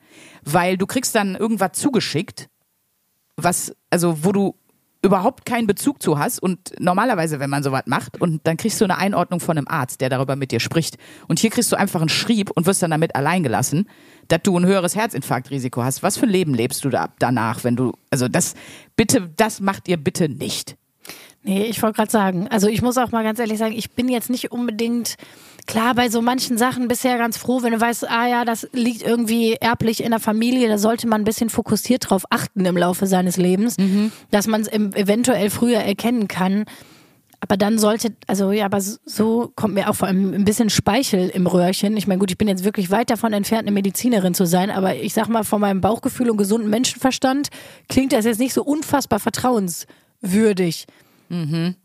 Weil 0.42 0.76
du 0.76 0.86
kriegst 0.86 1.14
dann 1.14 1.36
irgendwas 1.36 1.72
zugeschickt, 1.72 2.48
was, 3.36 3.74
also 3.90 4.24
wo 4.24 4.32
du 4.32 4.54
überhaupt 5.02 5.44
keinen 5.44 5.66
Bezug 5.66 6.00
zu 6.00 6.18
hast 6.18 6.40
und 6.40 6.72
normalerweise, 6.78 7.40
wenn 7.40 7.50
man 7.50 7.62
sowas 7.62 7.82
macht 7.86 8.20
und 8.20 8.46
dann 8.46 8.56
kriegst 8.56 8.80
du 8.80 8.84
eine 8.84 8.98
Einordnung 8.98 9.40
von 9.40 9.58
einem 9.58 9.66
Arzt, 9.68 10.00
der 10.00 10.08
darüber 10.08 10.36
mit 10.36 10.52
dir 10.52 10.60
spricht 10.60 10.96
und 11.26 11.40
hier 11.40 11.50
kriegst 11.50 11.72
du 11.72 11.76
einfach 11.76 12.00
einen 12.00 12.08
Schrieb 12.08 12.50
und 12.50 12.66
wirst 12.66 12.82
dann 12.82 12.92
damit 12.92 13.16
allein 13.16 13.42
gelassen, 13.42 13.88
dass 14.28 14.42
du 14.42 14.56
ein 14.56 14.64
höheres 14.64 14.94
Herzinfarktrisiko 14.94 15.82
hast. 15.82 16.02
Was 16.02 16.16
für 16.16 16.26
ein 16.26 16.30
Leben 16.30 16.54
lebst 16.54 16.84
du 16.84 16.88
da 16.88 17.08
danach, 17.18 17.64
wenn 17.64 17.74
du, 17.74 17.92
also 18.10 18.28
das, 18.28 18.54
bitte, 18.96 19.28
das 19.36 19.60
macht 19.60 19.88
ihr 19.88 19.96
bitte 19.96 20.28
nicht. 20.28 20.76
Nee, 21.44 21.64
ich 21.64 21.82
wollte 21.82 21.96
gerade 21.96 22.10
sagen, 22.10 22.46
also 22.48 22.68
ich 22.68 22.82
muss 22.82 22.96
auch 22.98 23.10
mal 23.10 23.24
ganz 23.24 23.40
ehrlich 23.40 23.58
sagen, 23.58 23.74
ich 23.74 23.90
bin 23.90 24.08
jetzt 24.08 24.30
nicht 24.30 24.52
unbedingt 24.52 25.16
klar 25.66 25.94
bei 25.94 26.08
so 26.08 26.22
manchen 26.22 26.56
Sachen 26.56 26.86
bisher 26.86 27.18
ganz 27.18 27.36
froh, 27.36 27.62
wenn 27.62 27.72
du 27.72 27.80
weißt, 27.80 28.08
ah 28.08 28.28
ja, 28.28 28.44
das 28.44 28.68
liegt 28.72 29.02
irgendwie 29.02 29.54
erblich 29.54 30.04
in 30.04 30.10
der 30.10 30.20
Familie, 30.20 30.68
da 30.68 30.78
sollte 30.78 31.08
man 31.08 31.22
ein 31.22 31.24
bisschen 31.24 31.50
fokussiert 31.50 32.10
drauf 32.10 32.24
achten 32.30 32.64
im 32.64 32.76
Laufe 32.76 33.06
seines 33.06 33.36
Lebens, 33.36 33.76
dass 34.30 34.46
man 34.46 34.60
es 34.60 34.68
eventuell 34.68 35.50
früher 35.50 35.80
erkennen 35.80 36.28
kann. 36.28 36.64
Aber 37.40 37.56
dann 37.56 37.76
sollte, 37.76 38.14
also 38.28 38.52
ja, 38.52 38.66
aber 38.66 38.80
so 38.80 39.52
kommt 39.56 39.74
mir 39.74 39.90
auch 39.90 39.96
vor 39.96 40.06
allem 40.06 40.32
ein 40.32 40.44
bisschen 40.44 40.70
Speichel 40.70 41.28
im 41.28 41.48
Röhrchen. 41.48 41.96
Ich 41.96 42.06
meine, 42.06 42.20
gut, 42.20 42.30
ich 42.30 42.38
bin 42.38 42.46
jetzt 42.46 42.62
wirklich 42.62 42.92
weit 42.92 43.10
davon 43.10 43.32
entfernt, 43.32 43.62
eine 43.62 43.72
Medizinerin 43.72 44.32
zu 44.32 44.46
sein, 44.46 44.70
aber 44.70 44.94
ich 44.94 45.12
sag 45.12 45.26
mal, 45.26 45.42
von 45.42 45.60
meinem 45.60 45.80
Bauchgefühl 45.80 46.30
und 46.30 46.36
gesunden 46.36 46.70
Menschenverstand 46.70 47.48
klingt 47.88 48.12
das 48.12 48.26
jetzt 48.26 48.38
nicht 48.38 48.54
so 48.54 48.62
unfassbar 48.62 49.18
vertrauenswürdig 49.18 50.86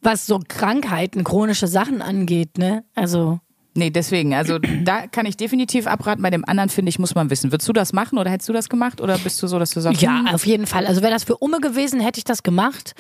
was 0.02 0.26
so 0.26 0.40
Krankheiten, 0.48 1.24
chronische 1.24 1.68
Sachen 1.68 2.02
angeht, 2.02 2.58
ne? 2.58 2.84
Also, 2.96 3.40
Nee, 3.78 3.92
deswegen, 3.92 4.34
also 4.34 4.58
da 4.58 5.06
kann 5.06 5.28
ich 5.28 5.38
definitiv 5.38 5.86
abraten, 5.86 6.24
bei 6.24 6.32
dem 6.32 6.44
anderen 6.46 6.70
finde 6.70 6.90
ich, 6.90 6.98
muss 6.98 7.14
man 7.14 7.30
wissen. 7.30 7.52
Würdest 7.52 7.70
du 7.70 7.74
das 7.74 7.94
machen 7.94 8.18
oder 8.18 8.32
hättest 8.32 8.50
du 8.50 8.54
das 8.54 8.70
gemacht 8.70 9.02
oder 9.02 9.20
bist 9.20 9.42
du 9.44 9.46
so, 9.46 9.60
dass 9.60 9.70
du 9.70 9.82
sagst, 9.82 10.02
ja, 10.02 10.18
hm, 10.18 10.28
auf 10.30 10.48
jeden 10.48 10.66
Fall. 10.66 10.88
Also 10.88 11.04
wäre 11.04 11.14
das 11.14 11.26
für 11.26 11.38
Umme 11.38 11.60
gewesen, 11.60 12.00
hätte 12.00 12.18
ich 12.18 12.24
das 12.24 12.42
gemacht. 12.42 12.96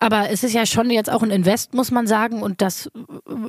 Aber 0.00 0.28
es 0.28 0.42
ist 0.42 0.54
ja 0.54 0.66
schon 0.66 0.90
jetzt 0.90 1.08
auch 1.08 1.22
ein 1.22 1.30
Invest, 1.30 1.72
muss 1.72 1.92
man 1.92 2.08
sagen. 2.08 2.42
Und 2.42 2.62
das 2.62 2.90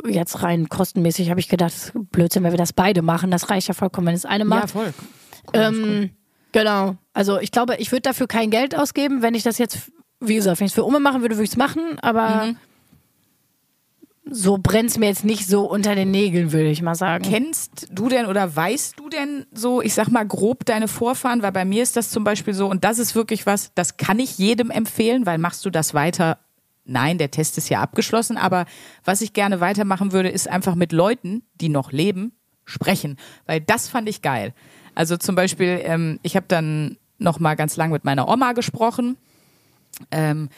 äh, 0.06 0.12
jetzt 0.12 0.44
rein 0.44 0.70
kostenmäßig 0.70 1.32
habe 1.32 1.40
ich 1.40 1.50
gedacht, 1.50 1.74
das 1.74 1.86
ist 1.86 1.94
Blödsinn, 2.12 2.44
wenn 2.44 2.52
wir 2.52 2.58
das 2.60 2.72
beide 2.72 3.02
machen. 3.02 3.32
Das 3.32 3.50
reicht 3.50 3.68
ja 3.68 3.74
vollkommen, 3.74 4.06
wenn 4.06 4.14
es 4.14 4.26
eine 4.26 4.44
ja, 4.44 4.50
macht. 4.50 4.70
voll. 4.70 4.94
Ähm, 5.54 6.12
genau. 6.52 6.98
Also 7.14 7.40
ich 7.40 7.52
glaube, 7.52 7.78
ich 7.78 7.92
würde 7.92 8.04
dafür 8.04 8.28
kein 8.28 8.52
Geld 8.52 8.78
ausgeben, 8.78 9.24
wenn 9.24 9.34
ich 9.34 9.42
das 9.42 9.58
jetzt, 9.58 9.92
wie 10.20 10.36
gesagt, 10.36 10.60
wenn 10.60 10.66
ich 10.66 10.72
es 10.72 10.76
für 10.76 10.84
Umme 10.84 11.00
machen 11.00 11.22
würde, 11.22 11.36
würde 11.36 11.46
ich 11.46 11.52
es 11.52 11.58
machen, 11.58 12.00
aber 12.02 12.56
so 14.32 14.58
brennt 14.58 14.90
es 14.90 14.98
mir 14.98 15.08
jetzt 15.08 15.26
nicht 15.26 15.48
so 15.48 15.70
unter 15.70 15.96
den 15.96 16.12
Nägeln, 16.12 16.52
würde 16.52 16.70
ich 16.70 16.82
mal 16.82 16.96
sagen. 16.96 17.24
Kennst 17.24 17.88
du 17.92 18.10
denn 18.10 18.26
oder 18.26 18.56
weißt 18.56 19.00
du 19.00 19.10
denn 19.10 19.46
so, 19.52 19.82
ich 19.82 19.94
sag 19.94 20.10
mal 20.10 20.26
grob 20.26 20.66
deine 20.66 20.88
Vorfahren, 20.88 21.42
weil 21.42 21.52
bei 21.52 21.66
mir 21.66 21.84
ist 21.84 21.96
das 21.96 22.10
zum 22.10 22.24
Beispiel 22.24 22.54
so 22.54 22.68
und 22.68 22.84
das 22.84 23.00
ist 23.00 23.16
wirklich 23.16 23.46
was, 23.46 23.74
das 23.74 23.98
kann 23.98 24.20
ich 24.20 24.38
jedem 24.38 24.70
empfehlen, 24.72 25.26
weil 25.26 25.38
machst 25.38 25.66
du 25.66 25.70
das 25.70 25.94
weiter? 25.94 26.40
Nein, 26.86 27.18
der 27.18 27.32
Test 27.32 27.58
ist 27.58 27.70
ja 27.70 27.82
abgeschlossen, 27.82 28.38
aber 28.38 28.66
was 29.04 29.22
ich 29.22 29.34
gerne 29.34 29.60
weitermachen 29.60 30.12
würde, 30.12 30.30
ist 30.30 30.48
einfach 30.48 30.76
mit 30.76 30.92
Leuten, 30.92 31.44
die 31.56 31.70
noch 31.70 31.92
leben, 31.92 32.34
sprechen, 32.66 33.18
weil 33.46 33.62
das 33.62 33.88
fand 33.88 34.10
ich 34.10 34.22
geil. 34.22 34.54
Also 34.96 35.18
zum 35.18 35.36
Beispiel, 35.36 35.82
ähm, 35.84 36.20
ich 36.24 36.36
habe 36.36 36.46
dann 36.48 36.98
noch 37.18 37.40
mal 37.40 37.56
ganz 37.56 37.78
lang 37.78 37.92
mit 37.92 38.06
meiner 38.06 38.28
Oma 38.28 38.54
gesprochen, 38.54 39.18
ähm, 40.12 40.50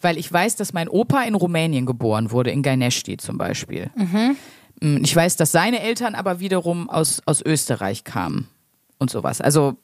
weil 0.00 0.18
ich 0.18 0.30
weiß, 0.32 0.56
dass 0.56 0.72
mein 0.72 0.88
Opa 0.88 1.22
in 1.22 1.34
Rumänien 1.34 1.86
geboren 1.86 2.30
wurde, 2.30 2.50
in 2.50 2.62
Gaineshti 2.62 3.16
zum 3.16 3.38
Beispiel. 3.38 3.90
Mm, 4.80 4.98
Ich 5.02 5.14
weiß, 5.16 5.36
dass 5.36 5.52
seine 5.52 5.80
Eltern 5.80 6.14
aber 6.14 6.38
wiederum 6.40 6.88
aus, 6.90 7.22
aus 7.26 7.40
Österreich 7.42 8.04
kamen 8.04 8.46
und 8.98 9.10
sowas. 9.10 9.40
Also 9.40 9.76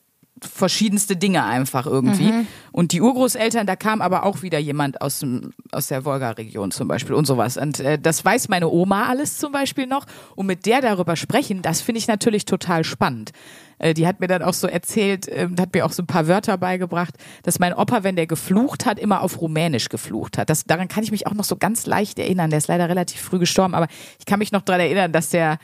verschiedenste 0.44 1.16
Dinge 1.16 1.44
einfach 1.44 1.86
irgendwie. 1.86 2.32
Und 2.72 2.92
die 2.92 3.00
Urgroßeltern, 3.00 3.66
da 3.66 3.76
kam 3.76 4.00
aber 4.00 4.24
auch 4.24 4.42
wieder 4.42 4.58
jemand 4.58 5.00
aus, 5.00 5.20
dem, 5.20 5.52
aus 5.70 5.88
der 5.88 6.04
Wolga-Region 6.04 6.70
zum 6.70 6.88
Beispiel 6.88 7.14
und 7.14 7.26
sowas. 7.26 7.56
Und 7.56 7.80
äh, 7.80 7.98
das 7.98 8.24
weiß 8.24 8.48
meine 8.48 8.68
Oma 8.68 9.06
alles 9.06 9.38
zum 9.38 9.52
Beispiel 9.52 9.86
noch. 9.86 10.06
Und 10.36 10.46
mit 10.46 10.66
der 10.66 10.80
darüber 10.80 11.16
sprechen, 11.16 11.62
das 11.62 11.80
finde 11.80 11.98
ich 11.98 12.08
natürlich 12.08 12.44
total 12.44 12.84
spannend. 12.84 13.32
Äh, 13.78 13.94
die 13.94 14.06
hat 14.06 14.20
mir 14.20 14.28
dann 14.28 14.42
auch 14.42 14.54
so 14.54 14.66
erzählt, 14.66 15.28
äh, 15.28 15.48
hat 15.58 15.74
mir 15.74 15.84
auch 15.84 15.92
so 15.92 16.02
ein 16.02 16.06
paar 16.06 16.28
Wörter 16.28 16.56
beigebracht, 16.56 17.14
dass 17.42 17.58
mein 17.58 17.74
Opa, 17.74 18.04
wenn 18.04 18.16
der 18.16 18.26
geflucht 18.26 18.86
hat, 18.86 18.98
immer 18.98 19.22
auf 19.22 19.40
Rumänisch 19.40 19.88
geflucht 19.88 20.38
hat. 20.38 20.48
Das, 20.48 20.64
daran 20.64 20.88
kann 20.88 21.04
ich 21.04 21.10
mich 21.10 21.26
auch 21.26 21.34
noch 21.34 21.44
so 21.44 21.56
ganz 21.56 21.86
leicht 21.86 22.18
erinnern. 22.18 22.50
Der 22.50 22.58
ist 22.58 22.68
leider 22.68 22.88
relativ 22.88 23.20
früh 23.20 23.38
gestorben, 23.38 23.74
aber 23.74 23.88
ich 24.18 24.24
kann 24.24 24.38
mich 24.38 24.52
noch 24.52 24.62
daran 24.62 24.80
erinnern, 24.80 25.12
dass 25.12 25.30
der 25.30 25.58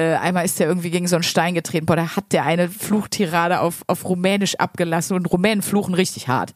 äh, 0.00 0.16
einmal 0.16 0.46
ist 0.46 0.58
der 0.58 0.66
irgendwie 0.66 0.90
gegen 0.90 1.06
so 1.06 1.16
einen 1.16 1.22
Stein 1.22 1.54
getreten. 1.54 1.84
Boah, 1.84 1.96
da 1.96 2.16
hat 2.16 2.32
der 2.32 2.44
eine 2.44 2.68
Fluchtirade 2.68 3.60
auf, 3.60 3.82
auf 3.86 4.06
Rumänisch 4.06 4.54
abgelassen 4.56 5.14
und 5.14 5.26
Rumänen 5.26 5.60
fluchen 5.60 5.94
richtig 5.94 6.28
hart. 6.28 6.54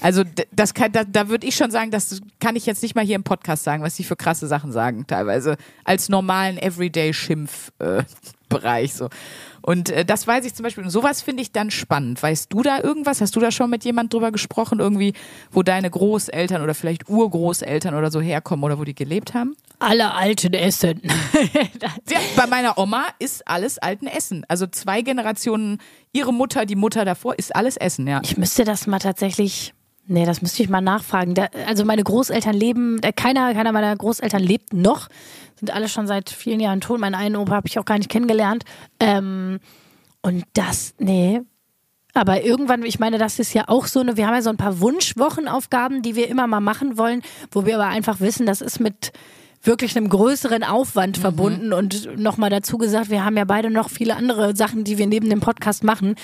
Also 0.00 0.22
das 0.52 0.74
kann, 0.74 0.92
da, 0.92 1.02
da 1.02 1.28
würde 1.28 1.44
ich 1.46 1.56
schon 1.56 1.72
sagen, 1.72 1.90
das 1.90 2.20
kann 2.38 2.54
ich 2.54 2.66
jetzt 2.66 2.84
nicht 2.84 2.94
mal 2.94 3.04
hier 3.04 3.16
im 3.16 3.24
Podcast 3.24 3.64
sagen, 3.64 3.82
was 3.82 3.96
die 3.96 4.04
für 4.04 4.14
krasse 4.14 4.46
Sachen 4.46 4.70
sagen, 4.70 5.08
teilweise 5.08 5.56
als 5.82 6.08
normalen 6.08 6.56
Everyday-Schimpf-Bereich 6.56 8.04
äh, 8.04 8.04
Bereich 8.48 8.94
so. 8.94 9.08
Und 9.68 9.90
äh, 9.90 10.06
das 10.06 10.26
weiß 10.26 10.46
ich 10.46 10.54
zum 10.54 10.62
Beispiel. 10.62 10.82
Und 10.82 10.88
sowas 10.88 11.20
finde 11.20 11.42
ich 11.42 11.52
dann 11.52 11.70
spannend. 11.70 12.22
Weißt 12.22 12.50
du 12.50 12.62
da 12.62 12.80
irgendwas? 12.80 13.20
Hast 13.20 13.36
du 13.36 13.40
da 13.40 13.50
schon 13.50 13.68
mit 13.68 13.84
jemand 13.84 14.14
drüber 14.14 14.32
gesprochen, 14.32 14.80
irgendwie, 14.80 15.12
wo 15.50 15.62
deine 15.62 15.90
Großeltern 15.90 16.62
oder 16.62 16.74
vielleicht 16.74 17.10
Urgroßeltern 17.10 17.94
oder 17.94 18.10
so 18.10 18.18
herkommen 18.22 18.64
oder 18.64 18.78
wo 18.78 18.84
die 18.84 18.94
gelebt 18.94 19.34
haben? 19.34 19.58
Alle 19.78 20.14
alten 20.14 20.54
Essen. 20.54 21.02
Ja, 22.10 22.18
bei 22.36 22.46
meiner 22.46 22.78
Oma 22.78 23.04
ist 23.18 23.46
alles 23.46 23.78
alten 23.78 24.06
Essen. 24.06 24.44
Also 24.48 24.66
zwei 24.66 25.02
Generationen, 25.02 25.78
ihre 26.12 26.32
Mutter, 26.32 26.64
die 26.64 26.74
Mutter 26.74 27.04
davor, 27.04 27.38
ist 27.38 27.54
alles 27.54 27.76
Essen, 27.76 28.06
ja. 28.06 28.20
Ich 28.24 28.38
müsste 28.38 28.64
das 28.64 28.86
mal 28.86 28.98
tatsächlich. 28.98 29.74
Nee, 30.06 30.24
das 30.24 30.40
müsste 30.40 30.62
ich 30.62 30.70
mal 30.70 30.80
nachfragen. 30.80 31.34
Da, 31.34 31.48
also 31.66 31.84
meine 31.84 32.02
Großeltern 32.02 32.54
leben, 32.54 32.98
da 33.02 33.12
keiner, 33.12 33.52
keiner 33.52 33.72
meiner 33.72 33.94
Großeltern 33.94 34.42
lebt 34.42 34.72
noch. 34.72 35.08
Sind 35.58 35.72
alle 35.72 35.88
schon 35.88 36.06
seit 36.06 36.30
vielen 36.30 36.60
Jahren 36.60 36.80
tot. 36.80 37.00
Meinen 37.00 37.14
einen 37.14 37.36
Opa 37.36 37.52
habe 37.52 37.68
ich 37.68 37.78
auch 37.78 37.84
gar 37.84 37.98
nicht 37.98 38.10
kennengelernt. 38.10 38.64
Ähm, 39.00 39.58
und 40.22 40.44
das, 40.52 40.94
nee. 40.98 41.40
Aber 42.14 42.42
irgendwann, 42.42 42.82
ich 42.84 42.98
meine, 42.98 43.18
das 43.18 43.38
ist 43.38 43.54
ja 43.54 43.64
auch 43.68 43.86
so 43.86 44.00
eine, 44.00 44.16
wir 44.16 44.26
haben 44.26 44.34
ja 44.34 44.42
so 44.42 44.50
ein 44.50 44.56
paar 44.56 44.80
Wunschwochenaufgaben, 44.80 46.02
die 46.02 46.16
wir 46.16 46.28
immer 46.28 46.46
mal 46.46 46.60
machen 46.60 46.98
wollen, 46.98 47.22
wo 47.50 47.66
wir 47.66 47.74
aber 47.74 47.86
einfach 47.86 48.20
wissen, 48.20 48.46
das 48.46 48.60
ist 48.60 48.80
mit 48.80 49.12
wirklich 49.62 49.96
einem 49.96 50.08
größeren 50.08 50.62
Aufwand 50.64 51.18
verbunden 51.18 51.72
und 51.72 52.16
nochmal 52.18 52.50
dazu 52.50 52.78
gesagt, 52.78 53.10
wir 53.10 53.24
haben 53.24 53.36
ja 53.36 53.44
beide 53.44 53.70
noch 53.70 53.90
viele 53.90 54.16
andere 54.16 54.54
Sachen, 54.56 54.84
die 54.84 54.98
wir 54.98 55.06
neben 55.06 55.28
dem 55.28 55.40
Podcast 55.40 55.84
machen. 55.84 56.14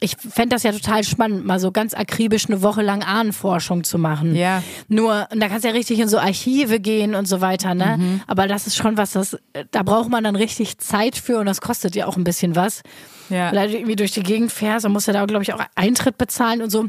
Ich 0.00 0.16
fände 0.16 0.54
das 0.54 0.62
ja 0.62 0.70
total 0.70 1.02
spannend, 1.02 1.44
mal 1.44 1.58
so 1.58 1.72
ganz 1.72 1.92
akribisch 1.92 2.46
eine 2.46 2.62
Woche 2.62 2.82
lang 2.82 3.02
Ahnenforschung 3.02 3.82
zu 3.82 3.98
machen. 3.98 4.34
Ja. 4.36 4.62
Nur, 4.86 5.26
und 5.32 5.40
da 5.40 5.48
kannst 5.48 5.64
du 5.64 5.68
ja 5.68 5.74
richtig 5.74 5.98
in 5.98 6.08
so 6.08 6.18
Archive 6.18 6.78
gehen 6.78 7.16
und 7.16 7.26
so 7.26 7.40
weiter, 7.40 7.74
ne? 7.74 8.20
Aber 8.28 8.46
das 8.46 8.68
ist 8.68 8.76
schon 8.76 8.96
was, 8.96 9.12
das, 9.12 9.36
da 9.72 9.82
braucht 9.82 10.08
man 10.08 10.22
dann 10.22 10.36
richtig 10.36 10.78
Zeit 10.78 11.16
für 11.16 11.38
und 11.38 11.46
das 11.46 11.60
kostet 11.60 11.96
ja 11.96 12.06
auch 12.06 12.16
ein 12.16 12.22
bisschen 12.22 12.54
was. 12.54 12.82
Ja. 13.28 13.52
Weil 13.52 13.70
du 13.70 13.76
irgendwie 13.76 13.96
durch 13.96 14.12
die 14.12 14.22
Gegend 14.22 14.52
fährst 14.52 14.86
und 14.86 14.92
musst 14.92 15.08
ja 15.08 15.12
da, 15.12 15.26
glaube 15.26 15.42
ich, 15.42 15.52
auch 15.52 15.60
Eintritt 15.74 16.16
bezahlen 16.16 16.62
und 16.62 16.70
so. 16.70 16.86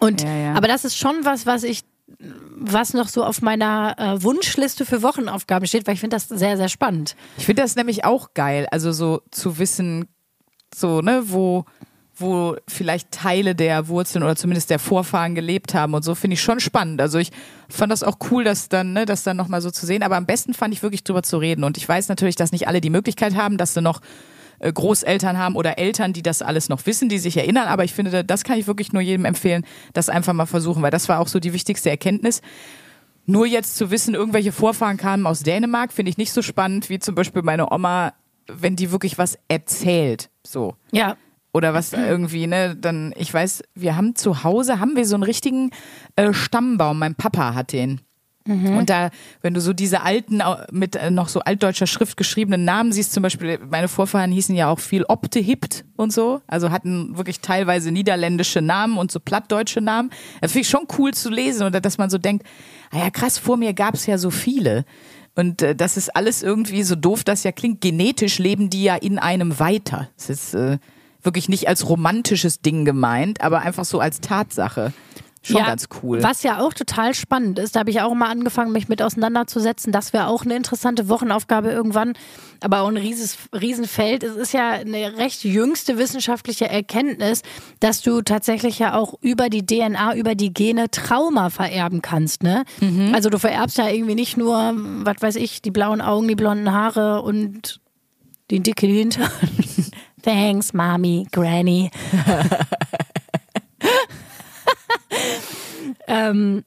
Und, 0.00 0.22
Ja, 0.22 0.34
ja. 0.34 0.54
aber 0.54 0.68
das 0.68 0.86
ist 0.86 0.96
schon 0.96 1.16
was, 1.24 1.44
was 1.44 1.64
ich, 1.64 1.82
was 2.18 2.94
noch 2.94 3.08
so 3.08 3.24
auf 3.24 3.42
meiner 3.42 3.94
äh, 3.98 4.22
Wunschliste 4.22 4.84
für 4.84 5.02
Wochenaufgaben 5.02 5.66
steht, 5.68 5.86
weil 5.86 5.94
ich 5.94 6.00
finde 6.00 6.16
das 6.16 6.28
sehr, 6.28 6.56
sehr 6.56 6.68
spannend. 6.68 7.16
Ich 7.36 7.46
finde 7.46 7.62
das 7.62 7.76
nämlich 7.76 8.04
auch 8.04 8.34
geil, 8.34 8.66
also 8.70 8.92
so 8.92 9.22
zu 9.30 9.58
wissen, 9.58 10.08
so, 10.74 11.00
ne, 11.00 11.22
wo, 11.26 11.64
wo 12.16 12.56
vielleicht 12.66 13.12
Teile 13.12 13.54
der 13.54 13.88
Wurzeln 13.88 14.24
oder 14.24 14.36
zumindest 14.36 14.70
der 14.70 14.78
Vorfahren 14.78 15.34
gelebt 15.34 15.74
haben 15.74 15.94
und 15.94 16.02
so, 16.02 16.14
finde 16.14 16.34
ich 16.34 16.42
schon 16.42 16.60
spannend. 16.60 17.00
Also 17.00 17.18
ich 17.18 17.30
fand 17.68 17.92
das 17.92 18.02
auch 18.02 18.16
cool, 18.30 18.42
das 18.42 18.68
dann, 18.68 18.92
ne, 18.92 19.06
das 19.06 19.22
dann 19.22 19.36
nochmal 19.36 19.60
so 19.60 19.70
zu 19.70 19.86
sehen. 19.86 20.02
Aber 20.02 20.16
am 20.16 20.26
besten 20.26 20.54
fand 20.54 20.74
ich 20.74 20.82
wirklich 20.82 21.04
drüber 21.04 21.22
zu 21.22 21.38
reden. 21.38 21.62
Und 21.62 21.76
ich 21.76 21.88
weiß 21.88 22.08
natürlich, 22.08 22.36
dass 22.36 22.52
nicht 22.52 22.68
alle 22.68 22.80
die 22.80 22.90
Möglichkeit 22.90 23.36
haben, 23.36 23.58
dass 23.58 23.74
sie 23.74 23.82
noch 23.82 24.00
Großeltern 24.60 25.38
haben 25.38 25.56
oder 25.56 25.78
Eltern, 25.78 26.12
die 26.12 26.22
das 26.22 26.42
alles 26.42 26.68
noch 26.68 26.84
wissen, 26.86 27.08
die 27.08 27.18
sich 27.18 27.36
erinnern. 27.36 27.68
Aber 27.68 27.84
ich 27.84 27.94
finde, 27.94 28.24
das 28.24 28.44
kann 28.44 28.58
ich 28.58 28.66
wirklich 28.66 28.92
nur 28.92 29.02
jedem 29.02 29.24
empfehlen, 29.24 29.64
das 29.92 30.08
einfach 30.08 30.32
mal 30.32 30.46
versuchen, 30.46 30.82
weil 30.82 30.90
das 30.90 31.08
war 31.08 31.20
auch 31.20 31.28
so 31.28 31.40
die 31.40 31.52
wichtigste 31.52 31.90
Erkenntnis. 31.90 32.42
Nur 33.26 33.46
jetzt 33.46 33.76
zu 33.76 33.90
wissen, 33.90 34.14
irgendwelche 34.14 34.52
Vorfahren 34.52 34.96
kamen 34.96 35.26
aus 35.26 35.42
Dänemark, 35.42 35.92
finde 35.92 36.10
ich 36.10 36.16
nicht 36.16 36.32
so 36.32 36.40
spannend 36.40 36.88
wie 36.88 36.98
zum 36.98 37.14
Beispiel 37.14 37.42
meine 37.42 37.70
Oma, 37.70 38.14
wenn 38.46 38.74
die 38.74 38.90
wirklich 38.90 39.18
was 39.18 39.38
erzählt. 39.48 40.30
So. 40.46 40.74
Ja. 40.92 41.16
Oder 41.52 41.74
was 41.74 41.92
irgendwie, 41.92 42.46
ne, 42.46 42.76
dann, 42.76 43.12
ich 43.16 43.32
weiß, 43.32 43.62
wir 43.74 43.96
haben 43.96 44.14
zu 44.14 44.44
Hause, 44.44 44.80
haben 44.80 44.96
wir 44.96 45.04
so 45.04 45.14
einen 45.14 45.24
richtigen 45.24 45.70
äh, 46.16 46.32
Stammbaum. 46.32 46.98
Mein 46.98 47.14
Papa 47.14 47.54
hat 47.54 47.72
den. 47.72 48.00
Und 48.78 48.90
da, 48.90 49.10
wenn 49.42 49.54
du 49.54 49.60
so 49.60 49.72
diese 49.72 50.02
alten, 50.02 50.42
mit 50.70 50.96
äh, 50.96 51.10
noch 51.10 51.28
so 51.28 51.40
altdeutscher 51.40 51.86
Schrift 51.86 52.16
geschriebenen 52.16 52.64
Namen 52.64 52.92
siehst, 52.92 53.12
zum 53.12 53.22
Beispiel, 53.22 53.58
meine 53.70 53.88
Vorfahren 53.88 54.32
hießen 54.32 54.54
ja 54.54 54.68
auch 54.68 54.78
viel 54.78 55.04
Optehipt 55.04 55.84
und 55.96 56.12
so, 56.12 56.40
also 56.46 56.70
hatten 56.70 57.16
wirklich 57.16 57.40
teilweise 57.40 57.90
niederländische 57.90 58.62
Namen 58.62 58.98
und 58.98 59.12
so 59.12 59.20
plattdeutsche 59.20 59.80
Namen. 59.80 60.10
Das 60.40 60.52
finde 60.52 60.62
ich 60.62 60.68
schon 60.68 60.86
cool 60.98 61.12
zu 61.12 61.30
lesen 61.30 61.66
oder 61.66 61.80
dass 61.80 61.98
man 61.98 62.10
so 62.10 62.18
denkt, 62.18 62.46
ah 62.90 62.98
ja 62.98 63.10
krass, 63.10 63.38
vor 63.38 63.56
mir 63.56 63.74
gab 63.74 63.94
es 63.94 64.06
ja 64.06 64.18
so 64.18 64.30
viele. 64.30 64.84
Und 65.34 65.62
äh, 65.62 65.74
das 65.74 65.96
ist 65.96 66.16
alles 66.16 66.42
irgendwie, 66.42 66.82
so 66.82 66.96
doof 66.96 67.22
das 67.24 67.44
ja 67.44 67.52
klingt, 67.52 67.80
genetisch 67.80 68.38
leben 68.38 68.70
die 68.70 68.84
ja 68.84 68.96
in 68.96 69.18
einem 69.18 69.58
weiter. 69.60 70.08
Es 70.16 70.30
ist 70.30 70.54
äh, 70.54 70.78
wirklich 71.22 71.48
nicht 71.48 71.68
als 71.68 71.88
romantisches 71.88 72.60
Ding 72.60 72.84
gemeint, 72.84 73.40
aber 73.40 73.60
einfach 73.60 73.84
so 73.84 74.00
als 74.00 74.20
Tatsache. 74.20 74.92
Schon 75.52 75.64
ganz 75.64 75.88
cool. 76.02 76.22
Was 76.22 76.42
ja 76.42 76.60
auch 76.60 76.74
total 76.74 77.14
spannend 77.14 77.58
ist, 77.58 77.74
da 77.74 77.80
habe 77.80 77.90
ich 77.90 78.00
auch 78.00 78.14
mal 78.14 78.30
angefangen, 78.30 78.72
mich 78.72 78.88
mit 78.88 79.02
auseinanderzusetzen. 79.02 79.92
Das 79.92 80.12
wäre 80.12 80.28
auch 80.28 80.44
eine 80.44 80.56
interessante 80.56 81.08
Wochenaufgabe 81.08 81.70
irgendwann, 81.70 82.14
aber 82.60 82.80
auch 82.80 82.88
ein 82.88 82.96
rieses, 82.96 83.38
Riesenfeld. 83.52 84.22
Es 84.22 84.36
ist 84.36 84.52
ja 84.52 84.70
eine 84.70 85.16
recht 85.16 85.44
jüngste 85.44 85.98
wissenschaftliche 85.98 86.68
Erkenntnis, 86.68 87.42
dass 87.80 88.02
du 88.02 88.22
tatsächlich 88.22 88.78
ja 88.78 88.94
auch 88.94 89.14
über 89.20 89.48
die 89.48 89.64
DNA, 89.64 90.14
über 90.16 90.34
die 90.34 90.52
Gene 90.52 90.90
Trauma 90.90 91.50
vererben 91.50 92.02
kannst. 92.02 92.42
Ne? 92.42 92.64
Mhm. 92.80 93.14
Also 93.14 93.30
du 93.30 93.38
vererbst 93.38 93.78
ja 93.78 93.88
irgendwie 93.88 94.14
nicht 94.14 94.36
nur, 94.36 94.74
was 94.76 95.16
weiß 95.20 95.36
ich, 95.36 95.62
die 95.62 95.70
blauen 95.70 96.00
Augen, 96.00 96.28
die 96.28 96.36
blonden 96.36 96.72
Haare 96.72 97.22
und 97.22 97.80
den 98.50 98.62
dicken 98.62 98.90
Hintern. 98.90 99.30
Thanks, 100.22 100.72
Mami, 100.72 101.26
Granny. 101.30 101.90
ähm, 106.06 106.64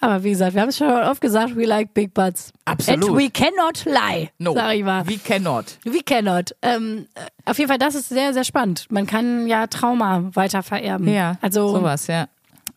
aber 0.00 0.22
wie 0.22 0.30
gesagt, 0.30 0.54
wir 0.54 0.60
haben 0.60 0.68
es 0.68 0.76
schon 0.76 0.90
oft 0.90 1.20
gesagt, 1.20 1.56
we 1.56 1.64
like 1.64 1.94
big 1.94 2.12
butts. 2.12 2.52
Absolut. 2.66 3.08
And 3.08 3.18
we 3.18 3.30
cannot 3.30 3.84
lie, 3.86 4.30
no, 4.38 4.52
sag 4.52 4.74
ich 4.74 4.84
mal. 4.84 5.06
we 5.08 5.16
cannot. 5.16 5.78
We 5.84 6.02
cannot. 6.02 6.54
Ähm, 6.60 7.06
äh, 7.14 7.20
auf 7.46 7.58
jeden 7.58 7.68
Fall, 7.68 7.78
das 7.78 7.94
ist 7.94 8.10
sehr, 8.10 8.34
sehr 8.34 8.44
spannend. 8.44 8.86
Man 8.90 9.06
kann 9.06 9.46
ja 9.46 9.66
Trauma 9.66 10.30
weiter 10.34 10.62
vererben. 10.62 11.08
Ja, 11.08 11.38
also 11.40 11.68
sowas, 11.68 12.06
ja. 12.08 12.26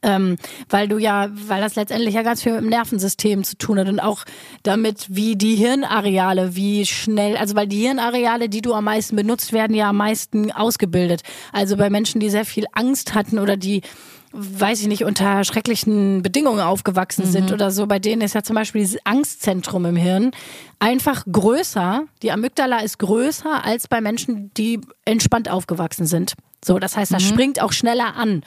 ähm, 0.03 0.37
weil 0.69 0.87
du 0.87 0.97
ja, 0.99 1.27
weil 1.31 1.59
das 1.59 1.75
letztendlich 1.75 2.13
ja 2.13 2.21
ganz 2.21 2.43
viel 2.43 2.53
mit 2.53 2.61
dem 2.61 2.69
Nervensystem 2.69 3.43
zu 3.43 3.57
tun 3.57 3.77
hat 3.77 3.89
und 3.89 3.99
auch 3.99 4.23
damit, 4.63 5.07
wie 5.09 5.35
die 5.35 5.55
Hirnareale, 5.55 6.55
wie 6.55 6.85
schnell, 6.85 7.35
also 7.35 7.55
weil 7.55 7.67
die 7.67 7.81
Hirnareale, 7.81 8.47
die 8.47 8.61
du 8.61 8.73
am 8.73 8.85
meisten 8.85 9.17
benutzt, 9.17 9.51
werden 9.51 9.75
ja 9.75 9.89
am 9.89 9.97
meisten 9.97 10.53
ausgebildet. 10.53 11.23
Also 11.51 11.75
bei 11.75 11.89
Menschen, 11.89 12.21
die 12.21 12.29
sehr 12.29 12.45
viel 12.45 12.67
Angst 12.71 13.15
hatten 13.15 13.37
oder 13.37 13.57
die 13.57 13.81
weiß 14.37 14.81
ich 14.81 14.87
nicht, 14.87 15.03
unter 15.03 15.43
schrecklichen 15.43 16.21
Bedingungen 16.21 16.61
aufgewachsen 16.61 17.25
sind 17.25 17.51
oder 17.51 17.71
so. 17.71 17.87
Bei 17.87 17.97
denen 17.97 18.21
ist 18.21 18.35
ja 18.35 18.43
zum 18.43 18.55
Beispiel 18.55 18.81
dieses 18.81 19.03
Angstzentrum 19.03 19.85
im 19.85 19.95
Hirn 19.95 20.31
einfach 20.79 21.25
größer. 21.31 22.03
Die 22.21 22.31
Amygdala 22.31 22.79
ist 22.79 22.99
größer 22.99 23.65
als 23.65 23.87
bei 23.87 23.99
Menschen, 23.99 24.51
die 24.55 24.79
entspannt 25.05 25.49
aufgewachsen 25.49 26.05
sind. 26.05 26.35
So, 26.63 26.77
das 26.77 26.95
heißt, 26.95 27.13
das 27.13 27.23
springt 27.23 27.61
auch 27.61 27.71
schneller 27.71 28.15
an. 28.15 28.43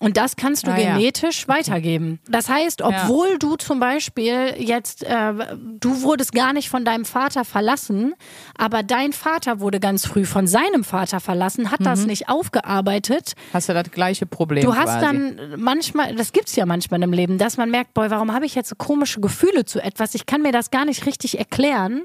Und 0.00 0.16
das 0.16 0.34
kannst 0.36 0.66
du 0.66 0.70
Ah, 0.72 0.78
ja. 0.78 0.96
genetisch 0.96 1.46
weitergeben. 1.46 2.20
Das 2.26 2.48
heißt, 2.48 2.80
obwohl 2.80 3.38
du 3.38 3.56
zum 3.56 3.80
Beispiel 3.80 4.54
jetzt, 4.58 5.04
äh, 5.04 5.34
du 5.78 6.02
wurdest 6.02 6.32
gar 6.32 6.54
nicht 6.54 6.70
von 6.70 6.86
deinem 6.86 7.04
Vater 7.04 7.44
verlassen, 7.44 8.14
aber 8.56 8.82
dein 8.82 9.12
Vater 9.12 9.60
wurde 9.60 9.78
ganz 9.78 10.06
früh 10.06 10.24
von 10.24 10.46
seinem 10.46 10.84
Vater 10.84 11.20
verlassen, 11.20 11.70
hat 11.70 11.84
das 11.84 12.06
nicht 12.06 12.30
aufgearbeitet. 12.30 13.34
Hast 13.52 13.68
du 13.68 13.74
das 13.74 13.90
gleiche 13.90 14.24
Problem 14.26 14.64
Du 14.64 14.74
hast 14.74 15.00
quasi. 15.00 15.04
dann 15.04 15.60
manchmal, 15.60 16.14
das 16.14 16.32
gibt's 16.32 16.56
ja 16.56 16.64
manchmal 16.64 17.02
im 17.02 17.12
Leben, 17.12 17.36
dass 17.36 17.56
man 17.58 17.70
merkt, 17.70 17.92
boy, 17.94 18.10
warum 18.10 18.32
habe 18.32 18.46
ich 18.46 18.54
jetzt 18.54 18.70
so 18.70 18.76
komische 18.76 19.20
Gefühle 19.20 19.64
zu 19.66 19.80
etwas? 19.82 20.14
Ich 20.14 20.24
kann 20.24 20.40
mir 20.42 20.52
das 20.52 20.70
gar 20.70 20.86
nicht 20.86 21.04
richtig 21.06 21.38
erklären. 21.38 22.04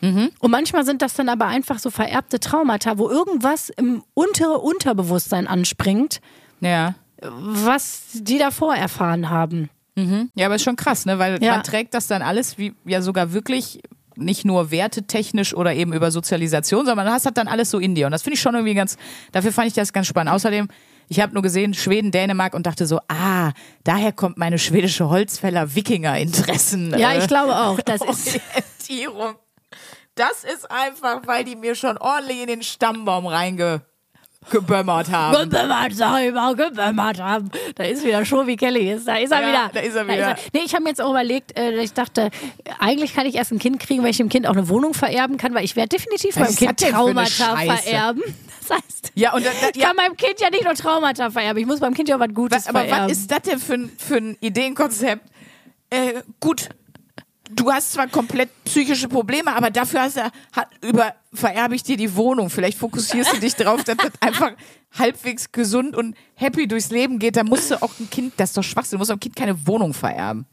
Mhm. 0.00 0.30
Und 0.38 0.50
manchmal 0.50 0.84
sind 0.84 1.02
das 1.02 1.14
dann 1.14 1.28
aber 1.28 1.46
einfach 1.46 1.78
so 1.80 1.90
vererbte 1.90 2.38
Traumata, 2.38 2.98
wo 2.98 3.08
irgendwas 3.08 3.70
im 3.70 4.04
untere 4.14 4.58
Unterbewusstsein 4.58 5.46
anspringt, 5.48 6.20
Ja. 6.60 6.94
Was 7.30 8.02
die 8.14 8.38
davor 8.38 8.74
erfahren 8.74 9.30
haben. 9.30 9.70
Ja, 10.34 10.46
aber 10.46 10.56
ist 10.56 10.64
schon 10.64 10.74
krass, 10.76 11.06
ne? 11.06 11.18
Weil 11.20 11.42
Ja. 11.42 11.52
man 11.52 11.62
trägt 11.62 11.94
das 11.94 12.08
dann 12.08 12.20
alles 12.22 12.58
wie 12.58 12.74
ja 12.84 13.00
sogar 13.00 13.32
wirklich 13.32 13.80
nicht 14.16 14.44
nur 14.44 14.70
wertetechnisch 14.70 15.54
oder 15.54 15.72
eben 15.74 15.92
über 15.92 16.10
Sozialisation, 16.10 16.84
sondern 16.86 17.06
das 17.06 17.26
hat 17.26 17.36
dann 17.36 17.46
alles 17.48 17.70
so 17.70 17.78
in 17.78 17.94
dir. 17.94 18.06
Und 18.06 18.12
das 18.12 18.22
finde 18.22 18.34
ich 18.34 18.40
schon 18.40 18.54
irgendwie 18.54 18.74
ganz, 18.74 18.96
dafür 19.32 19.52
fand 19.52 19.68
ich 19.68 19.72
das 19.74 19.92
ganz 19.92 20.06
spannend. 20.08 20.32
Außerdem, 20.32 20.68
ich 21.08 21.20
habe 21.20 21.32
nur 21.34 21.42
gesehen, 21.42 21.74
Schweden, 21.74 22.10
Dänemark 22.10 22.54
und 22.54 22.66
dachte 22.66 22.86
so, 22.86 23.00
ah, 23.08 23.52
daher 23.84 24.12
kommt 24.12 24.36
meine 24.38 24.58
schwedische 24.58 25.08
Holzfäller-Wikinger-Interessen. 25.08 26.96
Ja, 26.98 27.12
äh, 27.12 27.18
ich 27.18 27.26
glaube 27.28 27.56
auch. 27.56 27.78
Das 27.80 28.00
ist, 28.02 28.40
Orientierung. 28.88 29.34
Das 30.14 30.44
ist 30.44 30.70
einfach, 30.70 31.22
weil 31.26 31.44
die 31.44 31.56
mir 31.56 31.74
schon 31.74 31.98
ordentlich 31.98 32.40
in 32.40 32.46
den 32.46 32.62
Stammbaum 32.62 33.26
reingebömmert 34.52 35.10
haben. 35.10 35.50
gebömmert, 35.50 35.92
sag 35.94 36.22
ich 36.22 36.32
mal, 36.32 36.54
gebömmert 36.54 37.20
haben. 37.20 37.50
Da 37.74 37.84
ist 37.84 38.04
wieder 38.04 38.24
Schobi 38.24 38.56
Kelly, 38.56 38.92
ist, 38.92 39.06
da 39.08 39.16
ist 39.16 39.32
er 39.32 39.40
Ja, 39.42 39.48
wieder. 39.48 39.70
da 39.74 39.80
ist 39.80 39.94
er 39.96 40.06
wieder. 40.06 40.36
Nee, 40.52 40.60
ich 40.64 40.72
habe 40.74 40.84
mir 40.84 40.90
jetzt 40.90 41.00
auch 41.02 41.10
überlegt, 41.10 41.58
äh, 41.58 41.72
ich 41.82 41.92
dachte, 41.92 42.30
eigentlich 42.78 43.14
kann 43.14 43.26
ich 43.26 43.34
erst 43.36 43.52
ein 43.52 43.58
Kind 43.58 43.80
kriegen, 43.80 44.02
weil 44.02 44.10
ich 44.10 44.16
dem 44.18 44.28
Kind 44.28 44.46
auch 44.46 44.52
eine 44.52 44.68
Wohnung 44.68 44.94
vererben 44.94 45.36
kann, 45.36 45.54
weil 45.54 45.64
ich 45.64 45.76
werde 45.76 45.90
definitiv 45.90 46.36
Was 46.36 46.40
meinem 46.60 46.70
ist 46.70 46.78
Kind 46.78 46.80
Traumata 46.94 47.56
vererben. 47.56 48.22
Das 48.66 48.78
heißt, 48.78 49.12
Ja, 49.14 49.34
und 49.34 49.44
da, 49.44 49.50
da, 49.60 49.68
ich 49.74 49.76
ja, 49.76 49.88
kann 49.88 49.96
meinem 49.96 50.16
Kind 50.16 50.40
ja 50.40 50.48
nicht 50.50 50.64
nur 50.64 50.74
Traumata 50.74 51.30
vererben, 51.30 51.60
ich 51.60 51.66
muss 51.66 51.80
meinem 51.80 51.94
Kind 51.94 52.08
ja 52.08 52.16
auch 52.16 52.20
was 52.20 52.32
Gutes 52.34 52.58
was, 52.58 52.66
aber 52.68 52.80
vererben. 52.80 53.10
was 53.10 53.18
ist 53.18 53.30
das 53.30 53.42
denn 53.42 53.58
für 53.58 53.74
ein, 53.74 53.92
für 53.98 54.16
ein 54.16 54.36
Ideenkonzept? 54.40 55.22
Äh, 55.90 56.22
gut, 56.40 56.70
du 57.54 57.72
hast 57.72 57.92
zwar 57.92 58.08
komplett 58.08 58.50
psychische 58.64 59.08
Probleme, 59.08 59.54
aber 59.54 59.70
dafür 59.70 60.02
hast 60.02 60.16
du, 60.16 60.22
hat, 60.52 60.68
über, 60.82 61.14
vererbe 61.32 61.74
ich 61.74 61.82
dir 61.82 61.96
die 61.96 62.14
Wohnung. 62.14 62.50
Vielleicht 62.50 62.78
fokussierst 62.78 63.34
du 63.34 63.40
dich 63.40 63.54
darauf, 63.54 63.84
dass 63.84 63.96
das 63.96 64.10
einfach 64.20 64.52
halbwegs 64.98 65.52
gesund 65.52 65.96
und 65.96 66.16
happy 66.34 66.68
durchs 66.68 66.90
Leben 66.90 67.18
geht. 67.18 67.36
Da 67.36 67.44
musst 67.44 67.70
du 67.70 67.82
auch 67.82 67.92
ein 67.98 68.10
Kind, 68.10 68.34
das 68.36 68.50
ist 68.50 68.56
doch 68.56 68.62
Schwachsinn, 68.62 68.96
du 68.96 69.00
musst 69.00 69.10
einem 69.10 69.20
Kind 69.20 69.36
keine 69.36 69.66
Wohnung 69.66 69.94
vererben. 69.94 70.46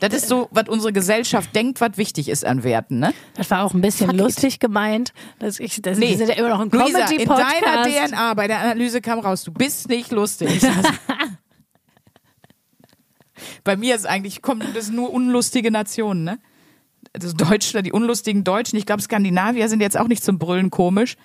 Das 0.00 0.14
ist 0.14 0.28
so, 0.28 0.46
was 0.52 0.68
unsere 0.68 0.92
Gesellschaft 0.92 1.52
denkt, 1.56 1.80
was 1.80 1.96
wichtig 1.96 2.28
ist 2.28 2.44
an 2.44 2.62
Werten, 2.62 3.00
ne? 3.00 3.12
Das 3.34 3.50
war 3.50 3.64
auch 3.64 3.74
ein 3.74 3.80
bisschen 3.80 4.06
Fuck 4.06 4.14
it. 4.14 4.20
lustig 4.20 4.60
gemeint. 4.60 5.12
Das, 5.40 5.58
ich, 5.58 5.82
das, 5.82 5.98
Nee. 5.98 6.10
Wir 6.10 6.18
sind 6.18 6.28
ja 6.28 6.36
immer 6.36 6.50
noch 6.50 6.60
ein 6.60 6.70
Luisa, 6.70 7.00
in 7.10 7.26
deiner. 7.26 8.06
DNA, 8.06 8.34
bei 8.34 8.46
der 8.46 8.60
Analyse 8.60 9.00
kam 9.00 9.18
raus, 9.18 9.42
du 9.42 9.50
bist 9.50 9.88
nicht 9.88 10.12
lustig. 10.12 10.60
bei 13.64 13.76
mir 13.76 13.96
ist 13.96 14.06
eigentlich, 14.06 14.40
kommen 14.40 14.62
das 14.72 14.90
nur 14.90 15.12
unlustige 15.12 15.72
Nationen, 15.72 16.22
ne? 16.22 16.38
Das 17.18 17.34
Deutschland, 17.34 17.86
die 17.86 17.92
unlustigen 17.92 18.44
Deutschen. 18.44 18.78
Ich 18.78 18.86
glaube, 18.86 19.02
Skandinavier 19.02 19.68
sind 19.68 19.80
jetzt 19.80 19.98
auch 19.98 20.08
nicht 20.08 20.22
zum 20.22 20.38
Brüllen 20.38 20.70
komisch. 20.70 21.16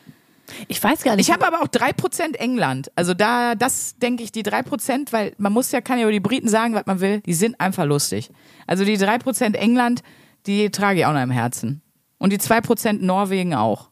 Ich 0.67 0.83
weiß 0.83 1.03
gar 1.03 1.15
nicht. 1.15 1.27
Ich 1.27 1.33
habe 1.33 1.47
aber 1.47 1.61
auch 1.61 1.67
3% 1.67 2.35
England. 2.35 2.91
Also 2.95 3.13
da, 3.13 3.55
das 3.55 3.97
denke 3.97 4.23
ich, 4.23 4.31
die 4.31 4.43
3%, 4.43 5.11
weil 5.11 5.33
man 5.37 5.53
muss 5.53 5.71
ja, 5.71 5.81
kann 5.81 5.97
ja 5.99 6.03
über 6.03 6.11
die 6.11 6.19
Briten 6.19 6.49
sagen, 6.49 6.73
was 6.73 6.85
man 6.85 6.99
will, 6.99 7.21
die 7.21 7.33
sind 7.33 7.59
einfach 7.59 7.85
lustig. 7.85 8.29
Also 8.67 8.83
die 8.83 8.97
3% 8.97 9.55
England, 9.55 10.03
die 10.45 10.69
trage 10.69 10.99
ich 10.99 11.05
auch 11.05 11.13
noch 11.13 11.23
im 11.23 11.31
Herzen. 11.31 11.81
Und 12.17 12.31
die 12.31 12.39
2% 12.39 13.01
Norwegen 13.01 13.53
auch. 13.53 13.89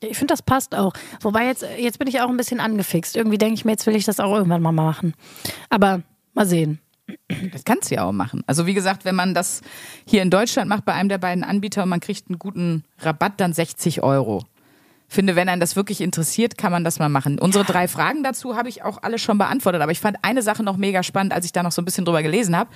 Ich 0.00 0.18
finde, 0.18 0.32
das 0.32 0.42
passt 0.42 0.74
auch. 0.74 0.92
Wobei 1.20 1.46
jetzt, 1.46 1.64
jetzt 1.78 1.98
bin 1.98 2.08
ich 2.08 2.20
auch 2.20 2.28
ein 2.28 2.36
bisschen 2.36 2.60
angefixt. 2.60 3.16
Irgendwie 3.16 3.38
denke 3.38 3.54
ich 3.54 3.64
mir, 3.64 3.72
jetzt 3.72 3.86
will 3.86 3.96
ich 3.96 4.04
das 4.04 4.20
auch 4.20 4.34
irgendwann 4.34 4.62
mal 4.62 4.72
machen. 4.72 5.14
Aber 5.70 6.02
mal 6.34 6.46
sehen. 6.46 6.80
Das 7.52 7.64
kannst 7.64 7.90
du 7.90 7.94
ja 7.94 8.04
auch 8.04 8.12
machen. 8.12 8.42
Also 8.46 8.66
wie 8.66 8.74
gesagt, 8.74 9.04
wenn 9.04 9.14
man 9.14 9.34
das 9.34 9.62
hier 10.06 10.22
in 10.22 10.30
Deutschland 10.30 10.68
macht 10.68 10.84
bei 10.84 10.92
einem 10.92 11.08
der 11.08 11.18
beiden 11.18 11.44
Anbieter 11.44 11.82
und 11.84 11.88
man 11.88 12.00
kriegt 12.00 12.28
einen 12.28 12.38
guten 12.38 12.84
Rabatt, 12.98 13.40
dann 13.40 13.52
60 13.52 14.02
Euro. 14.02 14.42
Finde, 15.08 15.36
wenn 15.36 15.48
einen 15.48 15.60
das 15.60 15.76
wirklich 15.76 16.00
interessiert, 16.00 16.58
kann 16.58 16.72
man 16.72 16.82
das 16.82 16.98
mal 16.98 17.08
machen. 17.08 17.38
Unsere 17.38 17.64
drei 17.64 17.86
Fragen 17.86 18.24
dazu 18.24 18.56
habe 18.56 18.68
ich 18.68 18.82
auch 18.82 19.02
alle 19.02 19.20
schon 19.20 19.38
beantwortet, 19.38 19.80
aber 19.80 19.92
ich 19.92 20.00
fand 20.00 20.16
eine 20.22 20.42
Sache 20.42 20.64
noch 20.64 20.76
mega 20.76 21.04
spannend, 21.04 21.32
als 21.32 21.46
ich 21.46 21.52
da 21.52 21.62
noch 21.62 21.70
so 21.70 21.80
ein 21.80 21.84
bisschen 21.84 22.04
drüber 22.04 22.24
gelesen 22.24 22.56
habe. 22.56 22.70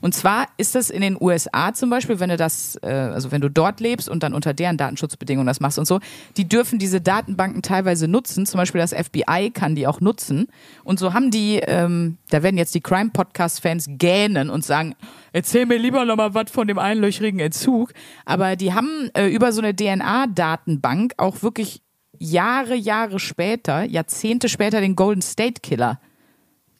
Und 0.00 0.14
zwar 0.14 0.46
ist 0.56 0.74
das 0.74 0.90
in 0.90 1.00
den 1.00 1.16
USA 1.20 1.72
zum 1.72 1.90
Beispiel, 1.90 2.20
wenn 2.20 2.30
du 2.30 2.36
das, 2.36 2.78
äh, 2.82 2.88
also 2.88 3.32
wenn 3.32 3.40
du 3.40 3.50
dort 3.50 3.80
lebst 3.80 4.08
und 4.08 4.22
dann 4.22 4.34
unter 4.34 4.54
deren 4.54 4.76
Datenschutzbedingungen 4.76 5.46
das 5.46 5.60
machst 5.60 5.78
und 5.78 5.86
so, 5.86 6.00
die 6.36 6.48
dürfen 6.48 6.78
diese 6.78 7.00
Datenbanken 7.00 7.62
teilweise 7.62 8.08
nutzen. 8.08 8.46
Zum 8.46 8.58
Beispiel 8.58 8.80
das 8.80 8.92
FBI 8.92 9.50
kann 9.52 9.74
die 9.74 9.86
auch 9.86 10.00
nutzen. 10.00 10.48
Und 10.84 10.98
so 10.98 11.14
haben 11.14 11.30
die, 11.30 11.56
ähm, 11.56 12.18
da 12.30 12.42
werden 12.42 12.58
jetzt 12.58 12.74
die 12.74 12.80
Crime-Podcast-Fans 12.80 13.86
gähnen 13.98 14.50
und 14.50 14.64
sagen, 14.64 14.94
erzähl 15.32 15.66
mir 15.66 15.78
lieber 15.78 16.04
noch 16.04 16.16
mal 16.16 16.34
was 16.34 16.50
von 16.50 16.68
dem 16.68 16.78
einlöchrigen 16.78 17.40
Entzug. 17.40 17.92
Aber 18.24 18.56
die 18.56 18.74
haben 18.74 19.10
äh, 19.14 19.26
über 19.26 19.52
so 19.52 19.60
eine 19.60 19.74
DNA-Datenbank 19.74 21.14
auch 21.16 21.42
wirklich 21.42 21.82
Jahre, 22.18 22.74
Jahre 22.74 23.18
später, 23.18 23.84
Jahrzehnte 23.84 24.48
später 24.48 24.80
den 24.80 24.96
Golden 24.96 25.22
State 25.22 25.60
Killer. 25.62 26.00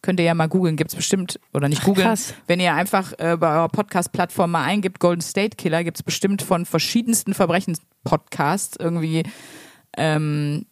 Könnt 0.07 0.21
ihr 0.21 0.27
ja 0.27 0.35
mal 0.35 0.47
googeln, 0.47 0.77
gibt's 0.77 0.95
bestimmt, 0.95 1.41
oder 1.53 1.69
nicht 1.69 1.83
googeln, 1.83 2.17
wenn 2.47 2.61
ihr 2.61 2.75
einfach 2.75 3.13
äh, 3.19 3.37
bei 3.37 3.51
eurer 3.57 3.69
Podcast-Plattform 3.69 4.53
mal 4.53 4.63
eingibt, 4.63 5.01
Golden 5.01 5.21
State 5.21 5.57
Killer, 5.57 5.83
gibt's 5.83 6.05
bestimmt 6.05 6.43
von 6.43 6.65
verschiedensten 6.65 7.35
Verbrechenspodcasts 7.35 8.77
irgendwie 8.79 9.25
ähm, 9.97 10.67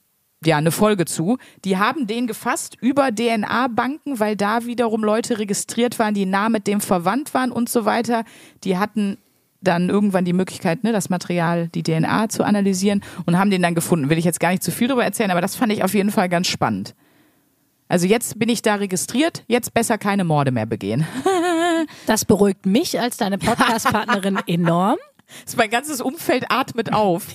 ja, 0.44 0.56
eine 0.56 0.70
Folge 0.70 1.04
zu. 1.04 1.38
Die 1.64 1.78
haben 1.78 2.06
den 2.06 2.28
gefasst 2.28 2.76
über 2.80 3.12
DNA-Banken, 3.12 4.20
weil 4.20 4.36
da 4.36 4.66
wiederum 4.66 5.02
Leute 5.02 5.40
registriert 5.40 5.98
waren, 5.98 6.14
die 6.14 6.26
nah 6.26 6.48
mit 6.48 6.68
dem 6.68 6.80
verwandt 6.80 7.34
waren 7.34 7.50
und 7.50 7.68
so 7.68 7.84
weiter. 7.84 8.22
Die 8.62 8.78
hatten 8.78 9.18
dann 9.60 9.88
irgendwann 9.88 10.24
die 10.24 10.32
Möglichkeit, 10.32 10.84
ne, 10.84 10.92
das 10.92 11.10
Material, 11.10 11.66
die 11.74 11.82
DNA 11.82 12.28
zu 12.28 12.44
analysieren 12.44 13.02
und 13.26 13.36
haben 13.36 13.50
den 13.50 13.62
dann 13.62 13.74
gefunden. 13.74 14.10
Will 14.10 14.18
ich 14.18 14.24
jetzt 14.24 14.38
gar 14.38 14.50
nicht 14.50 14.62
zu 14.62 14.70
viel 14.70 14.86
darüber 14.86 15.04
erzählen, 15.04 15.32
aber 15.32 15.40
das 15.40 15.56
fand 15.56 15.72
ich 15.72 15.82
auf 15.82 15.92
jeden 15.92 16.12
Fall 16.12 16.28
ganz 16.28 16.46
spannend. 16.46 16.94
Also 17.88 18.06
jetzt 18.06 18.38
bin 18.38 18.48
ich 18.48 18.62
da 18.62 18.76
registriert, 18.76 19.44
jetzt 19.46 19.74
besser 19.74 19.98
keine 19.98 20.24
Morde 20.24 20.50
mehr 20.50 20.66
begehen. 20.66 21.06
Das 22.06 22.24
beruhigt 22.24 22.64
mich 22.64 22.98
als 22.98 23.18
deine 23.18 23.36
Podcast-Partnerin 23.36 24.38
enorm. 24.46 24.96
Das 25.44 25.56
mein 25.56 25.68
ganzes 25.68 26.00
Umfeld 26.00 26.46
atmet 26.48 26.92
auf. 26.92 27.26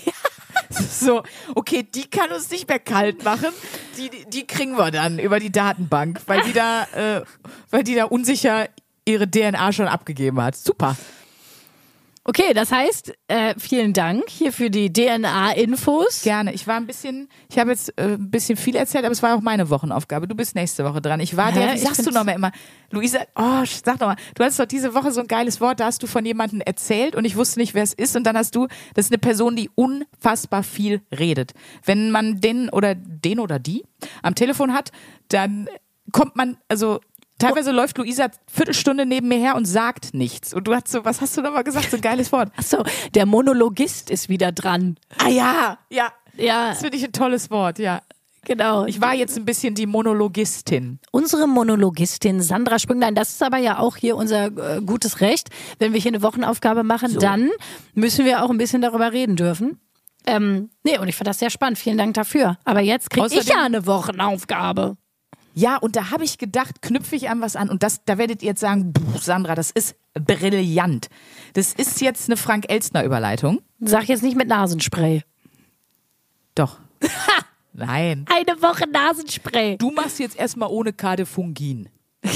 So, 0.70 1.24
okay, 1.56 1.84
die 1.84 2.10
kann 2.10 2.32
uns 2.32 2.50
nicht 2.52 2.68
mehr 2.68 2.80
kalt 2.80 3.24
machen. 3.24 3.48
Die, 3.98 4.10
die 4.30 4.46
kriegen 4.46 4.78
wir 4.78 4.92
dann 4.92 5.18
über 5.18 5.40
die 5.40 5.52
Datenbank, 5.52 6.22
weil 6.28 6.42
die 6.42 6.54
da, 6.54 6.84
äh, 6.94 7.24
weil 7.72 7.84
die 7.84 7.96
da 7.96 8.06
unsicher 8.06 8.68
ihre 9.06 9.30
DNA 9.30 9.72
schon 9.72 9.88
abgegeben 9.88 10.42
hat. 10.42 10.56
Super. 10.56 10.96
Okay, 12.30 12.54
das 12.54 12.72
heißt, 12.72 13.12
äh, 13.28 13.56
vielen 13.58 13.92
Dank 13.92 14.30
hier 14.30 14.54
für 14.54 14.70
die 14.70 14.94
DNA-Infos. 14.94 16.22
Gerne. 16.22 16.54
Ich 16.54 16.68
war 16.68 16.76
ein 16.76 16.86
bisschen, 16.86 17.28
ich 17.50 17.58
habe 17.58 17.72
jetzt 17.72 17.92
äh, 17.98 18.04
ein 18.04 18.30
bisschen 18.30 18.56
viel 18.56 18.76
erzählt, 18.76 19.04
aber 19.04 19.14
es 19.14 19.24
war 19.24 19.36
auch 19.36 19.42
meine 19.42 19.72
Wochenaufgabe. 19.72 20.28
Du 20.28 20.36
bist 20.36 20.54
nächste 20.54 20.86
Woche 20.86 21.02
dran. 21.02 21.22
Ich 21.22 21.36
war 21.38 21.52
der, 21.52 21.74
wie 21.74 21.80
sagst 21.80 22.06
du 22.06 22.12
nochmal 22.12 22.36
immer? 22.36 22.52
Luisa, 22.92 23.22
oh, 23.36 23.66
sag 23.66 23.98
doch 23.98 24.06
mal, 24.06 24.16
du 24.36 24.44
hattest 24.44 24.60
doch 24.60 24.68
diese 24.68 24.94
Woche 24.94 25.12
so 25.12 25.22
ein 25.22 25.28
geiles 25.28 25.60
Wort, 25.60 25.80
da 25.80 25.86
hast 25.86 26.04
du 26.04 26.08
von 26.08 26.24
jemandem 26.24 26.62
erzählt 26.62 27.16
und 27.16 27.26
ich 27.26 27.36
wusste 27.36 27.58
nicht, 27.58 27.74
wer 27.74 27.82
es 27.82 27.94
ist 27.96 28.16
und 28.16 28.26
dann 28.26 28.38
hast 28.38 28.56
du, 28.56 28.68
das 28.94 29.06
ist 29.06 29.12
eine 29.12 29.18
Person, 29.18 29.56
die 29.56 29.72
unfassbar 29.74 30.62
viel 30.62 31.02
redet. 31.12 31.54
Wenn 31.84 32.12
man 32.12 32.42
den 32.42 32.70
oder 32.70 32.94
den 32.94 33.40
oder 33.40 33.58
die 33.58 33.84
am 34.22 34.36
Telefon 34.36 34.74
hat, 34.74 34.92
dann 35.30 35.68
kommt 36.12 36.36
man, 36.36 36.58
also 36.68 37.00
teilweise 37.40 37.72
läuft 37.72 37.98
Luisa 37.98 38.28
Viertelstunde 38.52 39.06
neben 39.06 39.28
mir 39.28 39.38
her 39.40 39.56
und 39.56 39.66
sagt 39.66 40.14
nichts. 40.14 40.54
Und 40.54 40.68
du 40.68 40.76
hast 40.76 40.90
so, 40.90 41.04
was 41.06 41.22
hast 41.22 41.36
du 41.38 41.42
nochmal 41.42 41.64
gesagt? 41.64 41.90
So 41.90 41.98
ein 41.98 42.02
geiles 42.02 42.32
Wort. 42.32 42.52
Achso, 42.58 42.84
der 43.16 43.26
Monologist 43.26 44.10
ist 44.12 44.30
wieder 44.30 44.52
dran. 44.52 44.98
Ah 45.18 45.30
ja, 45.30 45.78
ja. 45.90 46.12
Ja, 46.38 46.70
Das 46.70 46.80
finde 46.82 46.96
ich 46.98 47.04
ein 47.04 47.12
tolles 47.12 47.50
Wort, 47.50 47.80
ja. 47.80 48.02
genau. 48.46 48.86
Ich 48.86 49.02
war 49.02 49.14
jetzt 49.14 49.36
ein 49.36 49.44
bisschen 49.44 49.76
die 49.76 49.88
Monologistin. 49.88 51.00
Unsere 51.12 51.48
Monologistin 51.48 52.42
Sandra 52.42 52.80
Sprünglein, 52.80 53.16
das 53.16 53.30
ist 53.32 53.44
aber 53.44 53.58
ja 53.58 53.80
auch 53.80 53.98
hier 53.98 54.16
unser 54.16 54.46
äh, 54.78 54.82
gutes 54.82 55.20
Recht. 55.22 55.50
Wenn 55.80 55.92
wir 55.94 56.00
hier 56.00 56.12
eine 56.12 56.22
Wochenaufgabe 56.22 56.84
machen, 56.84 57.18
dann 57.20 57.50
müssen 57.94 58.24
wir 58.26 58.44
auch 58.44 58.50
ein 58.50 58.58
bisschen 58.58 58.82
darüber 58.82 59.12
reden 59.12 59.36
dürfen. 59.36 59.80
Ähm, 60.26 60.70
nee, 60.84 60.98
und 60.98 61.08
ich 61.08 61.16
fand 61.16 61.28
das 61.28 61.40
sehr 61.40 61.50
spannend. 61.50 61.78
Vielen 61.80 61.98
Dank 61.98 62.14
dafür. 62.14 62.58
Aber 62.64 62.82
jetzt 62.82 63.10
kriege 63.10 63.28
ich 63.32 63.48
ja 63.48 63.64
eine 63.64 63.86
Wochenaufgabe. 63.86 64.96
Ja, 65.54 65.78
und 65.78 65.96
da 65.96 66.12
habe 66.12 66.24
ich 66.24 66.38
gedacht, 66.38 66.82
knüpfe 66.82 67.16
ich 67.16 67.30
an 67.30 67.42
was 67.42 67.56
an. 67.56 67.70
Und 67.70 67.84
das, 67.84 68.04
da 68.06 68.18
werdet 68.18 68.42
ihr 68.44 68.50
jetzt 68.50 68.62
sagen, 68.62 68.94
"Puh, 68.94 69.18
Sandra, 69.20 69.56
das 69.56 69.72
ist 69.72 69.96
brillant. 70.14 71.10
Das 71.54 71.74
ist 71.74 72.02
jetzt 72.02 72.30
eine 72.30 72.38
Frank-Elstner-Überleitung. 72.38 73.62
Sag 73.80 74.06
jetzt 74.08 74.24
nicht 74.24 74.38
mit 74.38 74.48
Nasenspray. 74.48 75.24
Doch. 76.56 76.80
Nein. 77.74 78.26
Eine 78.30 78.62
Woche 78.62 78.88
Nasenspray. 78.90 79.78
Du 79.78 79.92
machst 79.92 80.20
jetzt 80.20 80.38
erstmal 80.38 80.70
ohne 80.70 80.94
Kadefungin. 80.94 81.90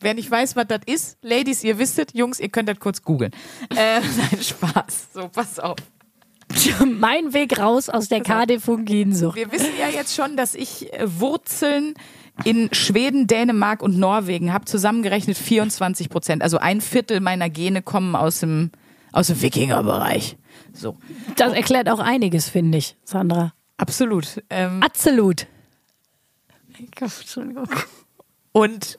Wer 0.00 0.14
nicht 0.14 0.30
weiß, 0.30 0.56
was 0.56 0.66
das 0.66 0.80
ist, 0.86 1.18
Ladies, 1.22 1.64
ihr 1.64 1.78
wisstet, 1.78 2.14
Jungs, 2.14 2.40
ihr 2.40 2.48
könnt 2.48 2.68
das 2.68 2.78
kurz 2.78 3.02
googeln. 3.02 3.32
Äh, 3.74 4.00
nein, 4.16 4.42
Spaß. 4.42 5.08
So, 5.14 5.28
pass 5.28 5.58
auf. 5.58 5.76
mein 6.98 7.32
Weg 7.32 7.58
raus 7.58 7.88
aus 7.88 8.08
der 8.08 8.20
KD-Funginsucht. 8.20 9.36
Wir 9.36 9.50
wissen 9.52 9.72
ja 9.78 9.88
jetzt 9.88 10.14
schon, 10.14 10.36
dass 10.36 10.54
ich 10.54 10.92
äh, 10.92 11.04
Wurzeln 11.20 11.94
in 12.44 12.72
Schweden, 12.74 13.26
Dänemark 13.26 13.82
und 13.82 13.98
Norwegen 13.98 14.52
habe, 14.52 14.64
zusammengerechnet 14.64 15.38
24 15.38 16.08
Prozent. 16.08 16.42
Also 16.42 16.58
ein 16.58 16.80
Viertel 16.80 17.20
meiner 17.20 17.48
Gene 17.48 17.80
kommen 17.82 18.16
aus 18.16 18.40
dem, 18.40 18.70
aus 19.12 19.28
dem 19.28 19.40
Wikingerbereich. 19.40 20.36
So, 20.72 20.96
Das 21.36 21.52
erklärt 21.52 21.88
auch 21.88 22.00
einiges, 22.00 22.48
finde 22.48 22.78
ich, 22.78 22.96
Sandra. 23.04 23.52
absolut. 23.76 24.42
Ähm, 24.50 24.82
Absolut. 24.82 25.46
Und 28.52 28.98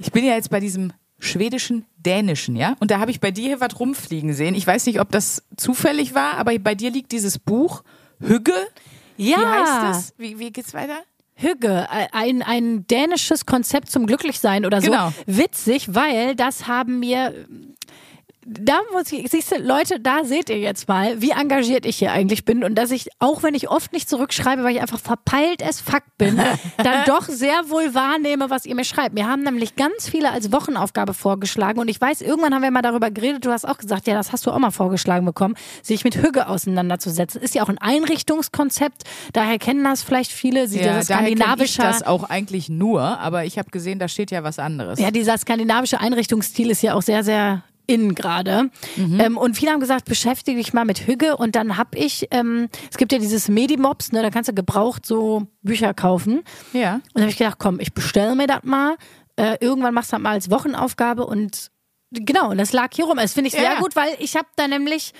ich 0.00 0.10
bin 0.10 0.24
ja 0.24 0.34
jetzt 0.34 0.50
bei 0.50 0.58
diesem 0.60 0.92
schwedischen 1.20 1.86
Dänischen, 2.06 2.56
ja? 2.56 2.76
Und 2.80 2.90
da 2.90 3.00
habe 3.00 3.10
ich 3.10 3.20
bei 3.20 3.30
dir 3.30 3.48
hier 3.48 3.60
was 3.60 3.78
rumfliegen 3.78 4.32
sehen. 4.32 4.54
Ich 4.54 4.66
weiß 4.66 4.86
nicht, 4.86 5.00
ob 5.00 5.10
das 5.10 5.42
zufällig 5.56 6.14
war, 6.14 6.38
aber 6.38 6.58
bei 6.58 6.74
dir 6.74 6.90
liegt 6.90 7.12
dieses 7.12 7.38
Buch 7.38 7.82
Hügge. 8.20 8.54
Ja. 9.16 9.38
Wie 9.38 9.44
heißt 9.44 9.98
es? 9.98 10.14
Wie, 10.16 10.38
wie 10.38 10.52
geht's 10.52 10.72
weiter? 10.72 10.98
Hügge, 11.34 11.86
ein, 11.90 12.42
ein 12.42 12.86
dänisches 12.86 13.44
Konzept 13.44 13.90
zum 13.90 14.06
Glücklichsein 14.06 14.64
oder 14.64 14.80
so. 14.80 14.90
Genau. 14.90 15.12
Witzig, 15.26 15.94
weil 15.94 16.34
das 16.34 16.66
haben 16.66 16.98
mir. 16.98 17.34
Da 18.48 18.78
muss 18.92 19.10
ich, 19.10 19.28
siehst 19.28 19.50
du, 19.50 19.56
Leute, 19.58 19.98
da 19.98 20.22
seht 20.22 20.50
ihr 20.50 20.58
jetzt 20.58 20.86
mal, 20.86 21.20
wie 21.20 21.30
engagiert 21.30 21.84
ich 21.84 21.96
hier 21.96 22.12
eigentlich 22.12 22.44
bin 22.44 22.62
und 22.62 22.76
dass 22.76 22.92
ich, 22.92 23.08
auch 23.18 23.42
wenn 23.42 23.56
ich 23.56 23.68
oft 23.68 23.92
nicht 23.92 24.08
zurückschreibe, 24.08 24.62
weil 24.62 24.76
ich 24.76 24.80
einfach 24.80 25.00
verpeilt 25.00 25.64
as 25.64 25.80
fuck 25.80 26.04
bin, 26.16 26.40
dann 26.76 27.04
doch 27.06 27.24
sehr 27.24 27.68
wohl 27.70 27.92
wahrnehme, 27.92 28.48
was 28.48 28.64
ihr 28.64 28.76
mir 28.76 28.84
schreibt. 28.84 29.16
Wir 29.16 29.26
haben 29.26 29.42
nämlich 29.42 29.74
ganz 29.74 30.08
viele 30.08 30.30
als 30.30 30.52
Wochenaufgabe 30.52 31.12
vorgeschlagen 31.12 31.80
und 31.80 31.88
ich 31.88 32.00
weiß, 32.00 32.20
irgendwann 32.20 32.54
haben 32.54 32.62
wir 32.62 32.70
mal 32.70 32.82
darüber 32.82 33.10
geredet, 33.10 33.44
du 33.44 33.50
hast 33.50 33.66
auch 33.66 33.78
gesagt, 33.78 34.06
ja, 34.06 34.14
das 34.14 34.30
hast 34.30 34.46
du 34.46 34.52
auch 34.52 34.58
mal 34.60 34.70
vorgeschlagen 34.70 35.26
bekommen, 35.26 35.56
sich 35.82 36.04
mit 36.04 36.16
Hügge 36.16 36.48
auseinanderzusetzen. 36.48 37.42
Ist 37.42 37.56
ja 37.56 37.64
auch 37.64 37.68
ein 37.68 37.78
Einrichtungskonzept, 37.78 39.02
daher 39.32 39.58
kennen 39.58 39.82
das 39.82 40.04
vielleicht 40.04 40.30
viele, 40.30 40.68
sie 40.68 40.78
Ja, 40.78 40.94
das 40.98 41.08
daher 41.08 41.30
ich 41.58 41.76
das 41.76 42.04
auch 42.04 42.22
eigentlich 42.22 42.68
nur, 42.68 43.02
aber 43.02 43.44
ich 43.44 43.58
habe 43.58 43.70
gesehen, 43.70 43.98
da 43.98 44.06
steht 44.06 44.30
ja 44.30 44.44
was 44.44 44.60
anderes. 44.60 45.00
ja, 45.00 45.10
dieser 45.10 45.36
skandinavische 45.36 45.98
Einrichtungsstil 45.98 46.70
ist 46.70 46.82
ja 46.82 46.94
auch 46.94 47.02
sehr, 47.02 47.24
sehr 47.24 47.64
in 47.86 48.14
gerade. 48.14 48.70
Ähm, 48.96 49.36
und 49.38 49.56
viele 49.56 49.70
haben 49.72 49.80
gesagt, 49.80 50.06
beschäftige 50.06 50.58
dich 50.58 50.72
mal 50.72 50.84
mit 50.84 51.06
Hügge. 51.06 51.36
Und 51.36 51.54
dann 51.56 51.76
hab 51.76 51.94
ich, 51.94 52.26
ähm, 52.30 52.68
es 52.90 52.96
gibt 52.96 53.12
ja 53.12 53.18
dieses 53.18 53.48
Medimobs, 53.48 54.12
ne, 54.12 54.22
da 54.22 54.30
kannst 54.30 54.48
du 54.48 54.54
gebraucht 54.54 55.06
so 55.06 55.46
Bücher 55.62 55.94
kaufen. 55.94 56.42
Ja. 56.72 56.94
Und 56.94 57.02
da 57.14 57.20
habe 57.22 57.30
ich 57.30 57.38
gedacht, 57.38 57.58
komm, 57.58 57.80
ich 57.80 57.94
bestelle 57.94 58.34
mir 58.34 58.46
das 58.46 58.62
mal. 58.64 58.96
Äh, 59.36 59.56
irgendwann 59.60 59.94
machst 59.94 60.12
du 60.12 60.16
das 60.16 60.22
mal 60.22 60.30
als 60.32 60.50
Wochenaufgabe 60.50 61.26
und 61.26 61.70
genau, 62.10 62.50
und 62.50 62.58
das 62.58 62.72
lag 62.72 62.88
hier 62.94 63.04
rum. 63.04 63.18
Das 63.18 63.34
finde 63.34 63.48
ich 63.48 63.54
sehr 63.54 63.62
Ja. 63.74 63.78
gut, 63.80 63.94
weil 63.96 64.08
ich 64.18 64.34
habe 64.36 64.48
da 64.56 64.66
nämlich 64.66 65.12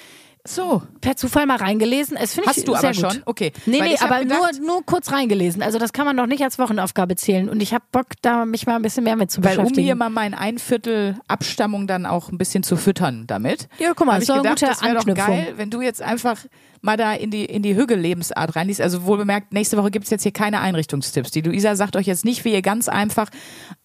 So. 0.46 0.82
per 1.00 1.16
Zufall 1.16 1.46
mal 1.46 1.56
reingelesen. 1.56 2.16
Es 2.16 2.34
finde 2.34 2.50
ich 2.50 2.56
Hast 2.56 2.68
du 2.68 2.72
sehr 2.76 2.90
aber 2.90 2.92
gut. 3.00 3.12
schon? 3.12 3.22
Okay. 3.26 3.52
Nee, 3.66 3.80
Weil 3.80 3.88
nee, 3.90 3.96
aber 4.00 4.20
gedacht- 4.20 4.60
nur, 4.60 4.66
nur 4.66 4.86
kurz 4.86 5.12
reingelesen. 5.12 5.62
Also 5.62 5.78
das 5.78 5.92
kann 5.92 6.04
man 6.06 6.16
noch 6.16 6.26
nicht 6.26 6.42
als 6.42 6.58
Wochenaufgabe 6.58 7.16
zählen. 7.16 7.48
Und 7.48 7.60
ich 7.62 7.74
habe 7.74 7.84
Bock, 7.92 8.06
da 8.22 8.44
mich 8.44 8.66
mal 8.66 8.76
ein 8.76 8.82
bisschen 8.82 9.04
mehr 9.04 9.16
mit 9.16 9.30
zu 9.30 9.42
Weil 9.42 9.52
um 9.58 9.64
beschäftigen. 9.64 9.84
hier 9.86 9.94
mal 9.96 10.10
mein 10.10 10.34
ein 10.34 10.58
Viertel 10.58 11.16
Abstammung 11.28 11.86
dann 11.86 12.06
auch 12.06 12.30
ein 12.30 12.38
bisschen 12.38 12.62
zu 12.62 12.76
füttern 12.76 13.24
damit. 13.26 13.68
Ja, 13.78 13.92
guck 13.94 14.06
mal, 14.06 14.14
Hab 14.14 14.22
ist 14.22 14.28
ich 14.28 14.34
gedacht, 14.34 14.54
gute 14.60 14.66
das 14.66 14.82
wäre 14.82 14.94
doch 14.94 15.14
geil, 15.14 15.54
wenn 15.56 15.70
du 15.70 15.80
jetzt 15.82 16.02
einfach 16.02 16.38
mal 16.82 16.96
da 16.96 17.14
in 17.14 17.30
die, 17.32 17.44
in 17.46 17.62
die 17.62 17.74
Hügge-Lebensart 17.74 18.54
reinliest. 18.54 18.80
Also 18.80 19.06
wohl 19.06 19.16
bemerkt, 19.18 19.52
nächste 19.52 19.76
Woche 19.76 19.90
gibt's 19.90 20.10
jetzt 20.10 20.22
hier 20.22 20.30
keine 20.32 20.60
Einrichtungstipps. 20.60 21.32
Die 21.32 21.40
Luisa 21.40 21.74
sagt 21.74 21.96
euch 21.96 22.06
jetzt 22.06 22.24
nicht, 22.24 22.44
wie 22.44 22.52
ihr 22.52 22.62
ganz 22.62 22.88
einfach 22.88 23.28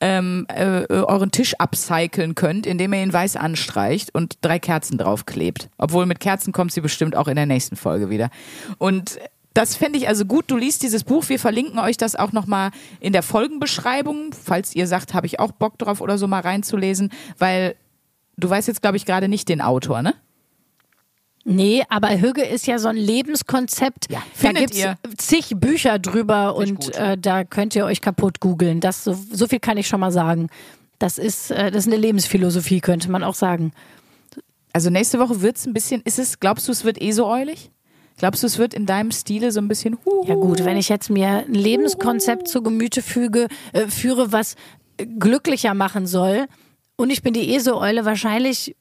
ähm, 0.02 0.46
äh, 0.54 0.84
euren 0.90 1.32
Tisch 1.32 1.56
upcyclen 1.58 2.36
könnt, 2.36 2.68
indem 2.68 2.94
ihr 2.94 3.02
ihn 3.02 3.12
weiß 3.14 3.38
anstreicht 3.38 4.14
und 4.14 4.38
drei 4.42 4.60
Kerzen 4.60 4.98
draufklebt. 5.00 5.70
Obwohl 5.78 6.06
mit 6.06 6.20
Kerzen 6.20 6.51
kommt 6.52 6.72
sie 6.72 6.82
bestimmt 6.82 7.16
auch 7.16 7.28
in 7.28 7.36
der 7.36 7.46
nächsten 7.46 7.76
Folge 7.76 8.10
wieder. 8.10 8.30
Und 8.78 9.20
das 9.54 9.76
fände 9.76 9.98
ich 9.98 10.08
also 10.08 10.26
gut. 10.26 10.46
Du 10.48 10.58
liest 10.58 10.82
dieses 10.84 11.04
Buch. 11.04 11.28
Wir 11.28 11.40
verlinken 11.40 11.80
euch 11.80 11.98
das 11.98 12.16
auch 12.16 12.32
nochmal 12.32 12.72
in 13.00 13.14
der 13.14 13.24
Folgenbeschreibung, 13.24 14.32
falls 14.34 14.76
ihr 14.76 14.88
sagt, 14.88 15.14
habe 15.14 15.28
ich 15.28 15.40
auch 15.40 15.52
Bock 15.52 15.78
drauf 15.78 16.02
oder 16.02 16.18
so 16.18 16.28
mal 16.28 16.42
reinzulesen, 16.42 17.12
weil 17.38 17.76
du 18.38 18.50
weißt 18.50 18.68
jetzt, 18.68 18.82
glaube 18.82 18.98
ich, 18.98 19.06
gerade 19.06 19.28
nicht 19.28 19.50
den 19.50 19.62
Autor, 19.62 20.02
ne? 20.02 20.14
Nee, 21.44 21.84
aber 21.90 22.10
Hügge 22.22 22.44
ist 22.44 22.68
ja 22.68 22.78
so 22.78 22.88
ein 22.88 22.96
Lebenskonzept. 22.96 24.12
Ja, 24.12 24.22
da 24.42 24.52
gibt's 24.52 24.78
ihr. 24.78 24.98
zig 25.18 25.54
Bücher 25.56 25.98
drüber 25.98 26.56
und 26.56 26.96
äh, 26.96 27.18
da 27.18 27.44
könnt 27.44 27.76
ihr 27.76 27.86
euch 27.86 28.00
kaputt 28.00 28.40
googeln. 28.40 28.80
Das 28.80 29.04
so, 29.04 29.18
so 29.32 29.48
viel 29.48 29.60
kann 29.60 29.78
ich 29.78 29.88
schon 29.88 30.00
mal 30.00 30.12
sagen. 30.12 30.50
Das 31.00 31.18
ist, 31.18 31.50
äh, 31.50 31.72
das 31.72 31.88
ist 31.88 31.92
eine 31.92 32.00
Lebensphilosophie, 32.00 32.80
könnte 32.80 33.10
man 33.10 33.24
auch 33.24 33.34
sagen. 33.34 33.74
Also 34.74 34.90
nächste 34.90 35.20
Woche 35.20 35.42
wird's 35.42 35.66
ein 35.66 35.74
bisschen, 35.74 36.02
ist 36.04 36.20
es, 36.20 36.40
glaubst 36.40 36.68
du, 36.68 36.72
es 36.72 36.84
wird 36.84 37.02
eh 37.02 37.12
so 37.12 37.28
eulig? 37.28 37.72
Glaubst 38.18 38.44
du, 38.44 38.48
es 38.48 38.58
wird 38.58 38.74
in 38.74 38.86
deinem 38.86 39.12
Stile 39.12 39.52
so 39.52 39.60
ein 39.60 39.68
bisschen 39.68 39.98
huhu? 40.06 40.26
Ja 40.28 40.36
gut, 40.36 40.64
wenn 40.64 40.78
ich 40.78 40.90
jetzt 40.90 41.10
mir 41.10 41.46
ein 41.48 41.54
Lebenskonzept 41.54 42.48
zu 42.48 42.62
Gemüte 42.62 43.02
füge, 43.02 43.48
äh, 43.74 43.88
führe, 43.88 44.32
was 44.32 44.56
äh, 44.98 45.06
glücklicher 45.06 45.74
machen 45.74 46.06
soll 46.06 46.48
und 47.02 47.10
ich 47.10 47.24
bin 47.24 47.34
die 47.34 47.56
ESO-Eule, 47.56 48.06
wahrscheinlich, 48.06 48.76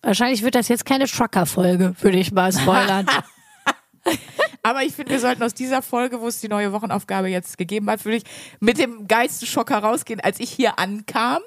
wahrscheinlich 0.00 0.42
wird 0.42 0.54
das 0.54 0.68
jetzt 0.68 0.86
keine 0.86 1.06
Trucker-Folge, 1.06 1.94
würde 2.00 2.18
ich 2.18 2.32
mal 2.32 2.50
spoilern. 2.50 3.06
Aber 4.62 4.84
ich 4.84 4.94
finde, 4.94 5.12
wir 5.12 5.20
sollten 5.20 5.42
aus 5.42 5.52
dieser 5.52 5.82
Folge, 5.82 6.22
wo 6.22 6.28
es 6.28 6.40
die 6.40 6.48
neue 6.48 6.72
Wochenaufgabe 6.72 7.28
jetzt 7.28 7.58
gegeben 7.58 7.90
hat, 7.90 8.06
würde 8.06 8.16
ich 8.16 8.24
mit 8.60 8.78
dem 8.78 9.06
geilsten 9.06 9.46
Schock 9.46 9.70
herausgehen. 9.70 10.18
Als 10.20 10.40
ich 10.40 10.50
hier 10.50 10.78
ankam, 10.78 11.42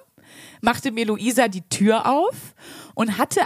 machte 0.61 0.91
mir 0.91 1.07
Luisa 1.07 1.47
die 1.47 1.67
Tür 1.69 2.05
auf 2.05 2.53
und 2.93 3.17
hatte, 3.17 3.41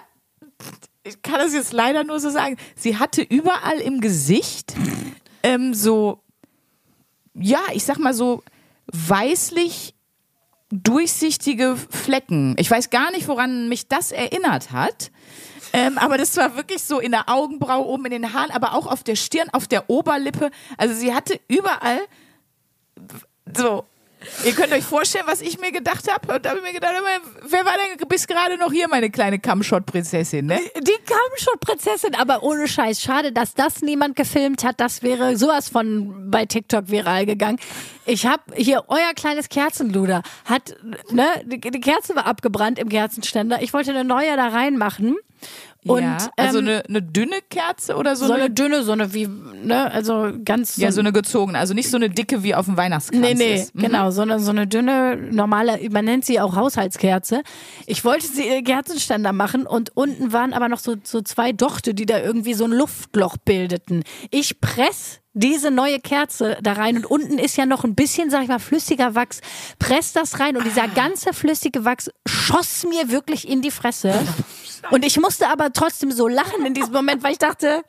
ich 1.04 1.22
kann 1.22 1.40
das 1.40 1.54
jetzt 1.54 1.74
leider 1.74 2.04
nur 2.04 2.20
so 2.20 2.30
sagen, 2.30 2.58
sie 2.76 2.98
hatte 2.98 3.22
überall 3.22 3.80
im 3.80 4.02
Gesicht 4.02 4.74
ähm, 5.44 5.74
so, 5.74 6.22
ja, 7.34 7.62
ich 7.74 7.84
sag 7.84 7.98
mal 7.98 8.14
so 8.14 8.44
weißlich 8.92 9.96
durchsichtige 10.72 11.76
Flecken. 11.90 12.56
Ich 12.60 12.70
weiß 12.70 12.90
gar 12.90 13.12
nicht, 13.12 13.28
woran 13.28 13.70
mich 13.70 13.88
das 13.88 14.12
erinnert 14.12 14.72
hat. 14.72 15.12
Ähm, 15.74 15.98
aber 15.98 16.18
das 16.18 16.36
war 16.38 16.56
wirklich 16.56 16.84
so 16.84 17.00
in 17.00 17.12
der 17.12 17.30
Augenbraue, 17.30 17.86
oben 17.86 18.06
in 18.06 18.12
den 18.12 18.34
Haaren, 18.34 18.52
aber 18.52 18.74
auch 18.74 18.88
auf 18.88 19.04
der 19.04 19.16
Stirn, 19.16 19.50
auf 19.52 19.68
der 19.68 19.90
Oberlippe. 19.90 20.52
Also 20.78 20.96
sie 20.96 21.14
hatte 21.14 21.40
überall 21.48 22.00
so. 23.56 23.86
Ihr 24.44 24.54
könnt 24.54 24.74
euch 24.74 24.84
vorstellen, 24.84 25.26
was 25.28 25.42
ich 25.42 25.60
mir 25.60 25.72
gedacht 25.72 26.12
habe. 26.12 26.36
Und 26.36 26.46
da 26.46 26.50
habe 26.50 26.60
ich 26.60 26.66
mir 26.66 26.74
gedacht, 26.74 26.94
wer 27.48 27.66
war 27.66 27.74
denn 27.74 28.08
bis 28.08 28.28
gerade 28.28 28.58
noch 28.58 28.72
hier, 28.72 28.88
meine 28.88 29.10
kleine 29.10 29.40
Kamshot-Prinzessin, 29.40 30.46
ne? 30.46 30.60
Die 30.78 30.98
kam 31.06 31.18
schon 31.38 31.60
Prinzessin, 31.60 32.16
aber 32.16 32.44
ohne 32.44 32.68
Scheiß. 32.68 33.02
Schade, 33.02 33.32
dass 33.32 33.54
das 33.54 33.82
niemand 33.82 34.16
gefilmt 34.16 34.64
hat. 34.64 34.80
Das 34.80 35.04
wäre 35.04 35.38
sowas 35.38 35.70
von 35.70 36.30
bei 36.30 36.46
TikTok 36.46 36.90
viral 36.90 37.26
gegangen. 37.26 37.60
Ich 38.06 38.26
habe 38.26 38.42
hier 38.56 38.86
euer 38.88 39.14
kleines 39.16 39.50
Kerzenluder 39.50 40.24
hat 40.46 40.76
ne 41.12 41.26
die, 41.46 41.60
die 41.60 41.80
Kerze 41.80 42.16
war 42.16 42.26
abgebrannt 42.26 42.80
im 42.80 42.90
Kerzenständer. 42.90 43.62
Ich 43.62 43.74
wollte 43.74 43.92
eine 43.92 44.04
neue 44.04 44.36
da 44.36 44.48
reinmachen 44.48 45.18
und 45.86 46.02
ja, 46.02 46.18
also 46.36 46.60
ähm, 46.60 46.68
eine, 46.68 46.86
eine 46.90 47.02
dünne 47.02 47.38
Kerze 47.50 47.96
oder 47.96 48.18
so, 48.18 48.28
so 48.28 48.34
eine, 48.34 48.44
eine 48.44 48.54
dünne, 48.54 48.84
so 48.84 48.92
eine 48.92 49.14
wie 49.14 49.28
ne 49.28 49.90
also 49.90 50.30
ganz 50.44 50.76
ja, 50.76 50.92
so 50.92 51.00
eine 51.00 51.14
gezogene, 51.14 51.58
also 51.58 51.74
nicht 51.74 51.90
so 51.90 51.96
eine 51.96 52.10
dicke 52.10 52.44
wie 52.44 52.54
auf 52.54 52.66
dem 52.66 52.76
Weihnachtskranz 52.76 53.26
Nee, 53.26 53.34
nee, 53.34 53.56
ist. 53.56 53.76
Mhm. 53.76 53.82
genau, 53.82 54.12
so 54.12 54.22
eine, 54.22 54.42
so 54.42 54.52
eine 54.52 54.68
dünne, 54.68 55.16
normale, 55.16 55.80
man 55.90 56.04
nennt 56.04 56.26
sie 56.26 56.42
auch 56.42 56.56
Haushaltskerze. 56.58 57.44
Ich 57.86 58.04
wollte 58.04 58.28
sie 58.28 58.62
Kerzenständer 58.64 59.32
machen 59.32 59.66
und 59.66 59.96
unten 59.96 60.34
waren 60.34 60.54
aber 60.54 60.68
noch 60.68 60.80
so, 60.80 60.98
so 61.02 61.22
zwei 61.22 61.54
Dochte, 61.54 61.94
die 61.94 62.06
da 62.06 62.20
irgendwie 62.20 62.56
so 62.56 62.66
ein 62.66 62.72
Luftloch 62.72 63.38
bildeten. 63.38 64.04
Ich 64.32 64.60
press 64.60 65.22
diese 65.34 65.72
neue 65.72 66.00
Kerze 66.00 66.58
da 66.62 66.74
rein 66.74 66.98
und 66.98 67.06
unten 67.06 67.38
ist 67.40 67.56
ja 67.58 67.66
noch 67.66 67.84
ein 67.84 67.96
bisschen, 67.96 68.30
sag 68.30 68.42
ich 68.44 68.48
mal, 68.50 68.60
flüssiger 68.60 69.14
Wachs. 69.16 69.42
Press 69.78 70.12
das 70.14 70.40
rein 70.40 70.58
und 70.58 70.66
dieser 70.66 70.84
Ah. 70.84 70.88
ganze 70.94 71.34
flüssige 71.34 71.86
Wachs 71.86 72.10
schoss 72.28 72.84
mir 72.90 73.10
wirklich 73.10 73.48
in 73.48 73.62
die 73.62 73.72
Fresse. 73.72 74.14
Und 74.92 75.06
ich 75.06 75.20
musste 75.20 75.48
aber 75.50 75.72
trotzdem 75.72 76.12
so 76.12 76.28
lachen 76.28 76.66
in 76.66 76.74
diesem 76.74 76.94
Moment, 76.94 77.24
weil 77.24 77.34
ich 77.34 77.38
dachte, 77.40 77.84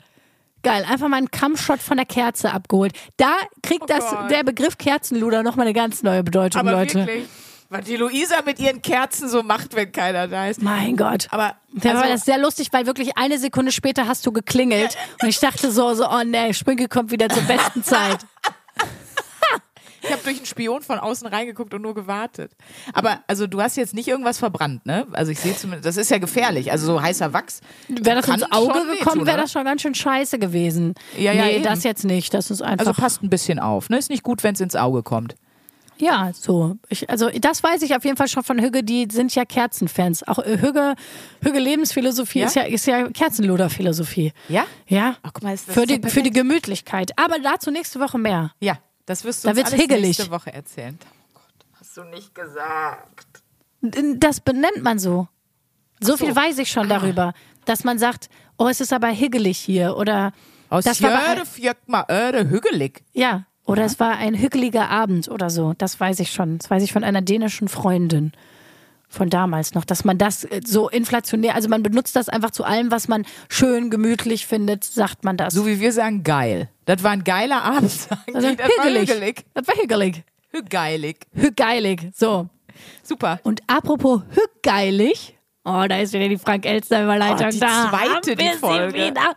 Geil, 0.62 0.84
einfach 0.86 1.08
mal 1.08 1.16
einen 1.16 1.30
Kammshot 1.30 1.80
von 1.80 1.96
der 1.96 2.04
Kerze 2.04 2.52
abgeholt. 2.52 2.92
Da 3.16 3.34
kriegt 3.62 3.88
das 3.88 4.04
Oh 4.12 4.16
Gott. 4.16 4.30
der 4.30 4.44
Begriff 4.44 4.76
Kerzenluder 4.76 5.42
nochmal 5.42 5.64
eine 5.66 5.72
ganz 5.72 6.02
neue 6.02 6.22
Bedeutung, 6.22 6.60
Aber 6.60 6.72
Leute. 6.72 7.06
wirklich, 7.06 7.24
was 7.70 7.84
die 7.84 7.96
Luisa 7.96 8.42
mit 8.44 8.58
ihren 8.58 8.82
Kerzen 8.82 9.28
so 9.28 9.42
macht, 9.42 9.74
wenn 9.74 9.90
keiner 9.92 10.28
da 10.28 10.48
ist. 10.48 10.60
Mein 10.60 10.96
Gott. 10.96 11.28
Aber 11.30 11.54
Da 11.72 11.94
war 11.94 12.02
also- 12.02 12.12
das 12.14 12.24
sehr 12.24 12.38
lustig, 12.38 12.68
weil 12.72 12.86
wirklich 12.86 13.16
eine 13.16 13.38
Sekunde 13.38 13.72
später 13.72 14.06
hast 14.06 14.26
du 14.26 14.32
geklingelt 14.32 14.96
und 15.22 15.28
ich 15.28 15.38
dachte 15.38 15.70
so, 15.70 15.94
so 15.94 16.08
oh 16.10 16.22
nee, 16.24 16.52
Sprinkel 16.52 16.88
kommt 16.88 17.10
wieder 17.12 17.28
zur 17.28 17.42
besten 17.44 17.82
Zeit. 17.82 18.18
Ich 20.02 20.10
habe 20.10 20.22
durch 20.24 20.38
einen 20.38 20.46
Spion 20.46 20.80
von 20.80 20.98
außen 20.98 21.26
reingeguckt 21.26 21.74
und 21.74 21.82
nur 21.82 21.94
gewartet. 21.94 22.52
Aber 22.94 23.20
also 23.26 23.46
du 23.46 23.60
hast 23.60 23.76
jetzt 23.76 23.92
nicht 23.94 24.08
irgendwas 24.08 24.38
verbrannt, 24.38 24.86
ne? 24.86 25.06
Also 25.12 25.30
ich 25.30 25.38
sehe 25.38 25.54
zumindest, 25.54 25.84
das 25.84 25.98
ist 25.98 26.10
ja 26.10 26.16
gefährlich. 26.16 26.72
Also 26.72 26.86
so 26.86 27.02
heißer 27.02 27.34
Wachs. 27.34 27.60
Wäre 27.88 28.22
das 28.22 28.28
ins 28.28 28.50
Auge 28.50 28.78
schon 28.78 28.88
gekommen, 28.96 29.26
wäre 29.26 29.36
das 29.36 29.52
schon 29.52 29.64
ganz 29.64 29.82
schön 29.82 29.94
scheiße 29.94 30.38
gewesen. 30.38 30.94
Ja, 31.18 31.32
ja, 31.32 31.44
nee, 31.44 31.56
eben. 31.56 31.64
das 31.64 31.84
jetzt 31.84 32.04
nicht. 32.04 32.32
Das 32.32 32.50
ist 32.50 32.62
einfach. 32.62 32.86
Also 32.86 32.98
passt 32.98 33.22
ein 33.22 33.28
bisschen 33.28 33.58
auf, 33.58 33.90
ne? 33.90 33.98
Ist 33.98 34.08
nicht 34.08 34.22
gut, 34.22 34.42
wenn 34.42 34.54
es 34.54 34.60
ins 34.60 34.74
Auge 34.74 35.02
kommt. 35.02 35.34
Ja, 36.00 36.32
so. 36.34 36.76
Ich, 36.88 37.08
also 37.10 37.28
das 37.30 37.62
weiß 37.62 37.82
ich 37.82 37.94
auf 37.94 38.04
jeden 38.04 38.16
Fall 38.16 38.28
schon 38.28 38.42
von 38.42 38.58
Hügge, 38.60 38.82
die 38.82 39.06
sind 39.10 39.34
ja 39.34 39.44
Kerzenfans. 39.44 40.26
Auch 40.26 40.38
äh, 40.38 40.58
Hügge, 40.60 40.94
Hügge 41.42 41.58
Lebensphilosophie 41.58 42.40
Ja? 42.40 42.46
ist 42.46 42.56
ja, 42.56 42.62
ist 42.62 42.86
ja 42.86 43.08
Kerzenluder-Philosophie. 43.10 44.32
Ja? 44.48 44.64
Ja. 44.86 45.16
Ach, 45.22 45.30
guck 45.32 45.42
mal, 45.42 45.54
ist 45.54 45.68
das 45.68 45.74
für, 45.74 45.86
die, 45.86 46.00
für 46.08 46.22
die 46.22 46.30
Gemütlichkeit. 46.30 47.12
Aber 47.18 47.38
dazu 47.38 47.70
nächste 47.70 48.00
Woche 48.00 48.18
mehr. 48.18 48.52
Ja, 48.60 48.78
das 49.06 49.24
wirst 49.24 49.44
du 49.44 49.48
Da 49.48 49.50
uns 49.50 49.58
wird's 49.58 49.70
alles 49.72 49.82
higgelig. 49.82 50.18
nächste 50.18 50.30
Woche 50.30 50.52
erzählen. 50.52 50.98
Oh 51.02 51.28
Gott, 51.34 51.66
hast 51.78 51.96
du 51.96 52.04
nicht 52.04 52.34
gesagt. 52.34 53.42
Das 53.82 54.40
benennt 54.40 54.82
man 54.82 54.98
so. 54.98 55.28
So, 56.00 56.16
viel 56.16 56.34
weiß 56.34 56.58
ich 56.58 56.70
schon 56.70 56.88
darüber, 56.88 57.34
dass 57.66 57.84
man 57.84 57.98
sagt, 57.98 58.30
oh, 58.56 58.68
es 58.68 58.80
ist 58.80 58.92
aber 58.92 59.08
higgelig 59.08 59.58
hier 59.58 59.96
oder 59.96 60.32
Aus 60.70 60.84
das 60.84 61.02
war 61.02 61.10
Jöre, 61.34 61.44
Fjöckma, 61.44 62.06
Öre, 62.08 62.48
Hügelig. 62.48 63.02
ja 63.12 63.44
oder 63.70 63.84
es 63.84 64.00
war 64.00 64.16
ein 64.16 64.34
hügeliger 64.34 64.88
Abend 64.90 65.28
oder 65.28 65.48
so. 65.50 65.74
Das 65.78 65.98
weiß 66.00 66.20
ich 66.20 66.32
schon. 66.32 66.58
Das 66.58 66.70
weiß 66.70 66.82
ich 66.82 66.92
von 66.92 67.04
einer 67.04 67.22
dänischen 67.22 67.68
Freundin. 67.68 68.32
von 69.08 69.28
damals 69.28 69.74
noch, 69.74 69.84
dass 69.84 70.04
man 70.04 70.18
das 70.18 70.44
äh, 70.44 70.60
so 70.64 70.88
inflationär, 70.88 71.56
also 71.56 71.68
man 71.68 71.82
benutzt 71.82 72.14
das 72.14 72.28
einfach 72.28 72.52
zu 72.52 72.62
allem, 72.64 72.90
was 72.92 73.08
man 73.08 73.26
schön, 73.48 73.90
gemütlich 73.90 74.46
findet, 74.46 74.84
sagt 74.84 75.24
man 75.24 75.36
das. 75.36 75.52
So 75.52 75.66
wie 75.66 75.80
wir 75.80 75.92
sagen, 75.92 76.22
geil. 76.22 76.68
Das 76.84 77.02
war 77.02 77.10
ein 77.10 77.24
geiler 77.24 77.62
Abend. 77.62 77.90
also, 78.34 78.54
das 78.54 78.68
war 78.78 78.84
hügelig. 78.84 79.10
hügelig. 79.10 79.44
Das 79.54 79.66
war 79.66 79.74
hügelig. 79.74 80.22
Hügeilig. 80.52 81.16
Hügeilig. 81.34 82.00
So. 82.14 82.48
Super. 83.02 83.40
Und 83.42 83.62
apropos 83.66 84.22
hügeilig. 84.30 85.36
Oh, 85.64 85.84
da 85.88 85.98
ist 85.98 86.12
wieder 86.12 86.28
die 86.28 86.38
Frank 86.38 86.64
Elster 86.64 87.02
Überleitung 87.02 87.48
Oh, 87.48 87.50
die 87.50 87.60
da. 87.60 87.90
zweite, 87.90 88.34
die 88.36 88.48
Folge. 88.58 88.94
Wieder. 88.94 89.34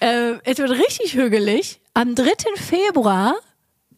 Äh, 0.00 0.34
es 0.44 0.58
wird 0.58 0.70
richtig 0.72 1.14
hügelig. 1.14 1.80
Am 1.94 2.14
3. 2.14 2.26
Februar 2.56 3.34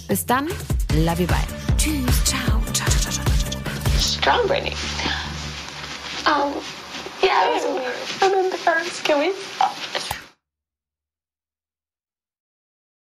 Bis 0.11 0.25
dann, 0.25 0.49
love 0.93 1.21
you, 1.21 1.27
bye. 1.27 1.37
Tschüss, 1.77 2.25
ciao, 2.25 2.61
ciao, 2.73 2.85
ciao, 2.89 3.13
ciao, 3.13 3.23
ciao, 3.23 3.49
ciao. 3.49 3.97
Strong 3.97 4.45
Britney. 4.45 4.75
Um, 6.25 6.53
yeah, 7.23 7.47
it 7.47 7.53
was 7.53 7.63
weird. 7.63 7.95
And 8.21 8.33
then 8.33 8.49
the 8.49 8.57
first, 8.57 9.05
can 9.05 9.19
we? 9.19 10.20